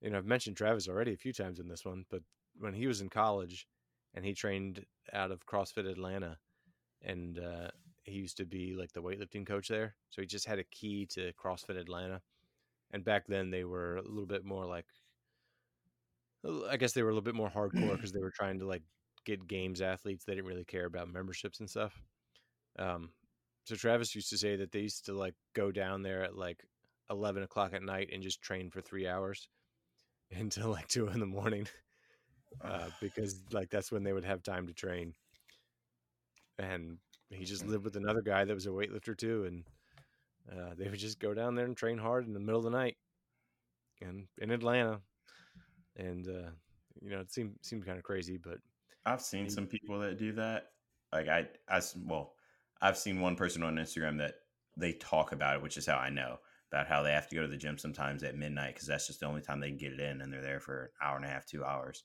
you 0.00 0.10
know 0.10 0.18
I've 0.18 0.26
mentioned 0.26 0.56
Travis 0.56 0.88
already 0.88 1.12
a 1.12 1.16
few 1.16 1.32
times 1.32 1.58
in 1.58 1.68
this 1.68 1.84
one, 1.84 2.04
but 2.10 2.22
when 2.58 2.74
he 2.74 2.86
was 2.86 3.00
in 3.00 3.08
college 3.08 3.66
and 4.14 4.24
he 4.24 4.34
trained 4.34 4.84
out 5.12 5.30
of 5.30 5.46
CrossFit 5.46 5.90
Atlanta, 5.90 6.38
and 7.02 7.38
uh, 7.38 7.68
he 8.04 8.12
used 8.12 8.36
to 8.38 8.46
be 8.46 8.74
like 8.74 8.92
the 8.92 9.02
weightlifting 9.02 9.46
coach 9.46 9.68
there, 9.68 9.96
so 10.10 10.22
he 10.22 10.26
just 10.26 10.46
had 10.46 10.58
a 10.58 10.64
key 10.64 11.06
to 11.10 11.32
CrossFit 11.34 11.78
Atlanta. 11.78 12.22
And 12.92 13.04
back 13.04 13.26
then 13.26 13.50
they 13.50 13.64
were 13.64 13.96
a 13.96 14.02
little 14.02 14.26
bit 14.26 14.44
more 14.44 14.64
like, 14.64 14.86
I 16.70 16.76
guess 16.76 16.92
they 16.92 17.02
were 17.02 17.10
a 17.10 17.12
little 17.12 17.22
bit 17.24 17.34
more 17.34 17.50
hardcore 17.50 17.92
because 17.92 18.12
they 18.12 18.20
were 18.20 18.30
trying 18.30 18.60
to 18.60 18.66
like 18.66 18.82
get 19.24 19.46
games 19.48 19.80
athletes. 19.82 20.24
They 20.24 20.34
didn't 20.34 20.46
really 20.46 20.64
care 20.64 20.86
about 20.86 21.12
memberships 21.12 21.60
and 21.60 21.68
stuff. 21.68 22.00
Um, 22.78 23.10
so 23.66 23.74
Travis 23.74 24.14
used 24.14 24.30
to 24.30 24.38
say 24.38 24.54
that 24.56 24.70
they 24.70 24.80
used 24.80 25.06
to 25.06 25.12
like 25.12 25.34
go 25.52 25.72
down 25.72 26.02
there 26.02 26.22
at 26.22 26.36
like 26.36 26.64
eleven 27.10 27.42
o'clock 27.42 27.74
at 27.74 27.82
night 27.82 28.10
and 28.12 28.22
just 28.22 28.40
train 28.40 28.70
for 28.70 28.80
three 28.80 29.08
hours 29.08 29.48
until 30.30 30.70
like 30.70 30.86
two 30.86 31.08
in 31.08 31.18
the 31.18 31.26
morning, 31.26 31.66
uh, 32.64 32.88
because 33.00 33.42
like 33.50 33.68
that's 33.68 33.90
when 33.90 34.04
they 34.04 34.12
would 34.12 34.24
have 34.24 34.42
time 34.44 34.68
to 34.68 34.72
train. 34.72 35.14
And 36.60 36.98
he 37.28 37.44
just 37.44 37.66
lived 37.66 37.84
with 37.84 37.96
another 37.96 38.22
guy 38.22 38.44
that 38.44 38.54
was 38.54 38.66
a 38.66 38.70
weightlifter 38.70 39.18
too, 39.18 39.44
and 39.44 39.64
uh, 40.50 40.74
they 40.78 40.88
would 40.88 41.00
just 41.00 41.18
go 41.18 41.34
down 41.34 41.56
there 41.56 41.66
and 41.66 41.76
train 41.76 41.98
hard 41.98 42.24
in 42.24 42.34
the 42.34 42.40
middle 42.40 42.60
of 42.60 42.64
the 42.64 42.70
night, 42.70 42.96
and 44.00 44.28
in 44.38 44.52
Atlanta, 44.52 45.00
and 45.96 46.28
uh, 46.28 46.50
you 47.02 47.10
know 47.10 47.18
it 47.18 47.32
seemed 47.32 47.56
seemed 47.62 47.84
kind 47.84 47.98
of 47.98 48.04
crazy, 48.04 48.36
but 48.36 48.58
I've 49.04 49.20
seen 49.20 49.50
some 49.50 49.66
people 49.66 49.98
that 49.98 50.18
do 50.18 50.32
that. 50.34 50.68
Like 51.12 51.28
I, 51.28 51.48
I 51.68 51.80
well, 52.04 52.35
I've 52.80 52.98
seen 52.98 53.20
one 53.20 53.36
person 53.36 53.62
on 53.62 53.76
Instagram 53.76 54.18
that 54.18 54.34
they 54.76 54.92
talk 54.92 55.32
about 55.32 55.56
it, 55.56 55.62
which 55.62 55.76
is 55.76 55.86
how 55.86 55.96
I 55.96 56.10
know 56.10 56.38
about 56.72 56.88
how 56.88 57.02
they 57.02 57.12
have 57.12 57.28
to 57.28 57.34
go 57.34 57.42
to 57.42 57.48
the 57.48 57.56
gym 57.56 57.78
sometimes 57.78 58.22
at 58.22 58.36
midnight 58.36 58.74
because 58.74 58.88
that's 58.88 59.06
just 59.06 59.20
the 59.20 59.26
only 59.26 59.40
time 59.40 59.60
they 59.60 59.68
can 59.68 59.78
get 59.78 59.92
it 59.92 60.00
in, 60.00 60.20
and 60.20 60.32
they're 60.32 60.42
there 60.42 60.60
for 60.60 60.84
an 60.84 60.88
hour 61.00 61.16
and 61.16 61.24
a 61.24 61.28
half, 61.28 61.46
two 61.46 61.64
hours. 61.64 62.04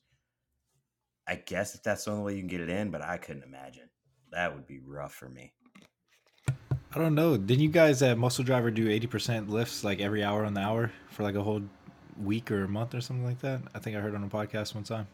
I 1.27 1.36
guess 1.36 1.75
if 1.75 1.84
that's 1.84 2.05
the 2.05 2.12
only 2.12 2.23
way 2.23 2.34
you 2.34 2.41
can 2.41 2.47
get 2.47 2.62
it 2.62 2.69
in, 2.69 2.91
but 2.91 3.03
I 3.03 3.17
couldn't 3.17 3.43
imagine 3.43 3.89
that 4.31 4.53
would 4.53 4.67
be 4.67 4.79
rough 4.79 5.13
for 5.13 5.29
me. 5.29 5.53
I 6.93 6.99
don't 6.99 7.15
know. 7.15 7.38
Didn't 7.38 7.63
you 7.63 7.69
guys 7.69 8.01
at 8.01 8.17
Muscle 8.17 8.43
Driver 8.43 8.69
do 8.69 8.88
80% 8.88 9.49
lifts 9.49 9.84
like 9.84 10.01
every 10.01 10.23
hour 10.23 10.43
on 10.43 10.53
the 10.53 10.62
hour 10.62 10.91
for 11.10 11.23
like 11.23 11.36
a 11.36 11.43
whole 11.43 11.62
week 12.21 12.51
or 12.51 12.65
a 12.65 12.67
month 12.67 12.93
or 12.93 13.01
something 13.01 13.25
like 13.25 13.39
that? 13.41 13.62
I 13.73 13.79
think 13.79 13.95
I 13.95 14.01
heard 14.01 14.13
on 14.13 14.23
a 14.23 14.27
podcast 14.27 14.75
one 14.75 14.84
time. 14.84 15.07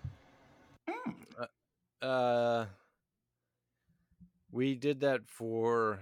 Uh, 2.02 2.66
we 4.52 4.76
did 4.76 5.02
that 5.02 5.22
for 5.28 6.00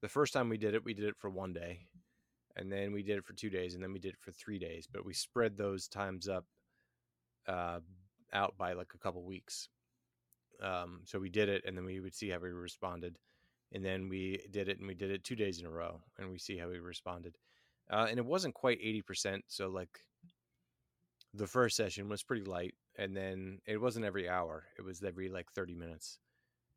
the 0.00 0.08
first 0.08 0.32
time 0.32 0.48
we 0.48 0.58
did 0.58 0.74
it. 0.74 0.84
We 0.84 0.94
did 0.94 1.06
it 1.06 1.16
for 1.16 1.30
one 1.30 1.52
day, 1.52 1.80
and 2.56 2.70
then 2.70 2.92
we 2.92 3.02
did 3.02 3.18
it 3.18 3.24
for 3.24 3.32
two 3.32 3.50
days, 3.50 3.74
and 3.74 3.82
then 3.82 3.92
we 3.92 3.98
did 3.98 4.14
it 4.14 4.20
for 4.20 4.32
three 4.32 4.58
days. 4.58 4.88
But 4.90 5.04
we 5.04 5.14
spread 5.14 5.56
those 5.56 5.88
times 5.88 6.28
up, 6.28 6.44
uh, 7.46 7.80
out 8.32 8.56
by 8.58 8.72
like 8.72 8.92
a 8.94 8.98
couple 8.98 9.22
weeks. 9.22 9.68
Um, 10.62 11.00
so 11.04 11.18
we 11.18 11.30
did 11.30 11.48
it, 11.48 11.64
and 11.66 11.76
then 11.76 11.84
we 11.84 12.00
would 12.00 12.14
see 12.14 12.28
how 12.28 12.38
we 12.38 12.50
responded, 12.50 13.18
and 13.72 13.84
then 13.84 14.08
we 14.08 14.44
did 14.50 14.68
it, 14.68 14.78
and 14.78 14.86
we 14.86 14.94
did 14.94 15.10
it 15.10 15.24
two 15.24 15.36
days 15.36 15.58
in 15.58 15.66
a 15.66 15.70
row, 15.70 16.00
and 16.18 16.30
we 16.30 16.38
see 16.38 16.56
how 16.56 16.68
we 16.68 16.78
responded. 16.78 17.36
Uh, 17.90 18.06
and 18.08 18.18
it 18.18 18.24
wasn't 18.24 18.54
quite 18.54 18.78
eighty 18.80 19.02
percent. 19.02 19.44
So 19.48 19.68
like, 19.68 20.00
the 21.34 21.46
first 21.46 21.76
session 21.76 22.08
was 22.08 22.22
pretty 22.22 22.44
light, 22.44 22.74
and 22.96 23.16
then 23.16 23.58
it 23.66 23.80
wasn't 23.80 24.04
every 24.04 24.28
hour; 24.28 24.64
it 24.78 24.82
was 24.82 25.02
every 25.02 25.28
like 25.28 25.50
thirty 25.52 25.74
minutes, 25.74 26.18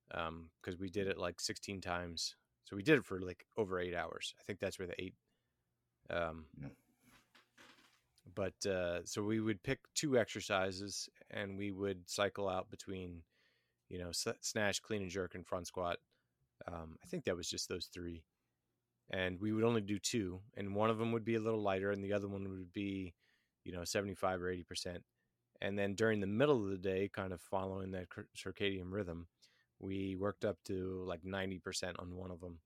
because 0.09 0.79
we 0.79 0.89
did 0.89 1.07
it 1.07 1.17
like 1.17 1.39
sixteen 1.39 1.81
times. 1.81 2.35
So 2.65 2.75
we 2.75 2.83
did 2.83 2.97
it 2.97 3.05
for 3.05 3.19
like 3.19 3.45
over 3.57 3.79
eight 3.79 3.95
hours. 3.95 4.33
I 4.39 4.43
think 4.43 4.59
that's 4.59 4.79
where 4.79 4.87
the 4.87 5.01
eight. 5.01 5.13
Um, 6.09 6.45
Yeah. 6.61 6.69
but 8.33 8.65
uh, 8.65 9.05
so 9.05 9.23
we 9.23 9.39
would 9.39 9.61
pick 9.63 9.79
two 9.93 10.17
exercises, 10.17 11.09
and 11.29 11.57
we 11.57 11.71
would 11.71 12.09
cycle 12.09 12.49
out 12.49 12.69
between, 12.69 13.23
you 13.89 13.99
know, 13.99 14.11
snatch, 14.11 14.81
clean 14.81 15.03
and 15.03 15.11
jerk, 15.11 15.35
and 15.35 15.45
front 15.45 15.67
squat. 15.67 15.97
Um, 16.67 16.97
I 17.03 17.07
think 17.07 17.25
that 17.25 17.35
was 17.35 17.49
just 17.49 17.69
those 17.69 17.87
three, 17.93 18.23
and 19.11 19.39
we 19.39 19.51
would 19.51 19.63
only 19.63 19.81
do 19.81 19.99
two, 19.99 20.41
and 20.55 20.75
one 20.75 20.89
of 20.89 20.97
them 20.97 21.11
would 21.11 21.25
be 21.25 21.35
a 21.35 21.41
little 21.41 21.61
lighter, 21.61 21.91
and 21.91 22.03
the 22.03 22.13
other 22.13 22.27
one 22.27 22.49
would 22.49 22.73
be, 22.73 23.13
you 23.63 23.71
know, 23.73 23.83
seventy-five 23.83 24.41
or 24.41 24.49
eighty 24.49 24.63
percent. 24.63 25.03
And 25.61 25.77
then 25.77 25.95
during 25.95 26.19
the 26.19 26.27
middle 26.27 26.63
of 26.63 26.69
the 26.69 26.77
day, 26.77 27.09
kind 27.13 27.31
of 27.31 27.41
following 27.41 27.91
that 27.91 28.07
circadian 28.37 28.91
rhythm, 28.91 29.27
we 29.79 30.15
worked 30.15 30.45
up 30.45 30.57
to 30.65 31.03
like 31.07 31.23
90% 31.23 31.93
on 31.99 32.15
one 32.15 32.31
of 32.31 32.39
them. 32.39 32.59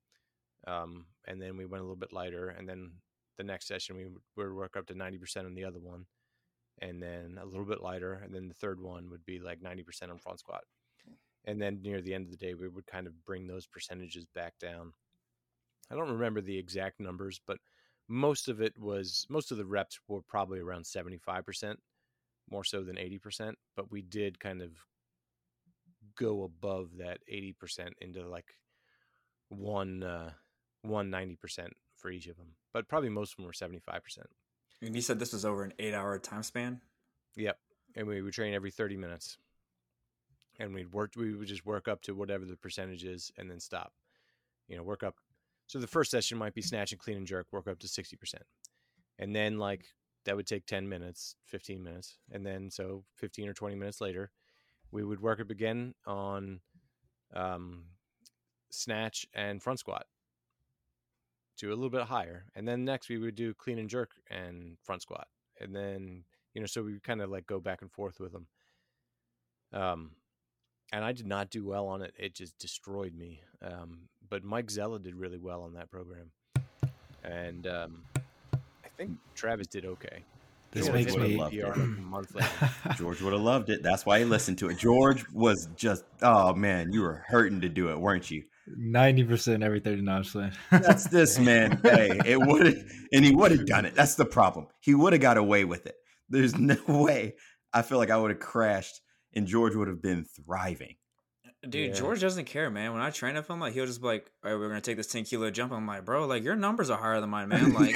Um, 0.68 1.06
and 1.26 1.42
then 1.42 1.58
we 1.58 1.66
went 1.66 1.82
a 1.82 1.84
little 1.84 1.96
bit 1.96 2.14
lighter. 2.14 2.50
And 2.50 2.68
then 2.68 2.92
the 3.38 3.44
next 3.44 3.68
session, 3.68 3.96
we 3.96 4.08
would 4.36 4.54
work 4.54 4.76
up 4.78 4.88
to 4.88 4.94
90% 4.94 5.46
on 5.46 5.54
the 5.54 5.66
other 5.66 5.80
one. 5.80 6.06
And 6.82 7.02
then 7.02 7.38
a 7.42 7.46
little 7.46 7.66
bit 7.66 7.82
lighter. 7.82 8.22
And 8.24 8.34
then 8.34 8.48
the 8.48 8.54
third 8.54 8.80
one 8.80 9.10
would 9.10 9.26
be 9.26 9.40
like 9.40 9.62
90% 9.62 10.10
on 10.10 10.18
front 10.18 10.40
squat. 10.40 10.64
And 11.46 11.62
then 11.62 11.82
near 11.82 12.02
the 12.02 12.14
end 12.14 12.26
of 12.26 12.32
the 12.32 12.38
day, 12.38 12.54
we 12.54 12.68
would 12.68 12.86
kind 12.86 13.08
of 13.08 13.26
bring 13.26 13.48
those 13.48 13.66
percentages 13.66 14.26
back 14.36 14.54
down. 14.60 14.94
I 15.92 15.96
don't 15.96 16.12
remember 16.12 16.42
the 16.42 16.58
exact 16.58 17.00
numbers, 17.00 17.42
but 17.48 17.58
most 18.08 18.48
of 18.48 18.62
it 18.62 18.74
was, 18.78 19.26
most 19.30 19.52
of 19.52 19.58
the 19.58 19.66
reps 19.66 20.00
were 20.08 20.22
probably 20.22 20.60
around 20.60 20.84
75% 20.84 21.76
more 22.52 22.64
so 22.64 22.84
than 22.84 22.96
80%, 22.96 23.54
but 23.76 23.92
we 23.92 24.02
did 24.02 24.40
kind 24.40 24.62
of 24.62 24.72
go 26.20 26.44
above 26.44 26.98
that 26.98 27.20
80% 27.32 27.94
into 28.02 28.28
like 28.28 28.56
one 29.48 30.04
uh 30.04 30.32
one 30.82 31.10
90% 31.12 31.70
for 31.96 32.10
each 32.12 32.28
of 32.28 32.38
them. 32.38 32.56
But 32.74 32.88
probably 32.88 33.10
most 33.10 33.34
of 33.34 33.38
them 33.38 33.46
were 33.46 33.52
75%. 33.52 34.02
And 34.82 34.96
you 34.96 35.02
said 35.02 35.20
this 35.20 35.34
was 35.34 35.44
over 35.44 35.64
an 35.64 35.74
eight-hour 35.80 36.20
time 36.20 36.44
span. 36.44 36.82
Yep. 37.36 37.58
And 37.96 38.08
we 38.08 38.22
would 38.22 38.34
train 38.34 38.54
every 38.54 38.72
30 38.72 38.96
minutes. 38.96 39.38
And 40.60 40.74
we'd 40.74 40.94
work 40.94 41.14
we 41.16 41.36
would 41.36 41.48
just 41.48 41.66
work 41.66 41.88
up 41.88 42.02
to 42.04 42.14
whatever 42.14 42.46
the 42.46 42.56
percentage 42.56 43.04
is 43.04 43.32
and 43.38 43.50
then 43.50 43.60
stop. 43.60 43.94
You 44.68 44.78
know, 44.78 44.84
work 44.84 45.04
up. 45.04 45.16
So 45.68 45.80
the 45.80 45.88
first 45.88 46.12
session 46.12 46.38
might 46.38 46.54
be 46.54 46.62
snatch 46.62 46.92
and 46.92 47.00
clean 47.00 47.18
and 47.18 47.28
jerk, 47.28 47.48
work 47.52 47.68
up 47.68 47.80
to 47.80 47.88
60%. 47.88 48.36
And 49.18 49.36
then 49.36 49.58
like 49.58 49.86
that 50.26 50.36
would 50.36 50.48
take 50.48 50.66
10 50.66 50.88
minutes, 50.88 51.36
15 51.46 51.82
minutes. 51.82 52.18
And 52.32 52.46
then 52.46 52.70
so 52.70 53.04
15 53.16 53.50
or 53.50 53.54
20 53.54 53.76
minutes 53.76 54.02
later, 54.02 54.32
we 54.92 55.04
would 55.04 55.22
work 55.22 55.40
up 55.40 55.50
again 55.50 55.94
on 56.06 56.60
um, 57.34 57.84
snatch 58.70 59.26
and 59.34 59.62
front 59.62 59.80
squat 59.80 60.06
to 61.58 61.68
a 61.68 61.76
little 61.76 61.90
bit 61.90 62.04
higher. 62.04 62.46
And 62.56 62.68
then 62.68 62.86
next 62.86 63.10
we 63.10 63.18
would 63.18 63.36
do 63.36 63.54
clean 63.54 63.80
and 63.80 63.90
jerk 63.90 64.12
and 64.30 64.78
front 64.84 65.02
squat. 65.02 65.28
And 65.60 65.76
then, 65.76 66.24
you 66.54 66.62
know, 66.62 66.68
so 66.68 66.84
we 66.84 67.00
kind 67.00 67.22
of 67.22 67.30
like 67.30 67.48
go 67.48 67.60
back 67.60 67.82
and 67.82 67.92
forth 67.92 68.20
with 68.20 68.32
them. 68.32 68.48
Um, 69.74 70.12
and 70.92 71.04
I 71.04 71.12
did 71.12 71.28
not 71.28 71.52
do 71.52 71.66
well 71.66 71.88
on 71.88 72.02
it. 72.02 72.14
It 72.18 72.34
just 72.34 72.58
destroyed 72.58 73.14
me. 73.14 73.42
Um, 73.62 74.10
but 74.30 74.44
Mike 74.44 74.72
Zella 74.72 75.00
did 75.00 75.16
really 75.16 75.38
well 75.38 75.62
on 75.62 75.74
that 75.74 75.92
program. 75.92 76.32
And 77.24 77.68
um, 77.68 78.04
I 78.54 78.88
think 78.98 79.12
Travis 79.36 79.68
did 79.68 79.86
okay. 79.86 80.24
This 80.72 80.86
George 80.86 80.94
makes 80.96 81.14
would've 81.14 81.30
me. 81.30 81.38
loved 81.38 81.54
PR 81.54 81.58
it. 81.58 81.68
like 81.68 81.78
a 81.78 82.02
month 82.02 82.36
later. 82.36 82.70
George 82.98 83.22
would 83.22 83.34
have 83.34 83.42
loved 83.42 83.70
it. 83.70 83.82
That's 83.84 84.06
why 84.06 84.20
he 84.20 84.26
listened 84.26 84.58
to 84.60 84.70
it. 84.70 84.78
George 84.78 85.26
was 85.34 85.68
just, 85.76 86.04
oh 86.22 86.54
man, 86.54 86.92
you 86.92 87.02
were 87.02 87.24
hurting 87.28 87.62
to 87.62 87.70
do 87.70 87.90
it, 87.90 88.00
weren't 88.00 88.30
you? 88.30 88.44
Ninety 88.78 89.24
percent 89.24 89.64
every 89.64 89.80
thirty 89.80 90.04
nine 90.04 90.24
slant. 90.24 90.54
That's 90.72 91.06
this 91.06 91.40
man. 91.40 91.80
hey, 91.82 92.12
it 92.24 92.38
would 92.40 92.68
have, 92.68 92.76
and 93.12 93.26
he 93.26 93.34
would 93.36 93.50
have 93.52 93.66
done 93.66 93.86
it. 93.86 93.96
That's 93.96 94.14
the 94.14 94.26
problem. 94.26 94.68
He 94.80 94.94
would 94.94 95.12
have 95.14 95.22
got 95.24 95.38
away 95.38 95.66
with 95.66 95.88
it. 95.88 95.96
There's 96.30 96.56
no 96.56 96.78
way. 96.88 97.34
I 97.74 97.82
feel 97.82 97.98
like 97.98 98.12
I 98.12 98.18
would 98.18 98.30
have 98.30 98.40
crashed, 98.40 99.02
and 99.34 99.48
George 99.48 99.74
would 99.76 99.88
have 99.88 100.04
been 100.04 100.24
thriving. 100.46 100.96
Dude, 101.68 101.90
Yeah. 101.90 101.94
George 101.94 102.22
doesn't 102.22 102.46
care, 102.46 102.70
man. 102.70 102.94
When 102.94 103.02
I 103.02 103.10
train 103.10 103.34
with 103.36 103.50
him, 103.50 103.60
like 103.60 103.74
he'll 103.74 103.88
just 103.88 104.02
be 104.02 104.08
like, 104.08 104.32
"All 104.46 104.52
right, 104.52 104.60
we're 104.60 104.68
gonna 104.70 104.82
take 104.82 104.98
this 104.98 105.08
ten 105.08 105.24
kilo 105.24 105.50
jump." 105.50 105.72
I'm 105.74 105.88
like, 105.88 106.06
"Bro, 106.06 106.28
like 106.28 106.44
your 106.44 106.56
numbers 106.56 106.92
are 106.92 106.98
higher 107.00 107.20
than 107.22 107.32
mine, 107.32 107.50
man." 107.50 107.74
Like, 107.74 107.96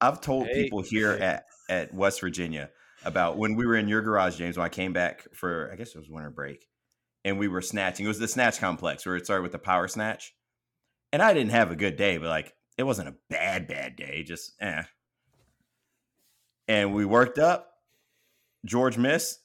I've 0.00 0.20
told 0.20 0.46
Hey, 0.46 0.64
people 0.64 0.82
here 0.82 1.16
hey. 1.16 1.24
at 1.24 1.46
at 1.68 1.94
West 1.94 2.20
Virginia 2.20 2.70
about 3.04 3.38
when 3.38 3.54
we 3.54 3.66
were 3.66 3.76
in 3.76 3.88
your 3.88 4.02
garage, 4.02 4.36
James. 4.36 4.56
When 4.56 4.66
I 4.66 4.70
came 4.70 4.92
back 4.92 5.26
for, 5.34 5.70
I 5.72 5.76
guess 5.76 5.94
it 5.94 5.98
was 5.98 6.08
winter 6.08 6.30
break, 6.30 6.66
and 7.24 7.38
we 7.38 7.48
were 7.48 7.62
snatching. 7.62 8.04
It 8.04 8.08
was 8.08 8.18
the 8.18 8.28
snatch 8.28 8.58
complex 8.58 9.06
where 9.06 9.16
it 9.16 9.24
started 9.24 9.42
with 9.42 9.52
the 9.52 9.58
power 9.58 9.88
snatch, 9.88 10.34
and 11.12 11.22
I 11.22 11.32
didn't 11.32 11.52
have 11.52 11.70
a 11.70 11.76
good 11.76 11.96
day, 11.96 12.18
but 12.18 12.28
like 12.28 12.54
it 12.76 12.82
wasn't 12.84 13.08
a 13.08 13.16
bad 13.28 13.66
bad 13.66 13.96
day, 13.96 14.22
just 14.22 14.52
eh. 14.60 14.82
And 16.68 16.94
we 16.94 17.04
worked 17.04 17.38
up. 17.38 17.68
George 18.64 18.96
missed. 18.96 19.40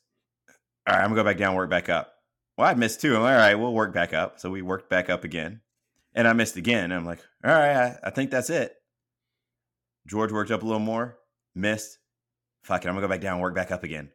All 0.87 0.95
right, 0.95 1.01
I'm 1.01 1.09
gonna 1.09 1.21
go 1.21 1.23
back 1.23 1.37
down, 1.37 1.55
work 1.55 1.69
back 1.69 1.89
up. 1.89 2.13
Well, 2.57 2.67
I 2.67 2.73
missed 2.73 3.01
too. 3.01 3.15
I'm 3.15 3.23
like, 3.23 3.33
all 3.33 3.39
right, 3.39 3.55
we'll 3.55 3.73
work 3.73 3.93
back 3.93 4.13
up. 4.13 4.39
So 4.39 4.49
we 4.49 4.61
worked 4.61 4.89
back 4.89 5.09
up 5.09 5.23
again, 5.23 5.61
and 6.13 6.27
I 6.27 6.33
missed 6.33 6.57
again. 6.57 6.91
I'm 6.91 7.05
like, 7.05 7.19
all 7.43 7.51
right, 7.51 7.75
I, 7.75 7.99
I 8.03 8.09
think 8.11 8.31
that's 8.31 8.49
it. 8.49 8.75
George 10.07 10.31
worked 10.31 10.51
up 10.51 10.63
a 10.63 10.65
little 10.65 10.79
more, 10.79 11.17
missed. 11.53 11.97
Fuck 12.63 12.85
it, 12.85 12.87
I'm 12.87 12.95
gonna 12.95 13.07
go 13.07 13.11
back 13.11 13.21
down, 13.21 13.39
work 13.39 13.55
back 13.55 13.71
up 13.71 13.83
again. 13.83 14.11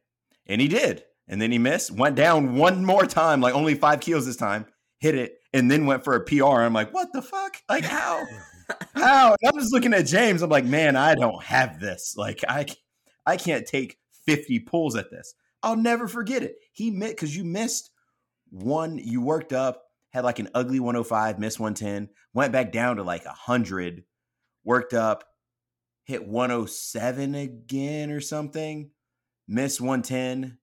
And 0.47 0.61
he 0.61 0.69
did. 0.69 1.05
And 1.29 1.41
then 1.41 1.53
he 1.53 1.59
missed, 1.59 1.93
went 1.93 2.17
down 2.17 2.57
one 2.57 2.85
more 2.85 3.07
time, 3.07 3.41
like 3.41 3.55
only 3.55 3.75
five 3.75 4.01
kilos 4.01 4.27
this 4.27 4.37
time, 4.37 4.67
hit 4.99 5.15
it, 5.15 5.39
and 5.53 5.71
then 5.71 5.87
went 5.87 6.05
for 6.05 6.15
a 6.15 6.25
PR. 6.25 6.63
I'm 6.63 6.73
like, 6.73 6.93
what 6.93 7.13
the 7.13 7.23
fuck? 7.23 7.57
Like, 7.69 7.85
how? 7.85 8.25
how? 8.95 9.37
And 9.41 9.49
I'm 9.53 9.61
just 9.61 9.73
looking 9.73 9.95
at 9.95 10.07
James. 10.07 10.43
I'm 10.43 10.51
like, 10.51 10.65
man, 10.65 10.97
I 10.97 11.15
don't 11.15 11.43
have 11.45 11.79
this. 11.79 12.15
Like, 12.17 12.45
I, 12.49 12.67
I 13.27 13.37
can't 13.37 13.67
take 13.67 13.97
50 14.27 14.61
pulls 14.61 14.97
at 14.97 15.11
this. 15.11 15.35
I'll 15.63 15.77
never 15.77 16.09
forget 16.09 16.43
it. 16.43 16.57
He 16.73 16.91
missed 16.91 17.17
because 17.17 17.37
you 17.37 17.45
missed 17.45 17.91
one, 18.51 18.99
you 18.99 19.21
worked 19.21 19.53
up, 19.53 19.85
had 20.11 20.25
like 20.25 20.39
an 20.39 20.49
ugly 20.55 20.81
105, 20.81 21.39
missed 21.39 21.61
110, 21.61 22.09
went 22.35 22.53
back 22.53 22.73
down 22.73 22.97
to 22.97 23.03
like 23.03 23.25
100, 23.25 24.05
worked 24.65 24.95
up, 24.95 25.25
hit 26.05 26.27
107 26.27 27.35
again 27.35 28.11
or 28.11 28.21
something, 28.21 28.91
missed 29.47 29.81
110, 29.81 30.59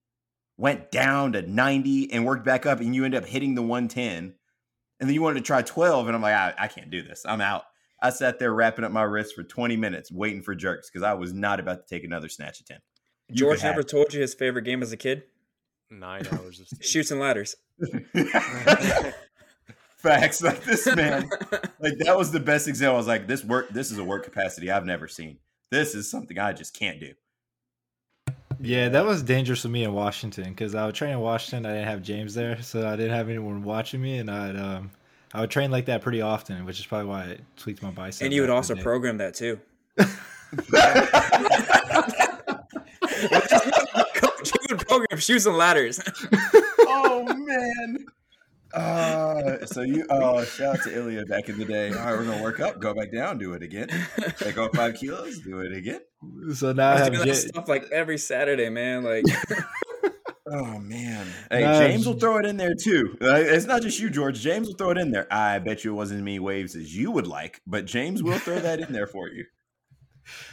went 0.56 0.90
down 0.90 1.32
to 1.32 1.42
90 1.42 2.12
and 2.12 2.26
worked 2.26 2.44
back 2.44 2.66
up, 2.66 2.80
and 2.80 2.94
you 2.94 3.04
end 3.04 3.14
up 3.14 3.24
hitting 3.24 3.54
the 3.54 3.62
110. 3.62 4.34
And 5.00 5.08
then 5.08 5.14
you 5.14 5.22
wanted 5.22 5.40
to 5.40 5.46
try 5.46 5.62
12, 5.62 6.08
and 6.08 6.16
I'm 6.16 6.22
like, 6.22 6.34
I, 6.34 6.54
I 6.58 6.68
can't 6.68 6.90
do 6.90 7.02
this. 7.02 7.24
I'm 7.26 7.40
out. 7.40 7.62
I 8.00 8.10
sat 8.10 8.38
there 8.38 8.52
wrapping 8.52 8.84
up 8.84 8.92
my 8.92 9.02
wrist 9.02 9.34
for 9.34 9.42
20 9.42 9.76
minutes 9.76 10.12
waiting 10.12 10.42
for 10.42 10.54
jerks 10.54 10.88
because 10.90 11.02
I 11.02 11.14
was 11.14 11.32
not 11.32 11.60
about 11.60 11.86
to 11.86 11.94
take 11.94 12.04
another 12.04 12.28
snatch 12.28 12.60
attempt. 12.60 12.84
You 13.28 13.36
George 13.36 13.58
could 13.58 13.66
have 13.66 13.76
never 13.76 13.82
told 13.82 14.14
you 14.14 14.20
his 14.20 14.34
favorite 14.34 14.62
game 14.62 14.82
as 14.82 14.92
a 14.92 14.96
kid? 14.96 15.24
Nine 15.90 16.26
hours 16.32 16.60
of 16.60 16.68
sleep. 16.68 16.82
Chutes 16.82 17.10
and 17.10 17.20
ladders. 17.20 17.56
Facts 20.08 20.42
like 20.42 20.64
this 20.64 20.86
man. 20.96 21.28
Like 21.80 21.98
that 21.98 22.16
was 22.16 22.30
the 22.30 22.40
best 22.40 22.66
example. 22.68 22.94
I 22.94 22.98
was 22.98 23.06
like, 23.06 23.26
this 23.26 23.44
work. 23.44 23.68
This 23.70 23.90
is 23.90 23.98
a 23.98 24.04
work 24.04 24.24
capacity 24.24 24.70
I've 24.70 24.86
never 24.86 25.06
seen. 25.08 25.38
This 25.70 25.94
is 25.94 26.10
something 26.10 26.38
I 26.38 26.52
just 26.52 26.74
can't 26.74 26.98
do. 26.98 27.12
Yeah, 28.60 28.88
that 28.88 29.04
was 29.04 29.22
dangerous 29.22 29.62
for 29.62 29.68
me 29.68 29.84
in 29.84 29.92
Washington 29.92 30.48
because 30.48 30.74
I 30.74 30.86
would 30.86 30.94
train 30.94 31.12
in 31.12 31.20
Washington. 31.20 31.66
I 31.66 31.74
didn't 31.74 31.88
have 31.88 32.02
James 32.02 32.34
there, 32.34 32.60
so 32.62 32.88
I 32.88 32.96
didn't 32.96 33.14
have 33.14 33.28
anyone 33.28 33.62
watching 33.62 34.00
me, 34.00 34.18
and 34.18 34.30
I'd 34.30 34.56
um, 34.56 34.90
I 35.34 35.42
would 35.42 35.50
train 35.50 35.70
like 35.70 35.84
that 35.86 36.02
pretty 36.02 36.22
often, 36.22 36.64
which 36.64 36.80
is 36.80 36.86
probably 36.86 37.06
why 37.06 37.24
it 37.24 37.40
tweaked 37.56 37.82
my 37.82 37.90
bicep. 37.90 38.24
And 38.24 38.34
you 38.34 38.40
would 38.40 38.50
also 38.50 38.74
program 38.74 39.18
that 39.18 39.34
too. 39.34 39.60
Coach, 44.14 44.52
he 44.52 44.74
would 44.74 44.86
program 44.88 45.18
chutes 45.18 45.46
and 45.46 45.56
ladders. 45.56 46.00
oh 46.80 47.24
man. 47.36 48.06
Uh, 48.78 49.66
so 49.66 49.82
you 49.82 50.06
oh 50.10 50.44
shout 50.44 50.76
out 50.78 50.82
to 50.84 50.94
Ilya 50.94 51.24
back 51.26 51.48
in 51.48 51.58
the 51.58 51.64
day. 51.64 51.88
All 51.90 51.96
right, 51.96 52.12
we're 52.18 52.24
gonna 52.24 52.42
work 52.42 52.60
up, 52.60 52.80
go 52.80 52.94
back 52.94 53.12
down, 53.12 53.38
do 53.38 53.52
it 53.54 53.62
again. 53.62 53.88
Take 54.38 54.56
off 54.58 54.70
five 54.74 54.94
kilos, 54.94 55.38
do 55.40 55.60
it 55.60 55.72
again. 55.72 56.00
So 56.54 56.72
now 56.72 56.90
I 56.90 56.94
I 56.94 56.98
have 56.98 57.10
was 57.10 57.18
doing 57.20 57.28
that 57.28 57.42
Ja- 57.42 57.48
stuff 57.48 57.68
like 57.68 57.84
every 57.92 58.18
Saturday, 58.18 58.68
man. 58.70 59.02
Like 59.04 59.24
Oh 60.50 60.78
man. 60.78 61.26
Hey, 61.50 61.62
Nah, 61.62 61.78
James 61.78 62.06
will 62.06 62.14
throw 62.14 62.38
it 62.38 62.46
in 62.46 62.56
there 62.56 62.74
too. 62.74 63.18
Uh, 63.20 63.34
It's 63.36 63.66
not 63.66 63.82
just 63.82 64.00
you, 64.00 64.08
George. 64.08 64.40
James 64.40 64.66
will 64.68 64.74
throw 64.76 64.90
it 64.90 64.98
in 64.98 65.10
there. 65.10 65.26
I 65.30 65.58
bet 65.58 65.84
you 65.84 65.92
it 65.92 65.94
wasn't 65.96 66.18
as 66.20 66.24
many 66.24 66.38
waves 66.38 66.74
as 66.74 66.96
you 66.96 67.10
would 67.10 67.26
like, 67.26 67.60
but 67.66 67.84
James 67.84 68.22
will 68.22 68.38
throw 68.38 68.58
that 68.58 68.80
in 68.80 68.92
there 68.92 69.06
for 69.06 69.28
you. 69.28 69.44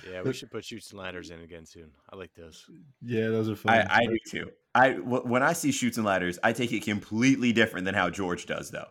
Yeah, 0.10 0.22
we 0.22 0.34
should 0.34 0.52
put 0.52 0.66
chutes 0.66 0.92
and 0.92 1.00
ladders 1.00 1.30
in 1.32 1.40
again 1.42 1.66
soon. 1.66 1.92
I 2.12 2.16
like 2.18 2.34
those. 2.36 2.66
yeah, 3.02 3.28
those 3.30 3.50
are 3.50 3.56
fun. 3.56 3.74
I, 3.74 3.86
I 3.90 4.06
do 4.06 4.18
too. 4.30 4.50
I 4.76 4.90
w- 4.92 5.24
when 5.24 5.42
I 5.42 5.54
see 5.54 5.72
chutes 5.72 5.98
and 5.98 6.06
ladders, 6.06 6.38
I 6.44 6.52
take 6.52 6.74
it 6.74 6.84
completely 6.84 7.54
different 7.54 7.86
than 7.86 7.96
how 7.96 8.10
George 8.10 8.46
does, 8.46 8.70
though, 8.70 8.90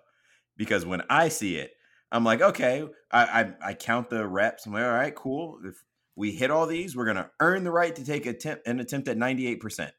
because 0.57 0.87
when 0.87 1.03
I 1.11 1.29
see 1.29 1.57
it, 1.57 1.73
I'm 2.11 2.25
like, 2.25 2.41
okay, 2.41 2.89
I 3.13 3.23
I, 3.23 3.69
I 3.69 3.75
count 3.75 4.09
the 4.09 4.27
reps. 4.27 4.67
I'm 4.67 4.73
like, 4.73 4.83
all 4.83 4.91
right, 4.91 5.15
cool. 5.15 5.61
If 5.65 5.85
we 6.17 6.33
hit 6.33 6.51
all 6.51 6.67
these, 6.67 6.97
we're 6.97 7.05
gonna 7.05 7.31
earn 7.39 7.65
the 7.65 7.71
right 7.71 7.95
to 7.95 8.05
take 8.05 8.25
attempt 8.25 8.67
an 8.67 8.81
attempt 8.81 9.09
at 9.09 9.19
98 9.19 9.61
percent. 9.61 9.93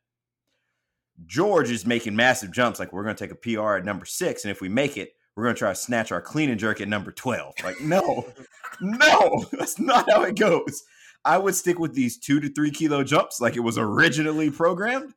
George 1.25 1.69
is 1.69 1.85
making 1.85 2.15
massive 2.15 2.51
jumps. 2.51 2.79
Like 2.79 2.91
we're 2.91 3.03
gonna 3.03 3.15
take 3.15 3.31
a 3.31 3.35
PR 3.35 3.75
at 3.75 3.85
number 3.85 4.05
six, 4.05 4.43
and 4.43 4.51
if 4.51 4.61
we 4.61 4.69
make 4.69 4.97
it, 4.97 5.13
we're 5.35 5.43
gonna 5.43 5.55
try 5.55 5.69
to 5.69 5.75
snatch 5.75 6.11
our 6.11 6.21
clean 6.21 6.49
and 6.49 6.59
jerk 6.59 6.81
at 6.81 6.87
number 6.87 7.11
12. 7.11 7.53
Like 7.63 7.79
no, 7.79 8.25
no, 8.81 9.45
that's 9.51 9.79
not 9.79 10.09
how 10.09 10.23
it 10.23 10.35
goes. 10.35 10.83
I 11.23 11.37
would 11.37 11.55
stick 11.55 11.79
with 11.79 11.93
these 11.93 12.17
two 12.17 12.39
to 12.39 12.49
three 12.49 12.71
kilo 12.71 13.03
jumps 13.03 13.39
like 13.39 13.55
it 13.55 13.61
was 13.61 13.77
originally 13.77 14.49
programmed. 14.49 15.13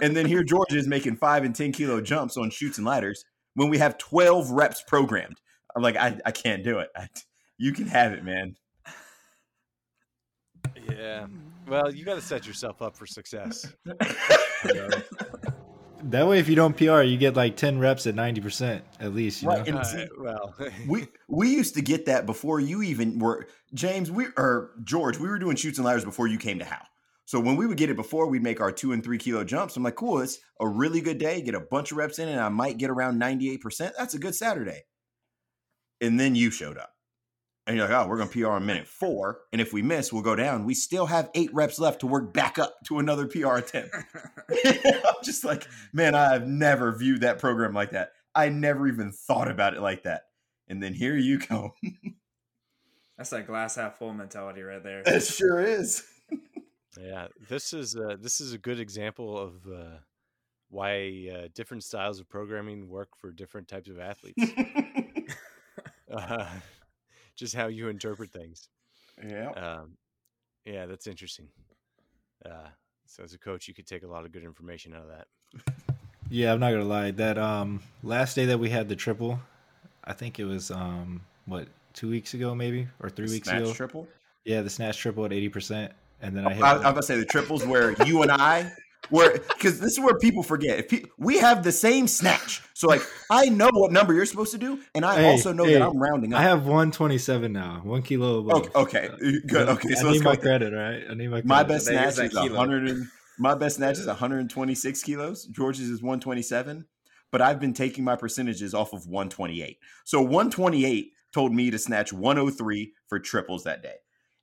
And 0.00 0.16
then 0.16 0.26
here 0.26 0.42
George 0.42 0.72
is 0.72 0.86
making 0.86 1.16
five 1.16 1.44
and 1.44 1.54
10 1.54 1.72
kilo 1.72 2.00
jumps 2.00 2.36
on 2.36 2.48
chutes 2.50 2.78
and 2.78 2.86
ladders 2.86 3.24
when 3.54 3.68
we 3.68 3.78
have 3.78 3.98
12 3.98 4.50
reps 4.50 4.82
programmed. 4.86 5.40
I'm 5.76 5.82
like, 5.82 5.96
I, 5.96 6.18
I 6.24 6.30
can't 6.30 6.62
do 6.64 6.78
it. 6.78 6.88
I, 6.96 7.08
you 7.58 7.72
can 7.72 7.86
have 7.86 8.12
it, 8.12 8.24
man. 8.24 8.56
Yeah. 10.88 11.26
Well, 11.68 11.94
you 11.94 12.04
got 12.04 12.14
to 12.14 12.20
set 12.20 12.46
yourself 12.46 12.80
up 12.82 12.96
for 12.96 13.06
success. 13.06 13.72
that 16.04 16.26
way, 16.26 16.38
if 16.38 16.48
you 16.48 16.56
don't 16.56 16.76
PR, 16.76 17.02
you 17.02 17.16
get 17.16 17.36
like 17.36 17.56
ten 17.56 17.78
reps 17.78 18.06
at 18.06 18.14
ninety 18.14 18.40
percent 18.40 18.84
at 19.00 19.14
least. 19.14 19.42
You 19.42 19.48
Right, 19.48 19.66
know? 19.66 19.82
see- 19.82 20.08
well, 20.18 20.54
we 20.88 21.06
we 21.28 21.50
used 21.50 21.74
to 21.76 21.82
get 21.82 22.06
that 22.06 22.26
before 22.26 22.58
you 22.60 22.82
even 22.82 23.18
were 23.18 23.46
James. 23.74 24.10
We 24.10 24.26
or 24.36 24.72
George. 24.84 25.18
We 25.18 25.28
were 25.28 25.38
doing 25.38 25.56
chutes 25.56 25.78
and 25.78 25.84
ladders 25.86 26.04
before 26.04 26.26
you 26.26 26.38
came 26.38 26.58
to 26.58 26.64
How. 26.64 26.82
So 27.24 27.40
when 27.40 27.56
we 27.56 27.66
would 27.66 27.76
get 27.76 27.90
it 27.90 27.96
before, 27.96 28.26
we'd 28.26 28.42
make 28.42 28.60
our 28.60 28.72
two 28.72 28.92
and 28.92 29.02
three 29.02 29.18
kilo 29.18 29.44
jumps. 29.44 29.76
I'm 29.76 29.82
like, 29.82 29.94
cool. 29.94 30.20
It's 30.20 30.38
a 30.60 30.68
really 30.68 31.00
good 31.00 31.18
day. 31.18 31.40
Get 31.40 31.54
a 31.54 31.60
bunch 31.60 31.92
of 31.92 31.98
reps 31.98 32.18
in, 32.18 32.28
and 32.28 32.40
I 32.40 32.48
might 32.48 32.78
get 32.78 32.90
around 32.90 33.18
98. 33.18 33.60
percent 33.60 33.94
That's 33.96 34.14
a 34.14 34.18
good 34.18 34.34
Saturday. 34.34 34.82
And 36.00 36.18
then 36.18 36.34
you 36.34 36.50
showed 36.50 36.78
up, 36.78 36.92
and 37.66 37.76
you're 37.76 37.88
like, 37.88 37.96
oh, 37.96 38.08
we're 38.08 38.18
gonna 38.18 38.30
PR 38.30 38.48
on 38.48 38.66
minute 38.66 38.88
four, 38.88 39.38
and 39.52 39.60
if 39.60 39.72
we 39.72 39.82
miss, 39.82 40.12
we'll 40.12 40.22
go 40.22 40.34
down. 40.34 40.64
We 40.64 40.74
still 40.74 41.06
have 41.06 41.30
eight 41.34 41.54
reps 41.54 41.78
left 41.78 42.00
to 42.00 42.08
work 42.08 42.34
back 42.34 42.58
up 42.58 42.74
to 42.86 42.98
another 42.98 43.28
PR 43.28 43.56
attempt. 43.56 43.94
I'm 44.50 45.22
just 45.22 45.44
like, 45.44 45.68
man, 45.92 46.16
I 46.16 46.32
have 46.32 46.46
never 46.48 46.90
viewed 46.90 47.20
that 47.20 47.38
program 47.38 47.72
like 47.72 47.92
that. 47.92 48.10
I 48.34 48.48
never 48.48 48.88
even 48.88 49.12
thought 49.12 49.48
about 49.48 49.74
it 49.74 49.80
like 49.80 50.02
that. 50.04 50.22
And 50.68 50.82
then 50.82 50.94
here 50.94 51.16
you 51.16 51.38
go. 51.38 51.74
that's 53.16 53.30
that 53.30 53.46
glass 53.46 53.76
half 53.76 53.98
full 53.98 54.12
mentality 54.12 54.62
right 54.62 54.82
there. 54.82 55.02
It 55.06 55.20
sure 55.22 55.60
is. 55.60 56.02
yeah, 57.00 57.28
this 57.48 57.72
is 57.72 57.96
uh, 57.96 58.16
this 58.20 58.40
is 58.40 58.52
a 58.52 58.58
good 58.58 58.80
example 58.80 59.38
of 59.38 59.54
uh, 59.66 59.98
why 60.68 61.28
uh, 61.34 61.48
different 61.54 61.84
styles 61.84 62.20
of 62.20 62.28
programming 62.28 62.88
work 62.88 63.08
for 63.16 63.30
different 63.30 63.68
types 63.68 63.88
of 63.88 63.98
athletes. 63.98 64.42
uh, 66.12 66.46
just 67.36 67.54
how 67.54 67.68
you 67.68 67.88
interpret 67.88 68.30
things. 68.30 68.68
yeah. 69.26 69.50
Um, 69.50 69.96
yeah, 70.64 70.86
that's 70.86 71.06
interesting. 71.06 71.48
Uh, 72.44 72.68
so 73.06 73.22
as 73.22 73.34
a 73.34 73.38
coach, 73.38 73.68
you 73.68 73.74
could 73.74 73.86
take 73.86 74.04
a 74.04 74.06
lot 74.06 74.24
of 74.24 74.32
good 74.32 74.44
information 74.44 74.94
out 74.94 75.02
of 75.02 75.08
that. 75.08 75.26
Yeah, 76.30 76.52
I'm 76.52 76.60
not 76.60 76.70
gonna 76.72 76.84
lie. 76.84 77.10
That 77.10 77.36
um 77.36 77.82
last 78.02 78.34
day 78.34 78.46
that 78.46 78.58
we 78.58 78.70
had 78.70 78.88
the 78.88 78.96
triple, 78.96 79.38
I 80.04 80.14
think 80.14 80.38
it 80.38 80.44
was 80.44 80.70
um 80.70 81.20
what 81.44 81.68
two 81.92 82.08
weeks 82.08 82.32
ago 82.32 82.54
maybe 82.54 82.88
or 83.00 83.10
three 83.10 83.28
weeks 83.28 83.48
Snatch 83.48 83.60
ago. 83.60 83.72
triple. 83.74 84.08
Yeah, 84.44 84.62
the 84.62 84.70
snatch 84.70 84.98
triple 84.98 85.26
at 85.26 85.32
eighty 85.32 85.50
percent, 85.50 85.92
and 86.22 86.36
then 86.36 86.46
I 86.46 86.50
I, 86.50 86.54
hit. 86.54 86.62
I 86.64 86.76
about 86.76 86.96
to 86.96 87.02
say 87.02 87.16
the 87.18 87.26
triples 87.26 87.66
where 87.66 87.92
you 88.06 88.22
and 88.22 88.30
I 88.30 88.72
were 89.10 89.32
because 89.32 89.80
this 89.80 89.92
is 89.92 90.00
where 90.00 90.16
people 90.18 90.42
forget. 90.42 90.78
If 90.78 90.88
pe- 90.88 91.02
we 91.18 91.38
have 91.38 91.62
the 91.64 91.72
same 91.72 92.08
snatch, 92.08 92.62
so 92.74 92.86
like 92.88 93.02
I 93.30 93.46
know 93.50 93.68
what 93.72 93.92
number 93.92 94.14
you're 94.14 94.26
supposed 94.26 94.52
to 94.52 94.58
do, 94.58 94.78
and 94.94 95.04
I 95.04 95.16
Hey, 95.16 95.30
also 95.30 95.52
know 95.52 95.64
hey, 95.64 95.74
that 95.74 95.82
I'm 95.82 95.98
rounding 95.98 96.32
up. 96.32 96.40
I 96.40 96.44
have 96.44 96.66
one 96.66 96.90
twenty 96.92 97.18
seven 97.18 97.52
now, 97.52 97.80
one 97.84 98.02
kilo 98.02 98.38
above. 98.38 98.70
Okay, 98.76 99.08
okay, 99.08 99.08
uh, 99.08 99.16
good. 99.46 99.68
Okay, 99.68 99.88
I 99.90 99.94
so 99.94 100.06
let's 100.06 100.18
need 100.18 100.24
my 100.24 100.36
credit, 100.36 100.72
right? 100.72 101.02
I 101.10 101.14
need 101.14 101.28
my 101.28 101.42
credit. 101.42 101.46
My 101.46 101.62
best 101.64 101.88
is 101.88 101.88
snatch 101.88 102.18
is 102.18 102.32
kilo. 102.32 102.56
100 102.56 102.88
and 102.88 103.08
my 103.38 103.54
best 103.54 103.76
snatch 103.76 103.98
is 103.98 104.06
126 104.06 105.02
kilos. 105.02 105.46
George's 105.46 105.88
is 105.88 106.00
127. 106.02 106.86
but 107.32 107.40
I've 107.40 107.58
been 107.58 107.72
taking 107.72 108.04
my 108.04 108.14
percentages 108.14 108.74
off 108.74 108.92
of 108.92 109.06
128. 109.06 109.78
So 110.04 110.20
128 110.20 111.12
told 111.32 111.54
me 111.54 111.70
to 111.70 111.78
snatch 111.78 112.12
103 112.12 112.92
for 113.08 113.18
triples 113.18 113.64
that 113.64 113.82
day. 113.82 113.96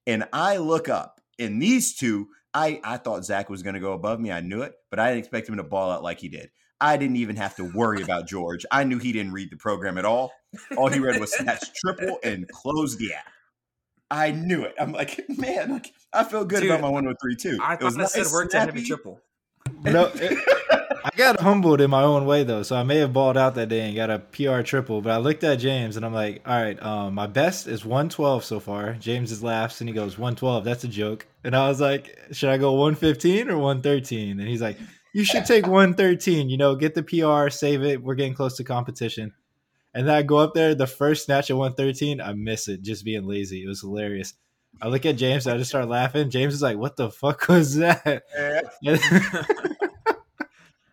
And 0.08 0.28
I 0.34 0.58
look 0.58 0.90
up, 0.90 1.19
and 1.40 1.62
these 1.62 1.96
two, 1.96 2.28
I, 2.54 2.80
I 2.84 2.98
thought 2.98 3.26
Zach 3.26 3.50
was 3.50 3.64
going 3.64 3.76
to 3.76 3.80
go 3.80 3.94
above 3.94 4.20
me. 4.20 4.32
I 4.32 4.42
knew 4.42 4.62
it, 4.62 4.74
but 4.90 5.00
I 5.00 5.08
didn't 5.10 5.20
expect 5.20 5.50
him 5.50 5.58
to 5.58 5.64
ball 5.64 5.92
out 5.92 6.04
like 6.04 6.20
he 6.20 6.30
did. 6.30 6.50
I 6.82 6.98
didn't 6.98 7.18
even 7.18 7.36
have 7.36 7.56
to 7.58 7.64
worry 7.66 8.02
about 8.02 8.28
George. 8.28 8.66
I 8.72 8.84
knew 8.86 9.00
he 9.00 9.12
didn't 9.12 9.34
read 9.34 9.50
the 9.52 9.58
program 9.58 9.98
at 9.98 10.06
all. 10.06 10.32
All 10.78 10.88
he 10.88 11.00
read 11.00 11.20
was 11.20 11.36
snatch 11.36 11.74
triple 11.74 12.20
and 12.24 12.48
close 12.50 12.98
the 12.98 13.14
app. 13.14 13.26
I 14.12 14.32
knew 14.32 14.64
it. 14.64 14.76
I'm 14.80 14.92
like, 14.94 15.24
man, 15.30 15.72
like, 15.72 15.92
I 16.14 16.24
feel 16.24 16.46
good 16.46 16.62
Dude, 16.62 16.72
about 16.72 16.82
my 16.82 16.90
103 16.90 17.36
too. 17.36 17.60
I 17.62 17.74
it 17.76 17.82
was 17.84 17.96
thought 17.96 18.02
that 18.04 18.10
said 18.12 18.20
nice, 18.24 18.34
work 18.34 18.50
to 18.52 18.60
heavy 18.60 18.72
snappy. 18.72 18.88
triple. 18.88 19.22
No, 19.84 20.06
it- 20.16 20.38
I 21.12 21.18
got 21.18 21.40
humbled 21.40 21.82
in 21.82 21.90
my 21.90 22.04
own 22.04 22.26
way 22.26 22.44
though, 22.44 22.62
so 22.62 22.76
I 22.76 22.84
may 22.84 22.98
have 22.98 23.14
balled 23.14 23.38
out 23.38 23.56
that 23.56 23.70
day 23.70 23.82
and 23.82 23.96
got 23.96 24.10
a 24.12 24.20
PR 24.20 24.62
triple. 24.62 25.02
But 25.02 25.12
I 25.12 25.18
looked 25.18 25.44
at 25.44 25.56
James 25.56 25.98
and 25.98 26.06
I'm 26.06 26.14
like, 26.14 26.42
all 26.46 26.62
right, 26.62 26.82
um, 26.84 27.16
my 27.16 27.26
best 27.26 27.68
is 27.68 27.84
112 27.84 28.44
so 28.44 28.60
far. 28.60 28.94
James 28.94 29.32
is 29.32 29.42
laughs 29.42 29.82
and 29.82 29.90
he 29.90 29.96
goes 29.96 30.18
112. 30.18 30.64
That's 30.64 30.84
a 30.84 30.88
joke. 30.88 31.26
And 31.44 31.56
I 31.56 31.68
was 31.68 31.82
like, 31.82 32.18
should 32.32 32.50
I 32.50 32.58
go 32.58 32.74
115 32.74 33.50
or 33.50 33.58
113? 33.58 34.40
And 34.40 34.48
he's 34.48 34.62
like, 34.62 34.78
you 35.14 35.24
should 35.24 35.46
take 35.46 35.66
113. 35.66 36.50
You 36.50 36.58
know, 36.58 36.76
get 36.76 36.94
the 36.94 37.04
PR, 37.04 37.50
save 37.50 37.84
it. 37.84 38.04
We're 38.04 38.16
getting 38.16 38.36
close 38.36 38.58
to 38.58 38.64
competition. 38.64 39.34
And 39.94 40.08
then 40.08 40.16
I 40.16 40.22
go 40.22 40.38
up 40.38 40.54
there, 40.54 40.76
the 40.76 40.86
first 40.86 41.26
snatch 41.26 41.50
at 41.50 41.58
113, 41.58 42.22
I 42.22 42.34
miss 42.34 42.68
it, 42.68 42.84
just 42.84 43.04
being 43.04 43.26
lazy. 43.26 43.64
It 43.64 43.68
was 43.68 43.82
hilarious. 43.82 44.36
I 44.82 44.88
look 44.88 45.06
at 45.06 45.18
James, 45.18 45.48
I 45.48 45.58
just 45.58 45.72
start 45.72 45.90
laughing. 45.90 46.30
James 46.30 46.54
is 46.54 46.62
like, 46.62 46.78
"What 46.78 46.96
the 46.96 47.10
fuck 47.10 47.48
was 47.50 47.76
that?" 47.78 48.24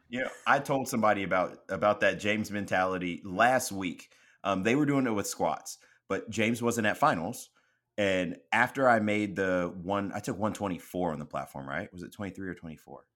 You 0.09 0.21
know, 0.21 0.31
I 0.47 0.61
told 0.61 0.89
somebody 0.89 1.25
about 1.25 1.59
about 1.69 2.01
that 2.01 2.21
James 2.21 2.51
mentality 2.51 3.21
last 3.25 3.73
week. 3.73 4.11
Um, 4.45 4.63
they 4.63 4.77
were 4.77 4.87
doing 4.87 5.07
it 5.07 5.11
with 5.11 5.27
squats, 5.27 5.79
but 6.09 6.31
James 6.31 6.63
wasn't 6.63 6.87
at 6.87 6.97
finals. 6.97 7.51
And 7.99 8.37
after 8.53 8.89
I 8.89 9.01
made 9.01 9.37
the 9.37 9.73
one, 9.83 10.13
I 10.15 10.21
took 10.21 10.37
124 10.39 11.13
on 11.13 11.19
the 11.19 11.25
platform, 11.25 11.67
right? 11.69 11.91
Was 11.93 12.03
it 12.03 12.13
23 12.13 12.49
or 12.49 12.55
24? 12.55 13.07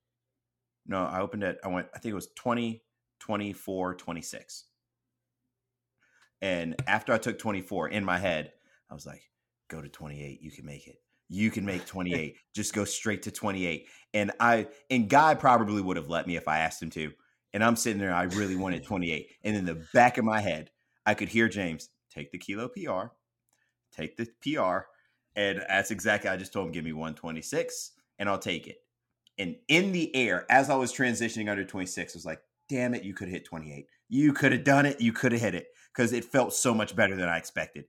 No, 0.86 1.04
I 1.04 1.20
opened 1.20 1.44
it. 1.44 1.58
I 1.62 1.68
went, 1.68 1.88
I 1.94 1.98
think 1.98 2.12
it 2.12 2.14
was 2.14 2.28
20, 2.34 2.82
24, 3.20 3.94
26. 3.94 4.64
And 6.40 6.82
after 6.86 7.12
I 7.12 7.18
took 7.18 7.38
24 7.38 7.88
in 7.90 8.04
my 8.04 8.18
head, 8.18 8.52
I 8.90 8.94
was 8.94 9.04
like, 9.04 9.22
go 9.68 9.82
to 9.82 9.88
28. 9.88 10.40
You 10.40 10.50
can 10.50 10.64
make 10.64 10.88
it. 10.88 10.96
You 11.30 11.50
can 11.50 11.64
make 11.64 11.86
28. 11.86 12.36
Just 12.54 12.74
go 12.74 12.84
straight 12.84 13.22
to 13.22 13.30
28. 13.30 13.88
And 14.12 14.32
I 14.38 14.66
and 14.90 15.08
Guy 15.08 15.34
probably 15.34 15.80
would 15.80 15.96
have 15.96 16.10
let 16.10 16.26
me 16.26 16.36
if 16.36 16.46
I 16.46 16.58
asked 16.58 16.82
him 16.82 16.90
to. 16.90 17.12
And 17.54 17.64
I'm 17.64 17.76
sitting 17.76 17.98
there, 17.98 18.12
I 18.12 18.24
really 18.24 18.56
wanted 18.56 18.84
28. 18.84 19.30
And 19.44 19.56
in 19.56 19.64
the 19.64 19.82
back 19.94 20.18
of 20.18 20.24
my 20.24 20.40
head, 20.40 20.70
I 21.06 21.14
could 21.14 21.28
hear 21.28 21.48
James 21.48 21.88
take 22.12 22.32
the 22.32 22.38
kilo 22.38 22.68
PR, 22.68 23.12
take 23.96 24.16
the 24.16 24.28
PR. 24.42 24.86
And 25.36 25.64
that's 25.68 25.92
exactly 25.92 26.28
I 26.28 26.36
just 26.36 26.52
told 26.52 26.66
him, 26.66 26.72
give 26.72 26.84
me 26.84 26.92
126 26.92 27.92
and 28.18 28.28
I'll 28.28 28.38
take 28.38 28.66
it. 28.66 28.78
And 29.38 29.56
in 29.68 29.92
the 29.92 30.14
air, 30.14 30.44
as 30.50 30.68
I 30.68 30.74
was 30.74 30.92
transitioning 30.92 31.48
under 31.48 31.64
26, 31.64 32.14
I 32.14 32.16
was 32.16 32.26
like, 32.26 32.40
damn 32.68 32.94
it, 32.94 33.04
you 33.04 33.14
could 33.14 33.28
have 33.28 33.34
hit 33.34 33.44
28. 33.46 33.86
You 34.08 34.32
could 34.32 34.52
have 34.52 34.64
done 34.64 34.86
it. 34.86 35.00
You 35.00 35.12
could 35.12 35.32
have 35.32 35.40
hit 35.40 35.54
it. 35.54 35.68
Because 35.94 36.12
it 36.12 36.24
felt 36.24 36.52
so 36.52 36.74
much 36.74 36.94
better 36.94 37.16
than 37.16 37.28
I 37.28 37.38
expected. 37.38 37.86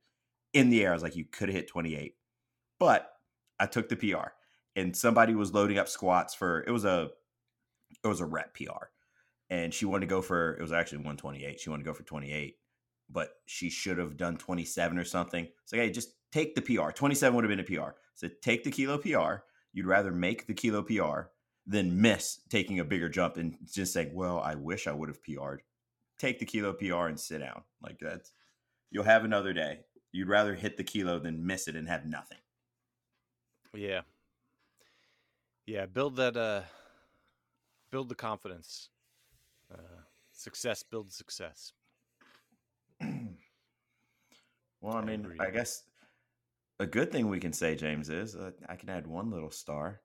In 0.53 0.69
the 0.69 0.83
air, 0.83 0.91
I 0.91 0.93
was 0.93 1.03
like, 1.03 1.15
you 1.15 1.25
could 1.25 1.49
have 1.49 1.55
hit 1.55 1.67
28. 1.67 2.15
But 2.79 3.10
I 3.61 3.67
took 3.67 3.89
the 3.89 3.95
PR 3.95 4.29
and 4.75 4.95
somebody 4.95 5.35
was 5.35 5.53
loading 5.53 5.77
up 5.77 5.87
squats 5.87 6.33
for 6.33 6.63
it 6.63 6.71
was 6.71 6.83
a 6.83 7.09
it 8.03 8.07
was 8.07 8.19
a 8.19 8.25
rep 8.25 8.55
PR. 8.55 8.87
And 9.49 9.73
she 9.73 9.85
wanted 9.85 10.01
to 10.01 10.09
go 10.09 10.21
for 10.21 10.55
it 10.55 10.61
was 10.61 10.71
actually 10.71 10.99
128. 10.99 11.59
She 11.59 11.69
wanted 11.69 11.83
to 11.83 11.89
go 11.89 11.93
for 11.93 12.03
28, 12.03 12.55
but 13.09 13.29
she 13.45 13.69
should 13.69 13.97
have 13.99 14.17
done 14.17 14.37
27 14.37 14.97
or 14.97 15.05
something. 15.05 15.47
It's 15.63 15.71
like, 15.71 15.81
hey, 15.81 15.91
just 15.91 16.13
take 16.31 16.55
the 16.55 16.61
PR. 16.61 16.91
27 16.91 17.35
would 17.35 17.43
have 17.43 17.49
been 17.49 17.59
a 17.59 17.63
PR. 17.81 17.91
So 18.15 18.29
take 18.41 18.63
the 18.63 18.71
kilo 18.71 18.97
PR. 18.97 19.43
You'd 19.73 19.85
rather 19.85 20.11
make 20.11 20.47
the 20.47 20.53
kilo 20.53 20.81
PR 20.81 21.29
than 21.67 22.01
miss 22.01 22.39
taking 22.49 22.79
a 22.79 22.85
bigger 22.85 23.09
jump 23.09 23.37
and 23.37 23.57
just 23.71 23.93
saying, 23.93 24.11
well, 24.15 24.39
I 24.39 24.55
wish 24.55 24.87
I 24.87 24.91
would 24.91 25.09
have 25.09 25.23
PR'd. 25.23 25.61
Take 26.17 26.39
the 26.39 26.45
kilo 26.45 26.73
PR 26.73 27.07
and 27.07 27.19
sit 27.19 27.39
down. 27.39 27.61
Like 27.83 27.99
that's 27.99 28.31
you'll 28.89 29.03
have 29.03 29.23
another 29.23 29.53
day. 29.53 29.81
You'd 30.11 30.29
rather 30.29 30.55
hit 30.55 30.77
the 30.77 30.83
kilo 30.83 31.19
than 31.19 31.45
miss 31.45 31.67
it 31.67 31.75
and 31.75 31.87
have 31.87 32.05
nothing. 32.05 32.37
Yeah. 33.73 34.01
Yeah, 35.65 35.85
build 35.85 36.15
that 36.17 36.35
uh 36.35 36.61
build 37.91 38.09
the 38.09 38.15
confidence. 38.15 38.89
Uh 39.73 40.01
success 40.31 40.83
builds 40.83 41.15
success. 41.15 41.73
Well, 44.81 44.95
I 44.95 45.05
mean. 45.05 45.31
I 45.39 45.51
guess 45.51 45.83
a 46.79 46.85
good 46.87 47.11
thing 47.11 47.29
we 47.29 47.39
can 47.39 47.53
say, 47.53 47.75
James, 47.75 48.09
is 48.09 48.35
uh, 48.35 48.51
I 48.67 48.75
can 48.75 48.89
add 48.89 49.05
one 49.05 49.29
little 49.29 49.51
star. 49.51 50.01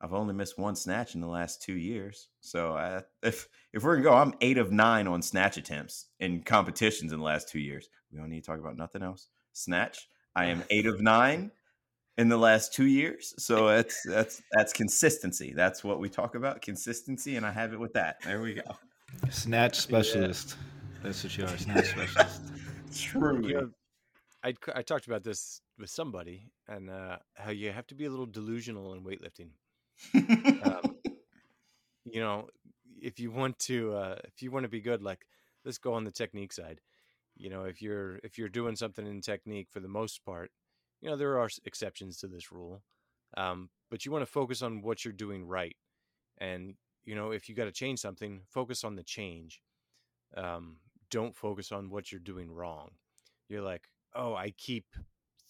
I've 0.00 0.12
only 0.12 0.34
missed 0.34 0.58
one 0.58 0.76
snatch 0.76 1.14
in 1.14 1.20
the 1.20 1.26
last 1.28 1.62
two 1.62 1.76
years. 1.76 2.28
So 2.40 2.72
I, 2.76 3.02
if 3.22 3.48
if 3.72 3.82
we're 3.84 3.96
gonna 3.96 4.08
go, 4.08 4.14
I'm 4.14 4.34
eight 4.40 4.58
of 4.58 4.72
nine 4.72 5.06
on 5.06 5.22
snatch 5.22 5.56
attempts 5.56 6.06
in 6.20 6.42
competitions 6.42 7.12
in 7.12 7.18
the 7.18 7.24
last 7.24 7.48
two 7.48 7.60
years. 7.60 7.88
We 8.12 8.18
don't 8.18 8.28
need 8.28 8.42
to 8.42 8.46
talk 8.46 8.58
about 8.58 8.76
nothing 8.76 9.02
else. 9.02 9.28
Snatch. 9.52 10.08
I 10.34 10.46
am 10.46 10.64
eight 10.70 10.86
of 10.86 11.00
nine 11.00 11.50
in 12.18 12.28
the 12.28 12.36
last 12.36 12.72
two 12.72 12.86
years. 12.86 13.34
So 13.38 13.68
that's 13.68 14.02
that's 14.02 14.42
that's 14.52 14.72
consistency. 14.72 15.52
That's 15.54 15.84
what 15.84 16.00
we 16.00 16.08
talk 16.08 16.34
about, 16.34 16.62
consistency, 16.62 17.36
and 17.36 17.44
I 17.44 17.50
have 17.50 17.72
it 17.72 17.80
with 17.80 17.92
that. 17.94 18.16
There 18.22 18.40
we 18.40 18.54
go. 18.54 18.76
Snatch 19.30 19.78
specialist. 19.78 20.56
That's 21.02 21.22
what 21.22 21.36
you 21.36 21.44
are, 21.44 21.56
snatch 21.58 21.86
specialist. 21.86 22.42
True. 22.94 23.46
You 23.46 23.54
know, 23.54 23.70
I 24.42 24.54
I 24.74 24.82
talked 24.82 25.06
about 25.06 25.22
this 25.22 25.60
with 25.78 25.90
somebody 25.90 26.50
and 26.68 26.88
uh 26.90 27.18
how 27.34 27.50
you 27.50 27.70
have 27.70 27.86
to 27.88 27.94
be 27.94 28.06
a 28.06 28.10
little 28.10 28.26
delusional 28.26 28.94
in 28.94 29.02
weightlifting. 29.02 29.50
um, 30.64 30.96
you 32.04 32.20
know, 32.20 32.48
if 33.00 33.20
you 33.20 33.30
want 33.30 33.58
to 33.60 33.94
uh 33.94 34.16
if 34.24 34.42
you 34.42 34.50
want 34.50 34.64
to 34.64 34.68
be 34.68 34.80
good 34.80 35.02
like 35.02 35.26
let's 35.64 35.78
go 35.78 35.94
on 35.94 36.04
the 36.04 36.10
technique 36.10 36.52
side. 36.52 36.80
You 37.36 37.50
know, 37.50 37.64
if 37.64 37.82
you're 37.82 38.16
if 38.22 38.38
you're 38.38 38.48
doing 38.48 38.76
something 38.76 39.06
in 39.06 39.20
technique 39.20 39.68
for 39.70 39.80
the 39.80 39.88
most 39.88 40.24
part, 40.24 40.50
you 41.00 41.10
know, 41.10 41.16
there 41.16 41.38
are 41.38 41.48
exceptions 41.64 42.18
to 42.18 42.26
this 42.28 42.52
rule. 42.52 42.82
Um 43.36 43.70
but 43.90 44.04
you 44.04 44.12
want 44.12 44.22
to 44.22 44.32
focus 44.32 44.62
on 44.62 44.82
what 44.82 45.04
you're 45.04 45.12
doing 45.14 45.46
right. 45.46 45.76
And 46.38 46.74
you 47.04 47.14
know, 47.14 47.32
if 47.32 47.48
you 47.48 47.54
got 47.54 47.66
to 47.66 47.72
change 47.72 48.00
something, 48.00 48.42
focus 48.50 48.84
on 48.84 48.96
the 48.96 49.02
change. 49.04 49.62
Um 50.36 50.78
don't 51.10 51.36
focus 51.36 51.72
on 51.72 51.90
what 51.90 52.10
you're 52.12 52.20
doing 52.20 52.50
wrong. 52.50 52.90
You're 53.48 53.62
like, 53.62 53.88
"Oh, 54.14 54.34
I 54.34 54.50
keep 54.50 54.86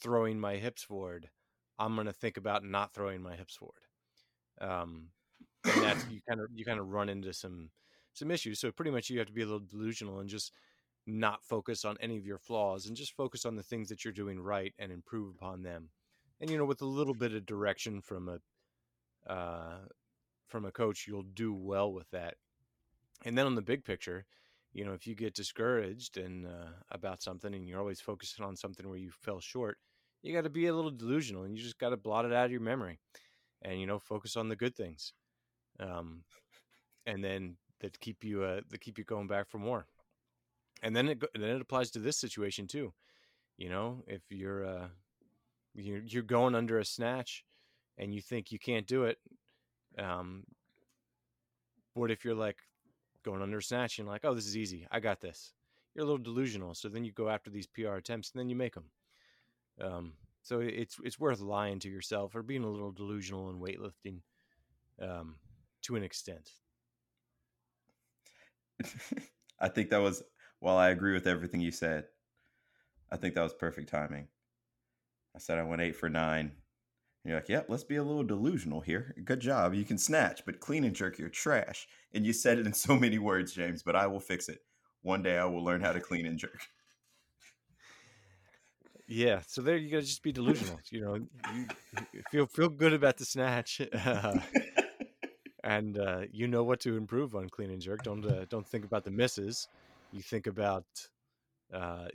throwing 0.00 0.38
my 0.38 0.56
hips 0.56 0.82
forward. 0.82 1.30
I'm 1.78 1.94
going 1.94 2.06
to 2.06 2.12
think 2.12 2.36
about 2.36 2.64
not 2.64 2.92
throwing 2.94 3.22
my 3.22 3.36
hips 3.36 3.56
forward." 3.56 3.82
um, 4.60 5.08
and 5.64 5.82
that's 5.82 6.06
you 6.08 6.20
kind 6.28 6.40
of 6.40 6.48
you 6.54 6.64
kind 6.64 6.80
of 6.80 6.88
run 6.88 7.08
into 7.08 7.32
some 7.32 7.70
some 8.14 8.30
issues. 8.30 8.60
So 8.60 8.72
pretty 8.72 8.90
much 8.90 9.10
you 9.10 9.18
have 9.18 9.28
to 9.28 9.32
be 9.32 9.42
a 9.42 9.46
little 9.46 9.60
delusional 9.60 10.20
and 10.20 10.28
just 10.28 10.52
not 11.06 11.44
focus 11.44 11.84
on 11.84 11.96
any 12.00 12.16
of 12.16 12.26
your 12.26 12.38
flaws 12.38 12.86
and 12.86 12.96
just 12.96 13.16
focus 13.16 13.44
on 13.44 13.56
the 13.56 13.62
things 13.62 13.88
that 13.88 14.04
you're 14.04 14.12
doing 14.12 14.40
right 14.40 14.74
and 14.78 14.90
improve 14.90 15.34
upon 15.34 15.62
them. 15.62 15.90
And 16.40 16.50
you 16.50 16.58
know, 16.58 16.64
with 16.64 16.82
a 16.82 16.86
little 16.86 17.14
bit 17.14 17.34
of 17.34 17.46
direction 17.46 18.00
from 18.00 18.28
a 18.28 19.32
uh, 19.32 19.78
from 20.48 20.64
a 20.64 20.72
coach, 20.72 21.06
you'll 21.06 21.22
do 21.22 21.52
well 21.52 21.92
with 21.92 22.10
that. 22.10 22.34
And 23.24 23.36
then 23.36 23.46
on 23.46 23.54
the 23.54 23.62
big 23.62 23.84
picture, 23.84 24.26
you 24.72 24.84
know, 24.84 24.92
if 24.92 25.06
you 25.06 25.14
get 25.14 25.34
discouraged 25.34 26.18
and 26.18 26.46
uh, 26.46 26.70
about 26.90 27.22
something 27.22 27.54
and 27.54 27.66
you're 27.66 27.80
always 27.80 28.00
focusing 28.00 28.44
on 28.44 28.56
something 28.56 28.88
where 28.88 28.98
you 28.98 29.10
fell 29.10 29.40
short, 29.40 29.78
you 30.22 30.34
got 30.34 30.42
to 30.42 30.50
be 30.50 30.66
a 30.66 30.74
little 30.74 30.90
delusional 30.90 31.44
and 31.44 31.56
you 31.56 31.62
just 31.62 31.78
got 31.78 31.90
to 31.90 31.96
blot 31.96 32.24
it 32.24 32.32
out 32.32 32.46
of 32.46 32.50
your 32.50 32.60
memory 32.60 32.98
and 33.62 33.80
you 33.80 33.86
know 33.86 33.98
focus 33.98 34.36
on 34.36 34.48
the 34.48 34.56
good 34.56 34.74
things 34.76 35.12
um 35.80 36.22
and 37.06 37.22
then 37.22 37.56
that 37.80 37.98
keep 38.00 38.24
you 38.24 38.42
uh 38.42 38.60
that 38.70 38.80
keep 38.80 38.98
you 38.98 39.04
going 39.04 39.26
back 39.26 39.48
for 39.48 39.58
more 39.58 39.86
and 40.82 40.94
then 40.94 41.08
it 41.08 41.22
then 41.34 41.50
it 41.50 41.60
applies 41.60 41.90
to 41.90 41.98
this 41.98 42.16
situation 42.16 42.66
too 42.66 42.92
you 43.56 43.68
know 43.68 44.02
if 44.06 44.22
you're 44.30 44.64
uh 44.64 44.88
you're, 45.74 46.02
you're 46.02 46.22
going 46.22 46.54
under 46.54 46.78
a 46.78 46.84
snatch 46.84 47.44
and 47.98 48.14
you 48.14 48.20
think 48.20 48.50
you 48.50 48.58
can't 48.58 48.86
do 48.86 49.04
it 49.04 49.18
um 49.98 50.44
what 51.94 52.10
if 52.10 52.24
you're 52.24 52.34
like 52.34 52.58
going 53.24 53.42
under 53.42 53.58
a 53.58 53.62
snatch 53.62 53.98
and 53.98 54.08
like 54.08 54.24
oh 54.24 54.34
this 54.34 54.46
is 54.46 54.56
easy 54.56 54.86
i 54.90 55.00
got 55.00 55.20
this 55.20 55.52
you're 55.94 56.04
a 56.04 56.06
little 56.06 56.22
delusional 56.22 56.74
so 56.74 56.88
then 56.88 57.04
you 57.04 57.12
go 57.12 57.28
after 57.28 57.50
these 57.50 57.66
pr 57.66 57.88
attempts 57.88 58.30
and 58.32 58.40
then 58.40 58.48
you 58.48 58.56
make 58.56 58.74
them 58.74 58.90
um 59.80 60.12
so 60.42 60.60
it's 60.60 60.96
it's 61.02 61.18
worth 61.18 61.40
lying 61.40 61.80
to 61.80 61.88
yourself 61.88 62.36
or 62.36 62.42
being 62.42 62.62
a 62.62 62.70
little 62.70 62.92
delusional 62.92 63.50
in 63.50 63.58
weightlifting 63.58 64.20
um, 65.02 65.34
to 65.82 65.96
an 65.96 66.02
extent. 66.02 66.50
I 69.60 69.68
think 69.68 69.90
that 69.90 70.00
was 70.00 70.22
while 70.66 70.78
I 70.78 70.88
agree 70.88 71.12
with 71.12 71.28
everything 71.28 71.60
you 71.60 71.70
said, 71.70 72.06
I 73.12 73.16
think 73.16 73.36
that 73.36 73.42
was 73.44 73.54
perfect 73.54 73.88
timing. 73.88 74.26
I 75.32 75.38
said 75.38 75.60
I 75.60 75.62
went 75.62 75.80
eight 75.80 75.94
for 75.94 76.08
nine. 76.08 76.46
And 76.46 77.30
you're 77.30 77.36
like, 77.36 77.48
yep, 77.48 77.66
let's 77.68 77.84
be 77.84 77.94
a 77.94 78.02
little 78.02 78.24
delusional 78.24 78.80
here. 78.80 79.14
Good 79.24 79.38
job. 79.38 79.74
You 79.74 79.84
can 79.84 79.96
snatch, 79.96 80.44
but 80.44 80.58
clean 80.58 80.82
and 80.82 80.92
jerk, 80.92 81.20
you're 81.20 81.28
trash. 81.28 81.86
And 82.12 82.26
you 82.26 82.32
said 82.32 82.58
it 82.58 82.66
in 82.66 82.72
so 82.86 82.96
many 82.96 83.16
words, 83.16 83.52
James, 83.52 83.84
but 83.84 83.94
I 83.94 84.08
will 84.08 84.18
fix 84.18 84.48
it. 84.48 84.58
One 85.02 85.22
day 85.22 85.38
I 85.38 85.44
will 85.44 85.62
learn 85.62 85.82
how 85.82 85.92
to 85.92 86.00
clean 86.00 86.26
and 86.26 86.36
jerk. 86.36 86.58
Yeah, 89.06 89.42
so 89.46 89.62
there 89.62 89.76
you 89.76 89.88
gotta 89.88 90.02
just 90.02 90.24
be 90.24 90.32
delusional. 90.32 90.80
You 90.90 91.00
know, 91.00 91.14
you 91.14 91.66
you 92.12 92.22
feel 92.32 92.46
feel 92.46 92.68
good 92.68 92.92
about 92.92 93.18
the 93.18 93.24
snatch, 93.24 93.80
uh, 94.04 94.40
and 95.62 95.96
uh, 95.96 96.22
you 96.32 96.48
know 96.48 96.64
what 96.64 96.80
to 96.80 96.96
improve 96.96 97.36
on 97.36 97.48
clean 97.50 97.70
and 97.70 97.80
jerk. 97.80 98.02
Don't 98.02 98.26
uh, 98.26 98.46
don't 98.48 98.66
think 98.66 98.84
about 98.84 99.04
the 99.04 99.12
misses. 99.12 99.68
You 100.16 100.22
think 100.22 100.46
about 100.46 100.86
uh, 101.72 102.06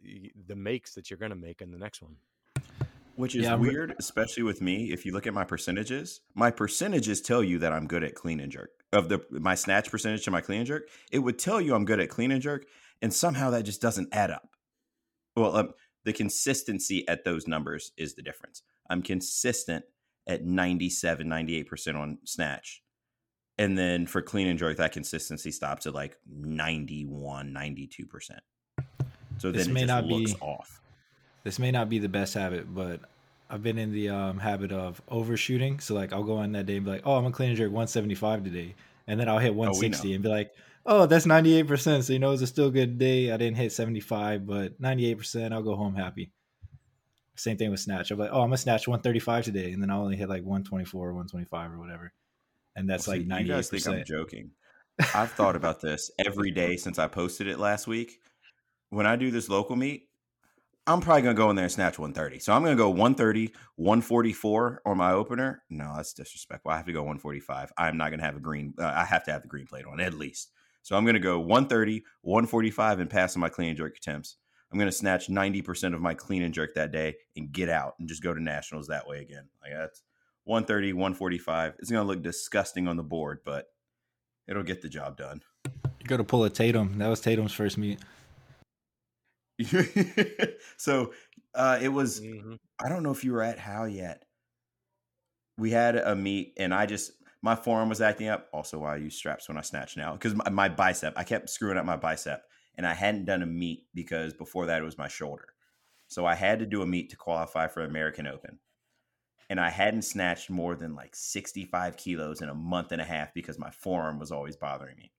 the 0.47 0.56
makes 0.56 0.95
that 0.95 1.12
you're 1.12 1.20
gonna 1.20 1.36
make 1.36 1.62
in 1.62 1.70
the 1.72 1.78
next 1.78 2.02
one. 2.02 2.16
Which 3.16 3.36
is 3.36 3.43
Yeah, 3.43 3.54
I'm 3.54 3.62
weird, 3.62 3.93
especially 3.99 4.41
with 4.41 4.60
me. 4.60 4.91
If 4.91 5.06
you 5.06 5.14
look 5.14 5.28
at 5.28 5.36
my 5.36 5.43
percentages, 5.43 6.22
my 6.34 6.49
percentages 6.49 7.22
tell 7.22 7.43
you 7.43 7.60
that 7.60 7.72
I'm 7.72 7.86
good 7.86 8.04
at 8.04 8.16
clean 8.16 8.39
and 8.39 8.52
jerk. 8.52 8.72
Of 8.91 9.10
the 9.10 9.24
my 9.30 9.54
snatch 9.54 9.91
percentage 9.91 10.26
to 10.26 10.32
my 10.32 10.41
clean 10.41 10.60
and 10.60 10.68
jerk, 10.68 10.89
it 11.12 11.20
would 11.20 11.38
tell 11.38 11.62
you 11.62 11.76
I'm 11.76 11.86
good 11.86 11.99
at 11.99 12.10
clean 12.10 12.32
and 12.32 12.41
jerk, 12.41 12.66
and 13.04 13.14
somehow 13.14 13.52
that 13.52 13.64
just 13.64 13.82
doesn't 13.82 14.10
add 14.12 14.32
up. 14.32 14.49
Well, 15.36 15.56
um, 15.56 15.74
the 16.04 16.14
consistency 16.14 17.08
at 17.08 17.24
those 17.24 17.47
numbers 17.47 17.91
is 17.97 18.16
the 18.16 18.24
difference. 18.24 18.64
I'm 18.89 19.04
consistent 19.04 19.86
at 20.28 20.43
97, 20.43 21.28
98% 21.28 21.95
on 21.95 22.18
snatch. 22.26 22.82
And 23.62 23.78
then 23.78 24.07
for 24.07 24.22
clean 24.22 24.47
and 24.47 24.57
jerk, 24.57 24.78
that 24.78 24.91
consistency 24.91 25.51
stops 25.51 25.86
at 25.86 25.93
like 25.93 26.18
91, 26.28 27.53
92%. 27.53 28.39
So 29.38 29.51
This 29.51 29.68
then 29.68 29.72
it 29.72 29.74
may 29.74 29.80
just 29.82 29.88
not 29.88 30.07
be- 30.07 30.36
off. 30.41 30.82
this 31.43 31.59
may 31.59 31.72
not 31.72 31.89
be 31.89 31.99
the 31.99 32.09
best 32.09 32.34
habit, 32.34 32.74
but 32.74 33.01
I've 33.49 33.62
been 33.62 33.78
in 33.78 33.91
the 33.91 34.09
um, 34.09 34.39
habit 34.39 34.72
of 34.72 35.01
overshooting. 35.09 35.80
So 35.80 35.93
like 35.93 36.14
I'll 36.14 36.24
go 36.24 36.38
on 36.38 36.51
that 36.53 36.66
day 36.66 36.78
and 36.78 36.86
be 36.86 36.91
like, 36.91 37.01
oh, 37.05 37.16
I'm 37.16 37.24
gonna 37.24 37.34
clean 37.36 37.49
and 37.49 37.57
jerk 37.57 37.68
175 37.72 38.43
today, 38.43 38.76
and 39.07 39.20
then 39.20 39.28
I'll 39.30 39.39
hit 39.39 39.53
160 39.53 40.14
and 40.14 40.24
be 40.24 40.30
like, 40.30 40.51
oh, 40.86 41.05
that's 41.05 41.26
98 41.26 41.68
percent. 41.68 42.05
So 42.05 42.14
you 42.14 42.20
know 42.20 42.32
it's 42.32 42.41
a 42.41 42.47
still 42.47 42.72
good 42.72 42.97
day. 42.97 43.32
I 43.32 43.38
didn't 43.38 43.57
hit 43.57 43.72
75, 43.74 44.47
but 44.47 44.80
98 44.80 45.18
percent. 45.18 45.53
I'll 45.53 45.62
go 45.64 45.76
home 45.76 45.95
happy. 45.95 46.32
Same 47.36 47.57
thing 47.57 47.72
with 47.72 47.80
snatch. 47.80 48.09
I'm 48.12 48.20
like, 48.20 48.30
oh, 48.32 48.41
I'm 48.41 48.47
gonna 48.49 48.57
snatch 48.57 48.88
135 48.88 49.45
today, 49.45 49.72
and 49.72 49.82
then 49.82 49.89
I'll 49.89 50.01
only 50.01 50.16
hit 50.18 50.30
like 50.30 50.43
124 50.43 51.09
or 51.09 51.14
125 51.14 51.74
or 51.74 51.80
whatever, 51.80 52.14
and 52.76 52.89
that's 52.89 53.07
Well, 53.07 53.17
like 53.17 53.28
98 53.28 53.47
You 53.47 53.53
guys 53.53 53.69
think 53.69 53.88
I'm 53.88 54.03
joking. 54.05 54.51
I've 55.15 55.32
thought 55.32 55.55
about 55.55 55.82
this 55.82 56.11
every 56.24 56.51
day 56.51 56.78
since 56.78 56.99
I 56.99 57.07
posted 57.07 57.47
it 57.47 57.59
last 57.59 57.88
week. 57.88 58.19
When 58.89 59.05
I 59.05 59.15
do 59.15 59.32
this 59.32 59.49
local 59.49 59.76
meet, 59.76 60.09
I'm 60.88 60.99
probably 60.99 61.22
going 61.22 61.36
to 61.36 61.39
go 61.39 61.49
in 61.49 61.55
there 61.55 61.65
and 61.65 61.72
snatch 61.72 61.99
130. 61.99 62.39
So 62.39 62.53
I'm 62.53 62.63
going 62.63 62.76
to 62.76 62.82
go 62.82 62.89
130, 62.89 63.53
144 63.76 64.82
on 64.86 64.97
my 64.97 65.11
opener. 65.11 65.63
No, 65.69 65.93
that's 65.95 66.13
disrespectful. 66.13 66.72
I 66.72 66.78
have 66.78 66.86
to 66.88 66.93
go 66.93 67.01
145. 67.01 67.72
I'm 67.78 67.97
not 67.97 68.09
going 68.09 68.19
to 68.19 68.26
have 68.26 68.36
a 68.36 68.39
green. 68.39 68.74
Uh, 68.80 68.91
I 68.93 69.05
have 69.05 69.24
to 69.26 69.32
have 69.32 69.43
the 69.43 69.47
green 69.47 69.67
plate 69.67 69.86
on 69.86 69.99
at 69.99 70.13
least. 70.13 70.51
So 70.82 70.97
I'm 70.97 71.03
going 71.05 71.13
to 71.13 71.19
go 71.19 71.39
130, 71.39 72.03
145 72.22 72.99
and 72.99 73.09
pass 73.09 73.36
on 73.36 73.41
my 73.41 73.49
clean 73.49 73.69
and 73.69 73.78
jerk 73.78 73.95
attempts. 73.95 74.38
I'm 74.72 74.80
going 74.80 74.89
to 74.89 74.95
snatch 74.95 75.28
90% 75.28 75.93
of 75.93 76.01
my 76.01 76.13
clean 76.13 76.41
and 76.41 76.53
jerk 76.53 76.74
that 76.76 76.91
day 76.91 77.15
and 77.36 77.51
get 77.51 77.69
out 77.69 77.95
and 77.99 78.07
just 78.07 78.24
go 78.24 78.34
to 78.34 78.41
nationals 78.41 78.88
that 78.88 79.07
way 79.07 79.19
again. 79.19 79.47
Like 79.61 79.74
that's 79.78 80.01
130, 80.46 80.94
145. 80.94 81.76
It's 81.80 81.92
going 81.92 82.04
to 82.04 82.08
look 82.08 82.22
disgusting 82.22 82.88
on 82.88 82.98
the 82.98 83.04
board, 83.04 83.39
but 83.46 83.68
it'll 84.48 84.64
get 84.64 84.82
the 84.82 84.89
job 84.89 85.18
done. 85.18 85.42
You 85.66 86.08
go 86.08 86.18
to 86.18 86.24
pull 86.24 86.44
a 86.44 86.50
Tatum. 86.50 86.98
That 86.98 87.08
was 87.08 87.22
Tatum's 87.22 87.54
first 87.54 87.78
meet. 87.78 88.00
so 90.78 91.14
uh, 91.54 91.78
it 91.82 91.89
was 91.89 92.22
Mhm. 92.22 92.58
I 92.84 92.89
don't 92.89 93.04
know 93.04 93.12
if 93.12 93.24
you 93.24 93.34
were 93.34 93.44
at 93.44 93.60
How 93.60 93.86
yet. 93.86 94.24
We 95.58 95.72
had 95.72 95.96
a 95.96 96.16
meet, 96.16 96.54
and 96.58 96.74
I 96.74 96.86
just 96.86 97.12
my 97.44 97.56
forearm 97.56 97.89
was 97.89 98.02
acting 98.02 98.28
up. 98.30 98.48
Also, 98.54 98.80
why 98.80 98.94
I 98.94 98.98
use 98.98 99.16
straps 99.16 99.48
when 99.48 99.58
I 99.58 99.62
snatch 99.62 99.98
now 99.98 100.14
because 100.14 100.34
my, 100.36 100.50
my 100.50 100.70
bicep. 100.70 101.14
I 101.16 101.24
kept 101.24 101.50
screwing 101.50 101.78
up 101.78 101.86
my 101.86 101.98
bicep, 101.98 102.44
and 102.76 102.88
I 102.88 102.94
hadn't 102.94 103.26
done 103.26 103.44
a 103.44 103.46
meet 103.46 103.86
because 103.94 104.34
before 104.34 104.66
that 104.68 104.82
it 104.82 104.86
was 104.86 104.98
my 104.98 105.08
shoulder. 105.08 105.50
So 106.08 106.26
I 106.26 106.36
had 106.36 106.60
to 106.60 106.66
do 106.66 106.82
a 106.82 106.88
meet 106.88 107.10
to 107.12 107.16
qualify 107.16 107.68
for 107.68 107.84
American 107.84 108.26
Open, 108.28 108.60
and 109.52 109.60
I 109.60 109.70
hadn't 109.70 110.04
snatched 110.04 110.49
more 110.49 110.78
than 110.78 110.95
like 110.95 111.14
sixty 111.14 111.66
five 111.66 111.97
kilos 111.97 112.41
in 112.41 112.47
a 112.47 112.56
month 112.56 112.93
and 112.93 113.02
a 113.02 113.06
half 113.06 113.34
because 113.34 113.60
my 113.60 113.70
forearm 113.70 114.18
was 114.18 114.32
always 114.32 114.56
bothering 114.56 114.95
me. 114.95 115.12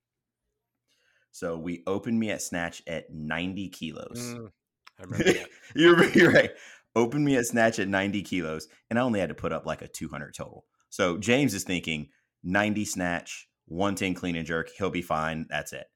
So 1.32 1.58
we 1.58 1.82
opened 1.86 2.18
me 2.18 2.30
at 2.30 2.40
snatch 2.40 2.82
at 2.86 3.12
ninety 3.12 3.68
kilos. 3.68 4.34
Mm, 4.34 4.50
I 4.98 5.02
remember 5.04 5.24
that. 5.24 5.48
you're, 5.74 6.04
you're 6.12 6.32
right. 6.32 6.50
Open 6.96 7.22
me 7.22 7.36
at 7.36 7.46
snatch 7.46 7.78
at 7.78 7.88
90 7.88 8.22
kilos, 8.22 8.68
and 8.90 8.98
I 8.98 9.02
only 9.02 9.20
had 9.20 9.30
to 9.30 9.34
put 9.34 9.52
up 9.52 9.64
like 9.64 9.80
a 9.80 9.88
200 9.88 10.34
total. 10.34 10.66
So 10.90 11.16
James 11.16 11.54
is 11.54 11.64
thinking 11.64 12.08
90 12.42 12.84
snatch, 12.84 13.48
110 13.66 14.12
clean 14.14 14.36
and 14.36 14.46
jerk. 14.46 14.68
He'll 14.76 14.90
be 14.90 15.00
fine. 15.00 15.46
That's 15.48 15.72
it. 15.72 15.86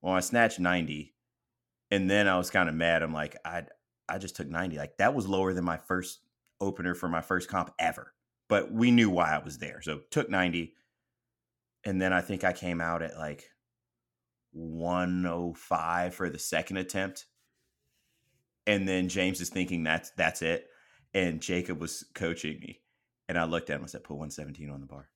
Well, 0.00 0.14
I 0.14 0.20
snatched 0.20 0.58
90, 0.58 1.14
and 1.90 2.10
then 2.10 2.28
I 2.28 2.38
was 2.38 2.50
kind 2.50 2.68
of 2.68 2.74
mad. 2.74 3.02
I'm 3.02 3.12
like, 3.12 3.36
I 3.44 3.64
I 4.08 4.18
just 4.18 4.36
took 4.36 4.48
90. 4.48 4.78
Like 4.78 4.96
that 4.98 5.14
was 5.14 5.26
lower 5.26 5.52
than 5.52 5.64
my 5.64 5.76
first 5.76 6.20
opener 6.60 6.94
for 6.94 7.08
my 7.08 7.20
first 7.20 7.48
comp 7.48 7.72
ever. 7.78 8.12
But 8.48 8.72
we 8.72 8.90
knew 8.90 9.10
why 9.10 9.34
I 9.34 9.44
was 9.44 9.58
there, 9.58 9.80
so 9.82 10.00
took 10.10 10.30
90, 10.30 10.72
and 11.84 12.00
then 12.00 12.12
I 12.12 12.22
think 12.22 12.44
I 12.44 12.52
came 12.52 12.80
out 12.80 13.02
at 13.02 13.18
like 13.18 13.44
105 14.52 16.14
for 16.14 16.30
the 16.30 16.38
second 16.38 16.78
attempt 16.78 17.26
and 18.68 18.86
then 18.86 19.08
James 19.08 19.40
is 19.40 19.48
thinking 19.48 19.82
that's 19.82 20.10
that's 20.10 20.42
it. 20.42 20.68
And 21.14 21.40
Jacob 21.40 21.80
was 21.80 22.04
coaching 22.14 22.60
me, 22.60 22.82
and 23.28 23.38
I 23.38 23.44
looked 23.44 23.70
at 23.70 23.76
him. 23.78 23.84
I 23.84 23.86
said, 23.86 24.04
"Put 24.04 24.14
117 24.14 24.70
on 24.70 24.80
the 24.80 24.86
bar." 24.86 25.08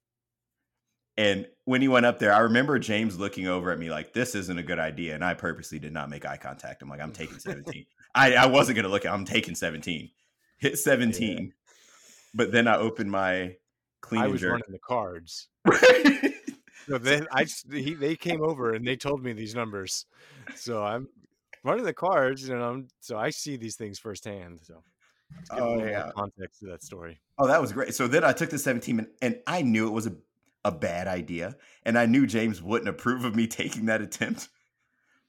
And 1.18 1.47
when 1.66 1.82
he 1.82 1.88
went 1.88 2.07
up 2.07 2.18
there, 2.18 2.32
I 2.32 2.38
remember 2.38 2.78
James 2.78 3.18
looking 3.18 3.47
over 3.47 3.70
at 3.70 3.78
me 3.78 3.90
like, 3.90 4.14
"This 4.14 4.34
isn't 4.34 4.59
a 4.59 4.62
good 4.62 4.78
idea." 4.78 5.14
And 5.14 5.22
I 5.22 5.34
purposely 5.34 5.78
did 5.78 5.93
not 5.93 6.09
make 6.09 6.24
eye 6.24 6.38
contact. 6.38 6.80
I'm 6.80 6.88
like, 6.88 7.03
"I'm 7.03 7.12
taking 7.12 7.38
17." 7.38 7.84
I, 8.14 8.34
I 8.34 8.47
wasn't 8.47 8.76
gonna 8.76 8.88
look 8.88 9.05
at. 9.05 9.12
I'm 9.12 9.26
taking 9.26 9.55
17. 9.55 10.11
Hit 10.63 10.79
17, 10.79 11.53
but 12.35 12.53
then 12.53 12.69
I 12.69 12.77
opened 12.77 13.11
my 13.11 13.57
clean 14.01 14.23
I 14.23 14.29
was 14.29 14.41
jerk. 14.41 14.53
running 14.53 14.71
the 14.71 14.79
cards. 14.79 15.49
So 16.89 16.99
then 16.99 17.29
I 17.31 17.47
he, 17.71 17.95
they 17.95 18.17
came 18.17 18.43
over 18.43 18.75
and 18.75 18.85
they 18.85 18.97
told 18.97 19.23
me 19.23 19.33
these 19.33 19.55
numbers. 19.55 20.05
So 20.57 20.83
I'm 20.83 21.07
running 21.63 21.85
the 21.85 21.93
cards, 21.95 22.49
and 22.49 22.61
I'm 22.61 22.89
so 22.99 23.17
I 23.17 23.31
see 23.31 23.57
these 23.57 23.77
things 23.77 24.01
firsthand. 24.01 24.59
So 24.65 24.83
let's 25.37 25.49
give 25.51 25.59
a 25.61 25.63
Oh, 25.63 25.85
yeah. 25.85 26.11
context 26.17 26.59
to 26.61 26.67
that 26.67 26.83
story. 26.83 27.21
Oh, 27.39 27.47
that 27.47 27.61
was 27.61 27.73
great. 27.73 27.95
So 27.95 28.09
then 28.09 28.25
I 28.25 28.33
took 28.33 28.51
the 28.51 28.59
17 28.59 28.99
and, 28.99 29.09
and 29.23 29.39
I 29.47 29.63
knew 29.63 29.87
it 29.87 29.93
was 29.93 30.09
a, 30.09 30.15
a 30.65 30.73
bad 30.73 31.07
idea. 31.07 31.57
And 31.85 31.97
I 31.97 32.07
knew 32.07 32.27
James 32.27 32.61
wouldn't 32.61 32.89
approve 32.89 33.25
of 33.25 33.37
me 33.37 33.47
taking 33.63 33.87
that 33.87 34.03
attempt. 34.03 34.49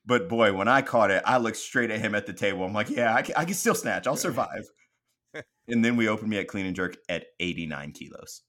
But 0.08 0.28
boy, 0.28 0.54
when 0.54 0.68
I 0.68 0.82
caught 0.82 1.12
it, 1.12 1.22
I 1.24 1.38
looked 1.38 1.58
straight 1.58 1.92
at 1.92 2.00
him 2.00 2.16
at 2.16 2.26
the 2.26 2.34
table. 2.34 2.64
I'm 2.66 2.74
like, 2.74 2.90
yeah, 2.90 3.14
I 3.14 3.22
can, 3.22 3.36
I 3.38 3.46
can 3.46 3.54
still 3.54 3.76
snatch. 3.76 4.08
I'll 4.08 4.16
survive. 4.16 4.66
And 5.68 5.84
then 5.84 5.96
we 5.96 6.08
opened 6.08 6.30
me 6.30 6.38
at 6.38 6.48
clean 6.48 6.66
and 6.66 6.76
jerk 6.76 6.98
at 7.10 7.28
89 7.40 7.92
kilos. 7.92 8.42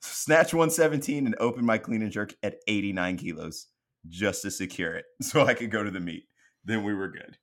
Snatch 0.00 0.52
117 0.52 1.26
and 1.26 1.36
open 1.38 1.64
my 1.64 1.78
clean 1.78 2.02
and 2.02 2.10
jerk 2.10 2.34
at 2.42 2.56
89 2.66 3.18
kilos 3.18 3.68
just 4.08 4.42
to 4.42 4.50
secure 4.50 4.94
it 4.94 5.04
so 5.22 5.44
I 5.44 5.54
could 5.54 5.70
go 5.70 5.82
to 5.82 5.90
the 5.90 6.00
meet. 6.00 6.24
Then 6.64 6.84
we 6.84 6.94
were 6.94 7.08
good. 7.08 7.38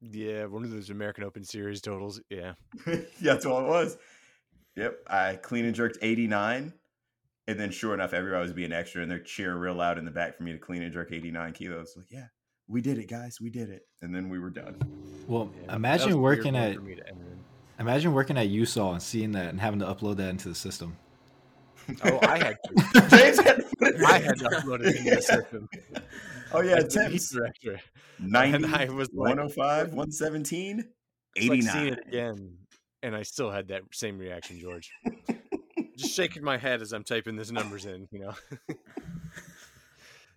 Yeah, 0.00 0.44
one 0.46 0.62
of 0.62 0.70
those 0.70 0.90
American 0.90 1.24
Open 1.24 1.42
Series 1.42 1.80
totals. 1.80 2.20
Yeah, 2.28 2.52
That's 3.20 3.46
all 3.46 3.64
it 3.64 3.68
was. 3.68 3.96
Yep. 4.76 4.98
I 5.08 5.36
clean 5.36 5.64
and 5.64 5.74
jerked 5.74 5.98
89. 6.02 6.72
And 7.48 7.60
then 7.60 7.70
sure 7.70 7.94
enough, 7.94 8.12
everybody 8.12 8.42
was 8.42 8.52
being 8.52 8.72
extra 8.72 9.02
and 9.02 9.10
they're 9.10 9.20
cheering 9.20 9.58
real 9.58 9.74
loud 9.74 9.98
in 9.98 10.04
the 10.04 10.10
back 10.10 10.36
for 10.36 10.42
me 10.42 10.52
to 10.52 10.58
clean 10.58 10.82
and 10.82 10.92
jerk 10.92 11.12
89 11.12 11.52
kilos. 11.52 11.94
Like, 11.96 12.10
yeah, 12.10 12.26
we 12.68 12.80
did 12.80 12.98
it, 12.98 13.08
guys. 13.08 13.40
We 13.40 13.50
did 13.50 13.70
it. 13.70 13.82
And 14.02 14.14
then 14.14 14.28
we 14.28 14.38
were 14.38 14.50
done. 14.50 14.76
Well, 15.26 15.50
yeah. 15.64 15.76
Imagine 15.76 16.20
working 16.20 16.56
at 16.56 16.76
imagine 17.78 18.12
working 18.12 18.36
at 18.38 18.48
USAW 18.48 18.92
and 18.92 19.02
seeing 19.02 19.32
that 19.32 19.48
and 19.50 19.60
having 19.60 19.80
to 19.80 19.86
upload 19.86 20.16
that 20.16 20.28
into 20.30 20.48
the 20.48 20.54
system. 20.54 20.96
Oh, 22.04 22.18
I 22.22 22.38
had 22.38 22.56
to. 22.64 23.00
James 23.16 23.38
had 23.38 23.56
to 23.58 23.66
put 23.78 23.94
it 23.94 24.02
I 24.04 24.18
had 24.18 24.38
to 24.40 24.44
upload 24.46 24.80
it 24.84 24.96
into 24.96 25.14
the 25.14 25.22
system. 25.22 25.68
Oh, 26.52 26.60
yeah. 26.60 26.76
As 26.76 26.94
the 26.94 27.28
director. 27.32 27.80
90, 28.20 28.54
And 28.64 28.74
I 28.74 28.84
was 28.88 29.08
like- 29.12 29.36
105, 29.36 29.88
117, 29.88 30.78
It's 31.34 31.48
like 31.48 31.58
89. 31.58 31.72
seeing 31.72 31.92
it 31.92 32.06
again, 32.08 32.56
and 33.02 33.14
I 33.16 33.22
still 33.22 33.50
had 33.50 33.68
that 33.68 33.82
same 33.92 34.16
reaction, 34.18 34.58
George. 34.60 34.90
Just 35.96 36.14
shaking 36.14 36.42
my 36.44 36.56
head 36.56 36.82
as 36.82 36.92
I'm 36.92 37.02
typing 37.04 37.36
these 37.36 37.50
numbers 37.52 37.84
in, 37.84 38.06
you 38.12 38.20
know. 38.20 38.34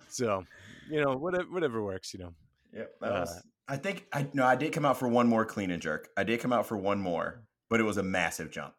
so, 0.09 0.43
you 0.89 1.01
know, 1.03 1.15
whatever, 1.15 1.45
whatever 1.51 1.83
works, 1.83 2.13
you 2.13 2.19
know. 2.19 2.33
Yep. 2.73 2.91
That 3.01 3.11
Uh, 3.11 3.19
was, 3.21 3.43
I 3.69 3.77
think 3.77 4.07
I 4.11 4.27
no, 4.33 4.45
I 4.45 4.55
did 4.55 4.73
come 4.73 4.85
out 4.85 4.97
for 4.97 5.07
one 5.07 5.27
more 5.27 5.45
clean 5.45 5.69
and 5.71 5.81
jerk. 5.81 6.09
I 6.17 6.23
did 6.23 6.39
come 6.39 6.51
out 6.51 6.65
for 6.65 6.75
one 6.75 6.99
more, 6.99 7.43
but 7.69 7.79
it 7.79 7.83
was 7.83 7.97
a 7.97 8.03
massive 8.03 8.51
jump. 8.51 8.73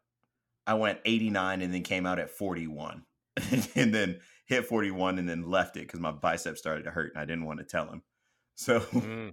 I 0.67 0.75
went 0.75 0.99
89 1.05 1.63
and 1.63 1.73
then 1.73 1.83
came 1.83 2.07
out 2.07 2.19
at 2.19 2.31
41. 2.31 3.05
and 3.77 3.95
then 3.95 4.21
hit 4.47 4.67
41 4.67 5.19
and 5.19 5.29
then 5.29 5.49
left 5.49 5.77
it 5.77 5.81
because 5.87 6.01
my 6.01 6.11
bicep 6.11 6.59
started 6.59 6.83
to 6.85 6.91
hurt 6.91 7.13
and 7.15 7.23
I 7.23 7.25
didn't 7.25 7.45
want 7.45 7.61
to 7.61 7.65
tell 7.65 7.87
him. 7.89 8.03
So 8.57 8.81
Mm, 8.81 9.33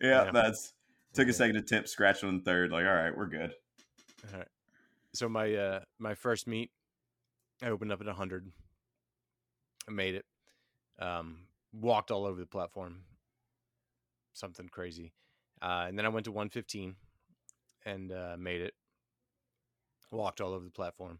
yeah, 0.00 0.24
Yeah. 0.24 0.30
that's 0.32 0.72
took 1.12 1.28
a 1.28 1.32
second 1.32 1.56
attempt, 1.56 1.88
scratched 1.90 2.24
on 2.24 2.38
the 2.38 2.42
third, 2.42 2.72
like, 2.72 2.84
all 2.84 2.92
right, 2.94 3.16
we're 3.16 3.28
good. 3.28 3.54
all 4.32 4.38
right. 4.38 4.48
So 5.12 5.28
my 5.28 5.54
uh 5.54 5.80
my 6.00 6.14
first 6.14 6.48
meet, 6.48 6.72
I 7.62 7.68
opened 7.68 7.92
up 7.92 8.00
at 8.00 8.06
100. 8.06 8.50
I 9.86 9.90
made 9.92 10.14
it. 10.16 10.24
Um, 10.98 11.46
walked 11.72 12.10
all 12.10 12.24
over 12.24 12.40
the 12.40 12.46
platform. 12.46 13.02
Something 14.34 14.68
crazy. 14.68 15.12
Uh, 15.62 15.86
and 15.88 15.98
then 15.98 16.04
I 16.04 16.10
went 16.10 16.24
to 16.24 16.32
115 16.32 16.96
and 17.86 18.12
uh, 18.12 18.36
made 18.38 18.60
it. 18.60 18.74
Walked 20.10 20.40
all 20.40 20.52
over 20.52 20.64
the 20.64 20.70
platform, 20.70 21.18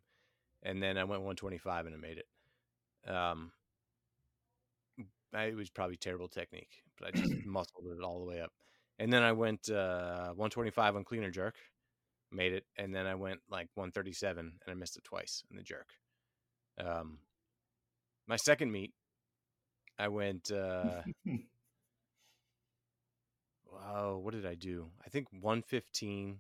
and 0.62 0.80
then 0.80 0.96
I 0.98 1.02
went 1.02 1.22
125 1.22 1.86
and 1.86 1.94
I 1.96 1.98
made 1.98 2.18
it. 2.18 3.10
Um, 3.10 3.50
I, 5.34 5.44
it 5.44 5.56
was 5.56 5.70
probably 5.70 5.96
terrible 5.96 6.28
technique, 6.28 6.82
but 6.98 7.08
I 7.08 7.10
just 7.10 7.32
muscled 7.44 7.86
it 7.86 8.04
all 8.04 8.20
the 8.20 8.26
way 8.26 8.40
up. 8.40 8.52
And 8.98 9.12
then 9.12 9.24
I 9.24 9.32
went 9.32 9.68
uh, 9.68 10.28
125 10.28 10.96
on 10.96 11.02
clean 11.04 11.24
and 11.24 11.34
jerk, 11.34 11.56
made 12.30 12.52
it, 12.52 12.64
and 12.76 12.94
then 12.94 13.06
I 13.06 13.16
went 13.16 13.40
like 13.50 13.68
137 13.74 14.38
and 14.38 14.52
I 14.68 14.74
missed 14.74 14.96
it 14.96 15.02
twice 15.02 15.42
in 15.50 15.56
the 15.56 15.62
jerk. 15.64 15.88
Um, 16.78 17.18
my 18.28 18.36
second 18.36 18.70
meet, 18.70 18.92
I 19.98 20.08
went. 20.08 20.52
Uh, 20.52 21.02
wow, 23.74 24.16
what 24.16 24.34
did 24.34 24.46
I 24.46 24.54
do? 24.54 24.86
I 25.04 25.08
think 25.08 25.28
115, 25.32 26.38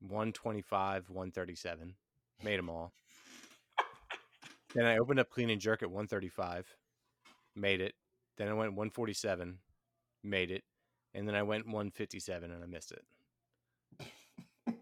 125, 0.00 1.10
137. 1.10 1.94
Made 2.44 2.58
them 2.58 2.70
all. 2.70 2.92
then 4.74 4.84
I 4.84 4.98
opened 4.98 5.20
up 5.20 5.30
clean 5.30 5.50
and 5.50 5.60
jerk 5.60 5.82
at 5.82 5.90
135, 5.90 6.76
made 7.56 7.80
it. 7.80 7.94
Then 8.36 8.48
I 8.48 8.52
went 8.52 8.72
147, 8.72 9.58
made 10.22 10.50
it. 10.50 10.62
And 11.14 11.26
then 11.26 11.34
I 11.34 11.42
went 11.42 11.66
157 11.66 12.50
and 12.50 12.62
I 12.62 12.66
missed 12.66 12.92
it. 12.92 14.76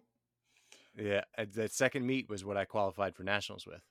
yeah, 0.99 1.23
uh, 1.39 1.47
that 1.55 1.73
second 1.73 2.07
meet 2.07 2.29
was 2.29 2.45
what 2.45 2.57
I 2.57 2.65
qualified 2.65 3.15
for 3.15 3.23
nationals 3.23 3.67
with. 3.67 3.83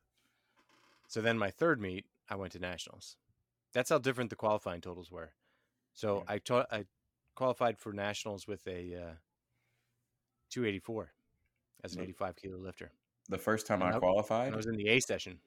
So 1.08 1.22
then 1.22 1.38
my 1.38 1.50
third 1.50 1.82
meet, 1.82 2.06
I 2.30 2.36
went 2.36 2.54
to 2.54 2.60
nationals. 2.60 3.16
That's 3.74 3.90
how 3.90 3.98
different 3.98 4.30
the 4.30 4.36
qualifying 4.36 4.82
totals 4.82 5.12
were. 5.12 5.32
So 5.96 6.26
I 6.28 6.38
taught 6.40 6.68
I 6.72 6.86
qualified 7.36 7.80
for 7.80 7.94
nationals 7.94 8.48
with 8.48 8.66
a 8.68 8.96
uh, 8.96 9.14
284 10.52 11.12
as 11.84 11.96
an 11.96 12.04
85 12.04 12.36
kilo 12.36 12.58
lifter. 12.58 12.92
The 13.30 13.38
first 13.38 13.66
time 13.66 13.82
I 13.82 13.92
Nope. 13.92 14.02
qualified, 14.02 14.54
I 14.54 14.56
was 14.56 14.68
in 14.68 14.76
the 14.76 14.90
A 14.90 15.00
session. 15.00 15.40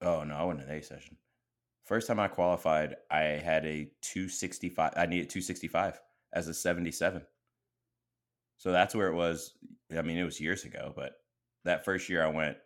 Oh 0.00 0.24
no, 0.24 0.34
I 0.34 0.42
wasn't 0.42 0.62
in 0.62 0.68
the 0.68 0.74
A 0.74 0.82
session. 0.82 1.16
First 1.84 2.08
time 2.08 2.18
I 2.18 2.28
qualified, 2.28 2.96
I 3.10 3.20
had 3.20 3.66
a 3.66 3.90
265. 4.00 4.94
I 4.96 5.06
needed 5.06 5.28
265 5.28 6.00
as 6.32 6.48
a 6.48 6.54
77. 6.54 7.22
So 8.56 8.72
that's 8.72 8.94
where 8.94 9.08
it 9.08 9.14
was. 9.14 9.52
I 9.96 10.00
mean, 10.00 10.16
it 10.16 10.24
was 10.24 10.40
years 10.40 10.64
ago, 10.64 10.94
but 10.96 11.12
that 11.64 11.84
first 11.84 12.08
year 12.08 12.24
I 12.24 12.28
went 12.28 12.56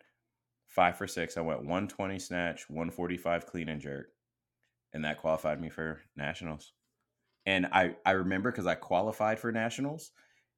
five 0.67 0.97
for 0.97 1.05
six. 1.07 1.35
I 1.35 1.41
went 1.41 1.59
120 1.59 2.17
snatch, 2.17 2.69
145 2.69 3.45
clean 3.45 3.67
and 3.67 3.81
jerk, 3.81 4.07
and 4.93 5.03
that 5.03 5.19
qualified 5.19 5.59
me 5.59 5.69
for 5.69 6.01
nationals. 6.15 6.71
And 7.49 7.65
I 7.67 7.95
I 8.05 8.11
remember 8.11 8.51
because 8.51 8.67
I 8.67 8.75
qualified 8.75 9.39
for 9.39 9.51
nationals, 9.51 10.11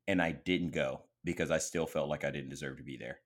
and 0.07 0.21
I 0.21 0.33
didn't 0.33 0.71
go 0.71 1.03
because 1.23 1.49
I 1.49 1.57
still 1.59 1.87
felt 1.87 2.09
like 2.09 2.25
I 2.25 2.31
didn't 2.31 2.49
deserve 2.49 2.77
to 2.77 2.83
be 2.83 2.97
there 2.97 3.19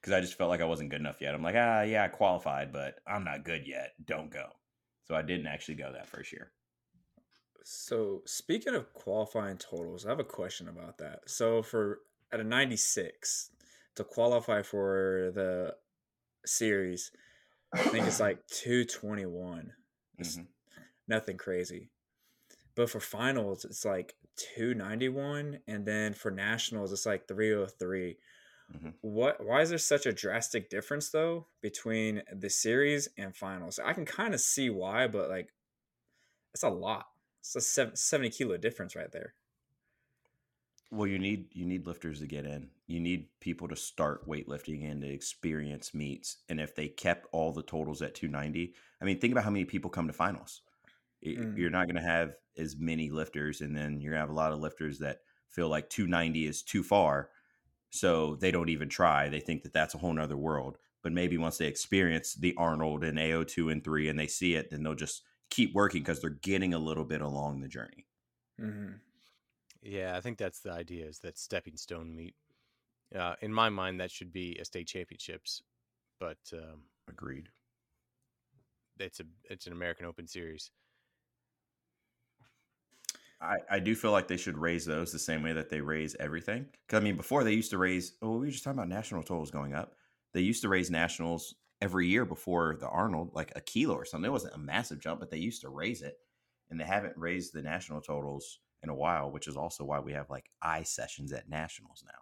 because 0.00 0.12
I 0.12 0.20
just 0.20 0.34
felt 0.34 0.50
like 0.50 0.60
I 0.60 0.64
wasn't 0.64 0.90
good 0.90 1.00
enough 1.00 1.20
yet. 1.20 1.34
I'm 1.34 1.42
like, 1.42 1.54
ah, 1.56 1.82
yeah, 1.82 2.04
I 2.04 2.08
qualified, 2.08 2.72
but 2.72 2.96
I'm 3.06 3.24
not 3.24 3.44
good 3.44 3.66
yet. 3.66 3.92
Don't 4.04 4.30
go. 4.30 4.48
So 5.04 5.14
I 5.14 5.22
didn't 5.22 5.46
actually 5.46 5.76
go 5.76 5.92
that 5.92 6.08
first 6.08 6.32
year. 6.32 6.52
So 7.62 8.22
speaking 8.26 8.74
of 8.74 8.92
qualifying 8.94 9.58
totals, 9.58 10.04
I 10.06 10.10
have 10.10 10.20
a 10.20 10.24
question 10.24 10.68
about 10.68 10.98
that. 10.98 11.20
So 11.28 11.62
for 11.62 12.00
at 12.32 12.40
a 12.40 12.44
96 12.44 13.50
to 13.96 14.04
qualify 14.04 14.62
for 14.62 15.30
the 15.34 15.76
series, 16.46 17.12
I 17.72 17.78
think 17.84 18.06
it's 18.06 18.20
like 18.20 18.46
221. 18.50 19.72
It's 20.18 20.36
Mhm. 20.38 20.46
nothing 21.08 21.36
crazy. 21.36 21.90
But 22.74 22.90
for 22.90 23.00
finals, 23.00 23.64
it's 23.64 23.84
like 23.84 24.14
291 24.36 25.60
and 25.66 25.86
then 25.86 26.14
for 26.14 26.30
nationals 26.30 26.92
it's 26.92 27.06
like 27.06 27.28
303. 27.28 28.18
Mhm. 28.72 28.94
What 29.00 29.44
why 29.44 29.60
is 29.62 29.70
there 29.70 29.78
such 29.78 30.06
a 30.06 30.12
drastic 30.12 30.70
difference 30.70 31.10
though 31.10 31.48
between 31.60 32.22
the 32.32 32.50
series 32.50 33.08
and 33.18 33.36
finals? 33.36 33.78
I 33.78 33.92
can 33.92 34.06
kind 34.06 34.34
of 34.34 34.40
see 34.40 34.70
why, 34.70 35.08
but 35.08 35.28
like 35.28 35.52
it's 36.54 36.62
a 36.62 36.68
lot. 36.68 37.06
It's 37.40 37.56
a 37.56 37.60
seven, 37.60 37.96
70 37.96 38.30
kilo 38.30 38.56
difference 38.56 38.94
right 38.94 39.10
there. 39.12 39.34
Well, 40.90 41.06
you 41.06 41.18
need 41.18 41.48
you 41.52 41.64
need 41.64 41.86
lifters 41.86 42.18
to 42.20 42.26
get 42.26 42.44
in. 42.44 42.70
You 42.86 43.00
need 43.00 43.28
people 43.40 43.68
to 43.68 43.76
start 43.76 44.26
weightlifting 44.28 44.90
and 44.90 45.00
to 45.02 45.08
experience 45.08 45.94
meets. 45.94 46.38
And 46.48 46.60
if 46.60 46.74
they 46.74 46.88
kept 46.88 47.28
all 47.32 47.52
the 47.52 47.62
totals 47.62 48.02
at 48.02 48.14
290, 48.14 48.74
I 49.00 49.04
mean, 49.04 49.20
think 49.20 49.32
about 49.32 49.44
how 49.44 49.50
many 49.50 49.64
people 49.64 49.90
come 49.90 50.08
to 50.08 50.12
finals. 50.12 50.62
Y- 51.24 51.36
Mm. 51.36 51.54
You're 51.54 51.70
not 51.70 51.86
going 51.86 51.96
to 51.96 52.02
have 52.02 52.36
as 52.56 52.76
many 52.76 53.10
lifters, 53.10 53.60
and 53.60 53.76
then 53.76 54.00
you're 54.00 54.12
going 54.12 54.18
to 54.18 54.26
have 54.26 54.30
a 54.30 54.34
lot 54.34 54.52
of 54.52 54.60
lifters 54.60 54.98
that 55.00 55.20
feel 55.48 55.68
like 55.68 55.90
290 55.90 56.46
is 56.46 56.62
too 56.62 56.82
far, 56.82 57.30
so 57.90 58.36
they 58.36 58.50
don't 58.50 58.68
even 58.70 58.88
try. 58.88 59.28
They 59.28 59.40
think 59.40 59.62
that 59.64 59.72
that's 59.72 59.94
a 59.94 59.98
whole 59.98 60.12
nother 60.12 60.36
world. 60.36 60.78
But 61.02 61.12
maybe 61.12 61.38
once 61.38 61.58
they 61.58 61.66
experience 61.68 62.34
the 62.34 62.54
Arnold 62.56 63.04
and 63.04 63.18
AO2 63.18 63.70
and 63.70 63.82
three, 63.84 64.08
and 64.08 64.18
they 64.18 64.28
see 64.28 64.54
it, 64.54 64.70
then 64.70 64.82
they'll 64.82 64.94
just 64.94 65.24
keep 65.50 65.74
working 65.74 66.02
because 66.02 66.20
they're 66.20 66.30
getting 66.30 66.74
a 66.74 66.78
little 66.78 67.04
bit 67.06 67.22
along 67.22 67.60
the 67.60 67.68
journey. 67.68 68.06
hmm 68.58 68.92
Yeah, 69.82 70.16
I 70.16 70.20
think 70.22 70.38
that's 70.38 70.60
the 70.60 70.72
idea 70.72 71.06
is 71.06 71.20
that 71.20 71.38
stepping 71.38 71.76
stone 71.76 72.14
meet. 72.16 72.36
Uh, 73.14 73.36
in 73.42 73.52
my 73.54 73.70
mind, 73.70 74.00
that 74.00 74.10
should 74.12 74.32
be 74.32 74.56
a 74.58 74.66
state 74.66 74.88
championships, 74.88 75.62
but 76.20 76.38
um, 76.54 76.86
Agreed. 77.08 77.50
it's 78.98 79.20
a 79.20 79.24
it's 79.44 79.66
an 79.66 79.72
American 79.72 80.06
Open 80.06 80.26
series. 80.26 80.70
I, 83.40 83.58
I 83.70 83.78
do 83.78 83.94
feel 83.94 84.12
like 84.12 84.28
they 84.28 84.36
should 84.36 84.58
raise 84.58 84.84
those 84.84 85.12
the 85.12 85.18
same 85.18 85.42
way 85.42 85.52
that 85.54 85.70
they 85.70 85.80
raise 85.80 86.14
everything. 86.20 86.66
Because 86.86 87.00
I 87.00 87.04
mean, 87.04 87.16
before 87.16 87.42
they 87.42 87.52
used 87.52 87.70
to 87.70 87.78
raise. 87.78 88.14
Oh, 88.20 88.32
we 88.32 88.46
were 88.46 88.50
just 88.50 88.64
talking 88.64 88.78
about 88.78 88.88
national 88.88 89.22
totals 89.22 89.50
going 89.50 89.74
up. 89.74 89.94
They 90.32 90.40
used 90.40 90.62
to 90.62 90.68
raise 90.68 90.90
nationals 90.90 91.54
every 91.80 92.06
year 92.06 92.24
before 92.24 92.76
the 92.78 92.88
Arnold, 92.88 93.30
like 93.34 93.52
a 93.56 93.60
kilo 93.60 93.94
or 93.94 94.04
something. 94.04 94.28
It 94.28 94.32
wasn't 94.32 94.54
a 94.54 94.58
massive 94.58 95.00
jump, 95.00 95.20
but 95.20 95.30
they 95.30 95.38
used 95.38 95.62
to 95.62 95.70
raise 95.70 96.02
it, 96.02 96.18
and 96.68 96.78
they 96.78 96.84
haven't 96.84 97.16
raised 97.16 97.52
the 97.52 97.62
national 97.62 98.02
totals 98.02 98.60
in 98.82 98.90
a 98.90 98.94
while, 98.94 99.30
which 99.30 99.48
is 99.48 99.56
also 99.56 99.84
why 99.84 100.00
we 100.00 100.12
have 100.12 100.30
like 100.30 100.50
I 100.60 100.82
sessions 100.82 101.32
at 101.32 101.48
nationals 101.48 102.04
now. 102.06 102.18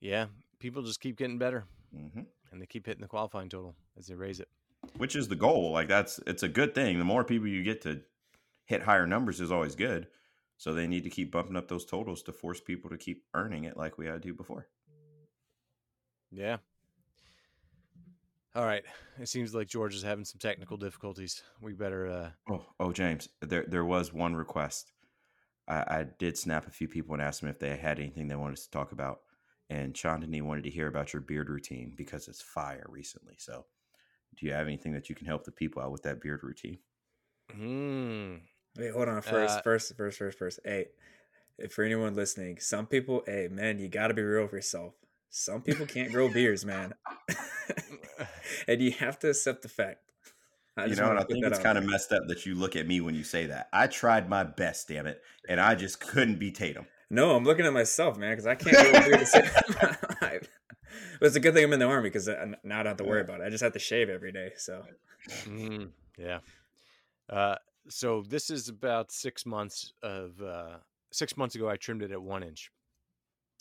Yeah, 0.00 0.26
people 0.58 0.82
just 0.82 1.00
keep 1.00 1.16
getting 1.16 1.38
better, 1.38 1.66
hmm 1.92 2.22
and 2.50 2.60
they 2.60 2.66
keep 2.66 2.86
hitting 2.86 3.00
the 3.00 3.08
qualifying 3.08 3.48
total 3.48 3.74
as 3.98 4.06
they 4.06 4.14
raise 4.14 4.38
it. 4.38 4.48
Which 4.98 5.16
is 5.16 5.28
the 5.28 5.36
goal. 5.36 5.72
Like 5.72 5.88
that's 5.88 6.20
it's 6.26 6.42
a 6.42 6.48
good 6.48 6.74
thing. 6.74 6.98
The 6.98 7.04
more 7.04 7.24
people 7.24 7.48
you 7.48 7.62
get 7.62 7.80
to 7.82 8.02
hit 8.72 8.82
higher 8.82 9.06
numbers 9.06 9.40
is 9.40 9.52
always 9.52 9.74
good. 9.74 10.06
So 10.56 10.72
they 10.72 10.86
need 10.86 11.04
to 11.04 11.10
keep 11.10 11.30
bumping 11.30 11.56
up 11.56 11.68
those 11.68 11.84
totals 11.84 12.22
to 12.22 12.32
force 12.32 12.60
people 12.60 12.88
to 12.90 12.96
keep 12.96 13.24
earning 13.34 13.64
it 13.64 13.76
like 13.76 13.98
we 13.98 14.06
had 14.06 14.22
to 14.22 14.32
before. 14.32 14.68
Yeah. 16.30 16.56
All 18.54 18.64
right. 18.64 18.84
It 19.20 19.28
seems 19.28 19.54
like 19.54 19.68
George 19.68 19.94
is 19.94 20.02
having 20.02 20.24
some 20.24 20.38
technical 20.38 20.76
difficulties. 20.76 21.42
We 21.60 21.74
better. 21.74 22.06
uh 22.06 22.30
Oh, 22.50 22.64
oh, 22.80 22.92
James, 22.92 23.28
there 23.40 23.66
there 23.68 23.84
was 23.84 24.12
one 24.12 24.34
request. 24.34 24.92
I, 25.68 25.74
I 25.74 26.06
did 26.18 26.38
snap 26.38 26.66
a 26.66 26.70
few 26.70 26.88
people 26.88 27.12
and 27.12 27.22
ask 27.22 27.40
them 27.40 27.50
if 27.50 27.58
they 27.58 27.76
had 27.76 27.98
anything 27.98 28.28
they 28.28 28.36
wanted 28.36 28.54
us 28.54 28.64
to 28.64 28.70
talk 28.70 28.92
about. 28.92 29.20
And 29.68 29.94
Chandani 29.94 30.42
wanted 30.42 30.64
to 30.64 30.70
hear 30.70 30.86
about 30.86 31.12
your 31.12 31.22
beard 31.22 31.48
routine 31.48 31.92
because 31.96 32.28
it's 32.28 32.42
fire 32.42 32.86
recently. 32.88 33.34
So, 33.38 33.66
do 34.38 34.46
you 34.46 34.52
have 34.52 34.66
anything 34.66 34.92
that 34.92 35.08
you 35.08 35.14
can 35.14 35.26
help 35.26 35.44
the 35.44 35.52
people 35.52 35.82
out 35.82 35.92
with 35.92 36.02
that 36.02 36.20
beard 36.20 36.40
routine? 36.42 36.78
Hmm. 37.50 38.36
Wait, 38.76 38.92
hold 38.92 39.08
on. 39.08 39.22
First, 39.22 39.58
Uh, 39.58 39.62
first, 39.62 39.96
first, 39.96 40.18
first, 40.18 40.38
first. 40.38 40.60
Hey, 40.64 40.86
if 41.58 41.72
for 41.72 41.84
anyone 41.84 42.14
listening, 42.14 42.58
some 42.58 42.86
people, 42.86 43.22
hey, 43.26 43.48
man, 43.50 43.78
you 43.78 43.88
got 43.88 44.08
to 44.08 44.14
be 44.14 44.22
real 44.22 44.42
with 44.42 44.52
yourself. 44.52 44.94
Some 45.30 45.62
people 45.62 45.86
can't 45.86 46.12
grow 46.12 46.28
beards, 46.28 46.64
man. 46.64 46.94
and 48.68 48.80
you 48.80 48.92
have 48.92 49.18
to 49.20 49.30
accept 49.30 49.62
the 49.62 49.68
fact. 49.68 50.00
I 50.76 50.86
you 50.86 50.96
know, 50.96 51.10
and 51.10 51.18
I 51.18 51.24
think 51.24 51.42
that 51.42 51.52
it's 51.52 51.60
kind 51.60 51.76
of 51.76 51.84
messed 51.84 52.12
up 52.12 52.22
that 52.28 52.46
you 52.46 52.54
look 52.54 52.76
at 52.76 52.86
me 52.86 53.00
when 53.02 53.14
you 53.14 53.24
say 53.24 53.46
that. 53.46 53.68
I 53.72 53.86
tried 53.86 54.28
my 54.28 54.42
best, 54.42 54.88
damn 54.88 55.06
it, 55.06 55.20
and 55.48 55.60
I 55.60 55.74
just 55.74 56.00
couldn't 56.00 56.38
be 56.38 56.50
Tatum. 56.50 56.86
No, 57.10 57.36
I'm 57.36 57.44
looking 57.44 57.66
at 57.66 57.74
myself, 57.74 58.16
man, 58.16 58.32
because 58.32 58.46
I 58.46 58.54
can't 58.54 58.74
grow 58.74 58.88
a 58.88 59.04
beard 59.04 59.20
the 59.20 59.26
same 59.26 59.44
time. 60.20 60.40
But 61.20 61.26
it's 61.26 61.36
a 61.36 61.40
good 61.40 61.52
thing 61.52 61.64
I'm 61.64 61.72
in 61.74 61.78
the 61.78 61.86
army 61.86 62.08
because 62.08 62.26
now 62.26 62.34
I 62.80 62.82
don't 62.82 62.86
have 62.86 62.96
to 62.98 63.04
worry 63.04 63.20
about 63.20 63.40
it. 63.40 63.44
I 63.44 63.50
just 63.50 63.62
have 63.62 63.74
to 63.74 63.78
shave 63.78 64.08
every 64.08 64.32
day. 64.32 64.52
So 64.56 64.82
Mm, 65.44 65.90
yeah. 66.18 66.38
Uh, 67.28 67.56
so 67.88 68.22
this 68.28 68.50
is 68.50 68.68
about 68.68 69.10
six 69.10 69.44
months 69.44 69.92
of 70.02 70.40
uh, 70.40 70.76
six 71.12 71.36
months 71.36 71.54
ago. 71.54 71.68
I 71.68 71.76
trimmed 71.76 72.02
it 72.02 72.12
at 72.12 72.22
one 72.22 72.42
inch, 72.42 72.70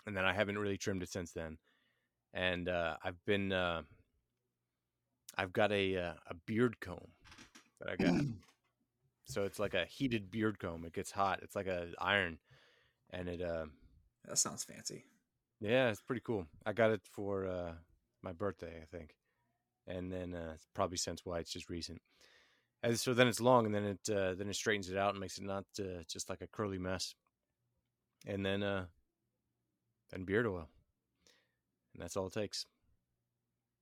and 0.05 0.15
then 0.15 0.25
I 0.25 0.33
haven't 0.33 0.57
really 0.57 0.77
trimmed 0.77 1.03
it 1.03 1.11
since 1.11 1.31
then. 1.31 1.57
And 2.33 2.69
uh, 2.69 2.97
I've 3.03 3.23
been 3.25 3.51
uh, 3.51 3.81
I've 5.37 5.53
got 5.53 5.71
a 5.71 5.97
uh, 5.97 6.13
a 6.27 6.33
beard 6.45 6.79
comb 6.79 7.07
that 7.79 7.89
I 7.89 7.95
got. 7.95 8.21
so 9.25 9.43
it's 9.43 9.59
like 9.59 9.73
a 9.73 9.85
heated 9.85 10.31
beard 10.31 10.59
comb. 10.59 10.85
It 10.85 10.93
gets 10.93 11.11
hot. 11.11 11.39
It's 11.41 11.55
like 11.55 11.67
a 11.67 11.89
iron, 11.99 12.37
and 13.09 13.27
it 13.27 13.41
uh, 13.41 13.65
that 14.27 14.37
sounds 14.37 14.63
fancy. 14.63 15.05
yeah, 15.59 15.89
it's 15.89 16.01
pretty 16.01 16.21
cool. 16.25 16.45
I 16.65 16.73
got 16.73 16.91
it 16.91 17.01
for 17.11 17.47
uh, 17.47 17.73
my 18.21 18.33
birthday, 18.33 18.79
I 18.81 18.85
think, 18.95 19.15
and 19.87 20.11
then 20.11 20.35
uh, 20.35 20.55
probably 20.73 20.97
since 20.97 21.25
why 21.25 21.39
it's 21.39 21.51
just 21.51 21.69
recent. 21.69 22.01
And 22.83 22.99
so 22.99 23.13
then 23.13 23.27
it's 23.27 23.39
long, 23.39 23.65
and 23.67 23.75
then 23.75 23.83
it 23.85 24.09
uh, 24.09 24.33
then 24.33 24.49
it 24.49 24.55
straightens 24.55 24.89
it 24.89 24.97
out 24.97 25.11
and 25.11 25.19
makes 25.19 25.37
it 25.37 25.43
not 25.43 25.65
uh, 25.79 26.01
just 26.07 26.29
like 26.29 26.41
a 26.41 26.47
curly 26.47 26.79
mess. 26.79 27.13
And 28.25 28.45
then 28.45 28.63
uh, 28.63 28.85
then 30.11 30.25
beard 30.25 30.47
oil, 30.47 30.67
and 31.93 32.01
that's 32.01 32.17
all 32.17 32.27
it 32.27 32.33
takes. 32.33 32.65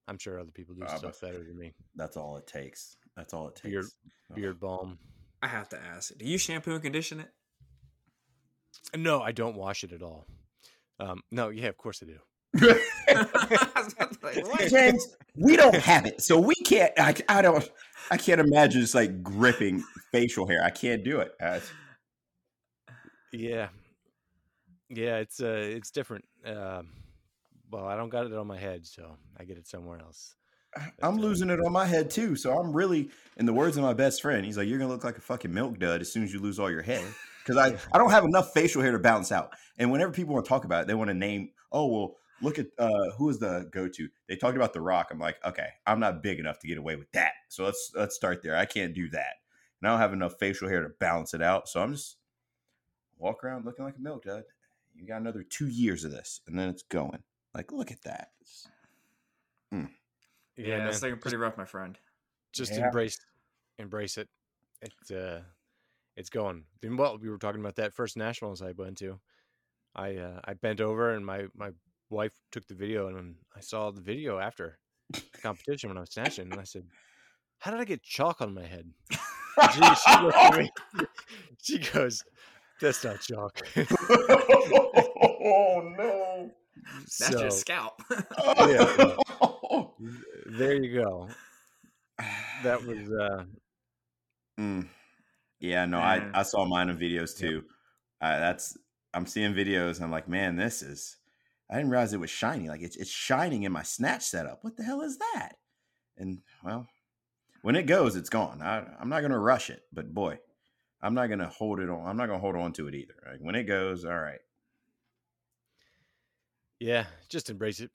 I'm 0.07 0.17
sure 0.17 0.39
other 0.39 0.51
people 0.51 0.75
do 0.75 0.83
Ah, 0.87 0.97
stuff 0.97 1.21
better 1.21 1.43
than 1.43 1.57
me. 1.57 1.73
That's 1.95 2.17
all 2.17 2.35
it 2.37 2.47
takes. 2.47 2.97
That's 3.15 3.33
all 3.33 3.47
it 3.49 3.55
takes. 3.55 3.69
Beard- 3.69 3.85
Ugh. 4.31 4.35
Beard 4.35 4.59
balm. 4.59 4.97
I 5.41 5.47
have 5.47 5.69
to 5.69 5.79
ask. 5.81 6.11
Do 6.17 6.25
you 6.25 6.37
shampoo 6.37 6.73
and 6.73 6.81
condition 6.81 7.19
it? 7.21 7.29
No, 8.97 9.21
I 9.21 9.31
don't 9.31 9.55
wash 9.55 9.83
it 9.83 9.91
at 9.93 10.01
all. 10.01 10.25
Um, 10.99 11.21
no, 11.31 11.49
yeah, 11.49 11.67
of 11.67 11.77
course 11.77 12.01
I 12.03 12.07
do. 12.07 12.17
I 12.55 13.71
was 13.75 13.93
about 13.93 14.13
to 14.13 14.19
be 14.19 14.43
like. 14.43 14.69
James, 14.69 15.15
we 15.35 15.55
don't 15.55 15.75
have 15.75 16.05
it, 16.05 16.21
so 16.21 16.39
we 16.39 16.55
can't. 16.65 16.91
I, 16.97 17.15
I 17.27 17.41
don't. 17.41 17.69
I 18.11 18.17
can't 18.17 18.41
imagine 18.41 18.81
just 18.81 18.95
like 18.95 19.21
gripping 19.21 19.83
facial 20.11 20.47
hair. 20.47 20.63
I 20.63 20.69
can't 20.71 21.03
do 21.03 21.19
it. 21.19 21.31
Uh, 21.41 21.59
Yeah, 23.31 23.69
yeah, 24.89 25.17
it's 25.17 25.39
uh, 25.39 25.69
it's 25.69 25.91
different. 25.91 26.25
Um, 26.45 26.89
well, 27.71 27.85
I 27.85 27.95
don't 27.95 28.09
got 28.09 28.25
it 28.25 28.33
on 28.33 28.47
my 28.47 28.57
head, 28.57 28.85
so 28.87 29.15
I 29.39 29.43
get 29.43 29.57
it 29.57 29.67
somewhere 29.67 29.99
else. 29.99 30.35
I'm 31.01 31.17
uh, 31.17 31.21
losing 31.21 31.49
it 31.49 31.59
on 31.59 31.71
my 31.71 31.85
head 31.85 32.09
too. 32.09 32.35
So 32.35 32.57
I'm 32.57 32.73
really, 32.73 33.09
in 33.37 33.45
the 33.45 33.53
words 33.53 33.77
of 33.77 33.83
my 33.83 33.93
best 33.93 34.21
friend, 34.21 34.45
he's 34.45 34.57
like, 34.57 34.67
"You're 34.67 34.79
gonna 34.79 34.91
look 34.91 35.03
like 35.03 35.17
a 35.17 35.21
fucking 35.21 35.53
milk 35.53 35.77
dud 35.79 36.01
as 36.01 36.11
soon 36.11 36.23
as 36.23 36.33
you 36.33 36.39
lose 36.39 36.59
all 36.59 36.71
your 36.71 36.81
hair." 36.81 37.03
Because 37.43 37.57
I, 37.57 37.77
I 37.93 37.97
don't 37.99 38.11
have 38.11 38.25
enough 38.25 38.53
facial 38.53 38.81
hair 38.81 38.91
to 38.91 38.99
balance 38.99 39.31
out. 39.31 39.53
And 39.77 39.91
whenever 39.91 40.11
people 40.11 40.33
want 40.33 40.45
to 40.45 40.49
talk 40.49 40.65
about 40.65 40.83
it, 40.83 40.87
they 40.87 40.95
want 40.95 41.09
to 41.09 41.13
name, 41.13 41.51
oh 41.71 41.85
well, 41.85 42.15
look 42.41 42.59
at 42.59 42.67
uh, 42.77 43.11
who 43.17 43.29
is 43.29 43.39
the 43.39 43.67
go 43.71 43.87
to? 43.87 44.09
They 44.27 44.35
talked 44.35 44.55
about 44.55 44.73
The 44.73 44.81
Rock. 44.81 45.09
I'm 45.11 45.19
like, 45.19 45.37
okay, 45.45 45.67
I'm 45.85 45.99
not 45.99 46.21
big 46.23 46.39
enough 46.39 46.59
to 46.59 46.67
get 46.67 46.77
away 46.77 46.95
with 46.95 47.11
that. 47.11 47.33
So 47.49 47.65
let's 47.65 47.91
let's 47.95 48.15
start 48.15 48.41
there. 48.41 48.55
I 48.55 48.65
can't 48.65 48.93
do 48.93 49.09
that. 49.11 49.35
And 49.81 49.87
I 49.87 49.91
don't 49.91 49.99
have 49.99 50.13
enough 50.13 50.35
facial 50.39 50.67
hair 50.69 50.81
to 50.83 50.89
balance 50.89 51.33
it 51.33 51.41
out. 51.41 51.67
So 51.69 51.81
I'm 51.81 51.93
just 51.93 52.17
walk 53.17 53.43
around 53.43 53.65
looking 53.65 53.85
like 53.85 53.97
a 53.97 54.01
milk 54.01 54.23
dud. 54.25 54.43
You 54.95 55.05
got 55.07 55.21
another 55.21 55.43
two 55.43 55.67
years 55.67 56.03
of 56.03 56.11
this, 56.11 56.41
and 56.47 56.57
then 56.59 56.67
it's 56.69 56.83
going. 56.83 57.23
Like, 57.53 57.71
look 57.71 57.91
at 57.91 58.01
that. 58.03 58.31
It's- 58.41 58.67
Yeah, 60.57 60.77
man, 60.79 60.87
it's 60.87 61.01
looking 61.01 61.19
pretty 61.19 61.37
rough, 61.37 61.57
my 61.57 61.65
friend. 61.65 61.97
just 62.51 62.73
Yeah. 62.73 62.85
embrace 62.87 63.17
embrace 63.77 64.17
it. 64.17 64.27
It's 64.81 65.11
uh, 65.11 65.43
it's 66.17 66.29
going. 66.29 66.65
Well, 66.83 67.17
we 67.17 67.29
were 67.29 67.37
talking 67.37 67.61
about 67.61 67.75
that 67.77 67.93
first 67.93 68.17
nationals 68.17 68.61
I 68.61 68.71
went 68.71 68.97
to. 68.97 69.19
I 69.95 70.17
uh, 70.17 70.41
I 70.43 70.53
bent 70.55 70.81
over 70.81 71.11
and 71.13 71.25
my 71.25 71.47
my 71.55 71.71
wife 72.09 72.33
took 72.51 72.67
the 72.67 72.75
video 72.75 73.07
and 73.07 73.35
I 73.55 73.59
saw 73.61 73.91
the 73.91 74.01
video 74.01 74.39
after 74.39 74.77
the 75.11 75.21
competition 75.41 75.89
when 75.89 75.97
I 75.97 76.01
was 76.01 76.11
snatching 76.11 76.51
and 76.51 76.59
I 76.59 76.63
said, 76.63 76.83
"How 77.59 77.71
did 77.71 77.79
I 77.79 77.85
get 77.85 78.03
chalk 78.03 78.41
on 78.41 78.53
my 78.53 78.65
head?" 78.65 78.91
She, 79.11 79.81
she 79.81 80.21
looked 80.21 80.37
at 80.37 80.57
me. 80.57 80.69
She 81.61 81.79
goes, 81.79 82.23
"That's 82.79 83.03
not 83.03 83.19
chalk." 83.21 83.59
oh 84.79 85.81
no! 85.97 86.51
That's 87.19 87.31
your 87.31 87.49
So, 87.51 87.57
scalp. 87.57 88.01
there 90.45 90.81
you 90.81 91.01
go. 91.01 91.27
That 92.63 92.83
was 92.85 93.11
uh, 93.21 93.43
Mm. 94.59 94.89
Yeah, 95.61 95.85
no, 95.85 95.99
Man. 95.99 96.31
I 96.33 96.39
I 96.39 96.43
saw 96.43 96.65
mine 96.65 96.89
in 96.89 96.97
videos 96.97 97.37
too. 97.37 97.63
Uh, 98.21 98.39
that's 98.39 98.77
I'm 99.13 99.25
seeing 99.25 99.53
videos 99.53 99.95
and 99.95 100.05
I'm 100.05 100.11
like, 100.11 100.27
man, 100.27 100.55
this 100.57 100.81
is. 100.81 101.15
I 101.69 101.75
didn't 101.75 101.91
realize 101.91 102.13
it 102.13 102.19
was 102.19 102.29
shiny. 102.29 102.67
Like 102.67 102.81
it's 102.81 102.95
it's 102.95 103.11
shining 103.11 103.63
in 103.63 103.71
my 103.71 103.83
snatch 103.83 104.23
setup. 104.23 104.63
What 104.63 104.75
the 104.77 104.83
hell 104.83 105.01
is 105.01 105.17
that? 105.17 105.53
And 106.17 106.39
well, 106.63 106.87
when 107.61 107.75
it 107.75 107.85
goes, 107.85 108.15
it's 108.15 108.29
gone. 108.29 108.61
I, 108.61 108.83
I'm 108.99 109.09
not 109.09 109.21
gonna 109.21 109.39
rush 109.39 109.69
it, 109.69 109.83
but 109.93 110.13
boy, 110.13 110.39
I'm 111.01 111.13
not 111.13 111.27
gonna 111.27 111.47
hold 111.47 111.79
it 111.79 111.89
on. 111.89 112.05
I'm 112.07 112.17
not 112.17 112.27
gonna 112.27 112.39
hold 112.39 112.55
on 112.55 112.73
to 112.73 112.87
it 112.87 112.95
either. 112.95 113.15
Like 113.29 113.39
when 113.39 113.55
it 113.55 113.63
goes, 113.63 114.05
all 114.05 114.19
right. 114.19 114.39
Yeah, 116.79 117.05
just 117.27 117.49
embrace 117.49 117.81
it. 117.81 117.91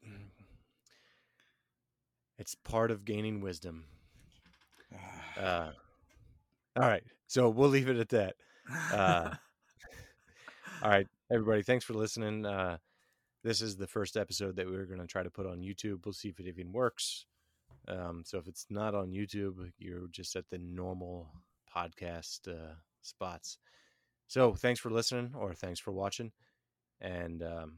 It's 2.38 2.54
part 2.54 2.90
of 2.90 3.04
gaining 3.04 3.40
wisdom. 3.40 3.84
Uh, 5.38 5.70
all 6.76 6.88
right, 6.88 7.02
so 7.26 7.48
we'll 7.48 7.68
leave 7.70 7.88
it 7.88 7.96
at 7.96 8.08
that. 8.10 8.36
Uh, 8.92 9.30
All 10.82 10.90
right, 10.90 11.06
everybody, 11.32 11.62
thanks 11.62 11.82
for 11.82 11.94
listening. 11.94 12.44
Uh, 12.44 12.76
this 13.44 13.60
is 13.60 13.76
the 13.76 13.86
first 13.86 14.16
episode 14.16 14.56
that 14.56 14.66
we're 14.66 14.86
going 14.86 15.00
to 15.00 15.06
try 15.06 15.22
to 15.22 15.30
put 15.30 15.46
on 15.46 15.60
YouTube. 15.60 16.04
We'll 16.04 16.14
see 16.14 16.30
if 16.30 16.40
it 16.40 16.48
even 16.48 16.72
works. 16.72 17.26
Um, 17.86 18.22
so 18.24 18.38
if 18.38 18.48
it's 18.48 18.66
not 18.70 18.94
on 18.94 19.10
YouTube, 19.10 19.70
you're 19.78 20.08
just 20.10 20.34
at 20.34 20.48
the 20.50 20.58
normal 20.58 21.28
podcast 21.72 22.48
uh, 22.48 22.74
spots. 23.02 23.58
So 24.26 24.54
thanks 24.54 24.80
for 24.80 24.90
listening, 24.90 25.32
or 25.36 25.52
thanks 25.52 25.78
for 25.78 25.92
watching, 25.92 26.32
and 27.02 27.42
um, 27.42 27.74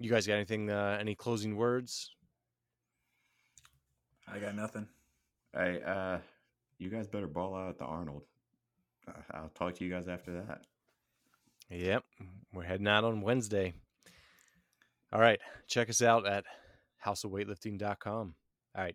you 0.00 0.10
guys 0.10 0.26
got 0.26 0.34
anything? 0.34 0.70
Uh, 0.70 0.96
any 0.98 1.14
closing 1.14 1.56
words? 1.56 2.10
I 4.26 4.38
got 4.38 4.54
nothing. 4.54 4.88
Hey, 5.54 5.82
uh, 5.86 6.18
you 6.78 6.88
guys 6.88 7.06
better 7.06 7.26
ball 7.26 7.54
out 7.54 7.68
at 7.68 7.78
the 7.78 7.84
Arnold. 7.84 8.22
I'll 9.30 9.50
talk 9.54 9.74
to 9.74 9.84
you 9.84 9.90
guys 9.90 10.08
after 10.08 10.32
that. 10.32 10.62
Yep, 11.68 12.04
we're 12.54 12.64
heading 12.64 12.88
out 12.88 13.04
on 13.04 13.20
Wednesday. 13.20 13.74
All 15.16 15.22
right, 15.22 15.40
check 15.66 15.88
us 15.88 16.02
out 16.02 16.28
at 16.28 16.44
houseofweightlifting.com. 17.02 18.34
All 18.76 18.82
right, 18.84 18.94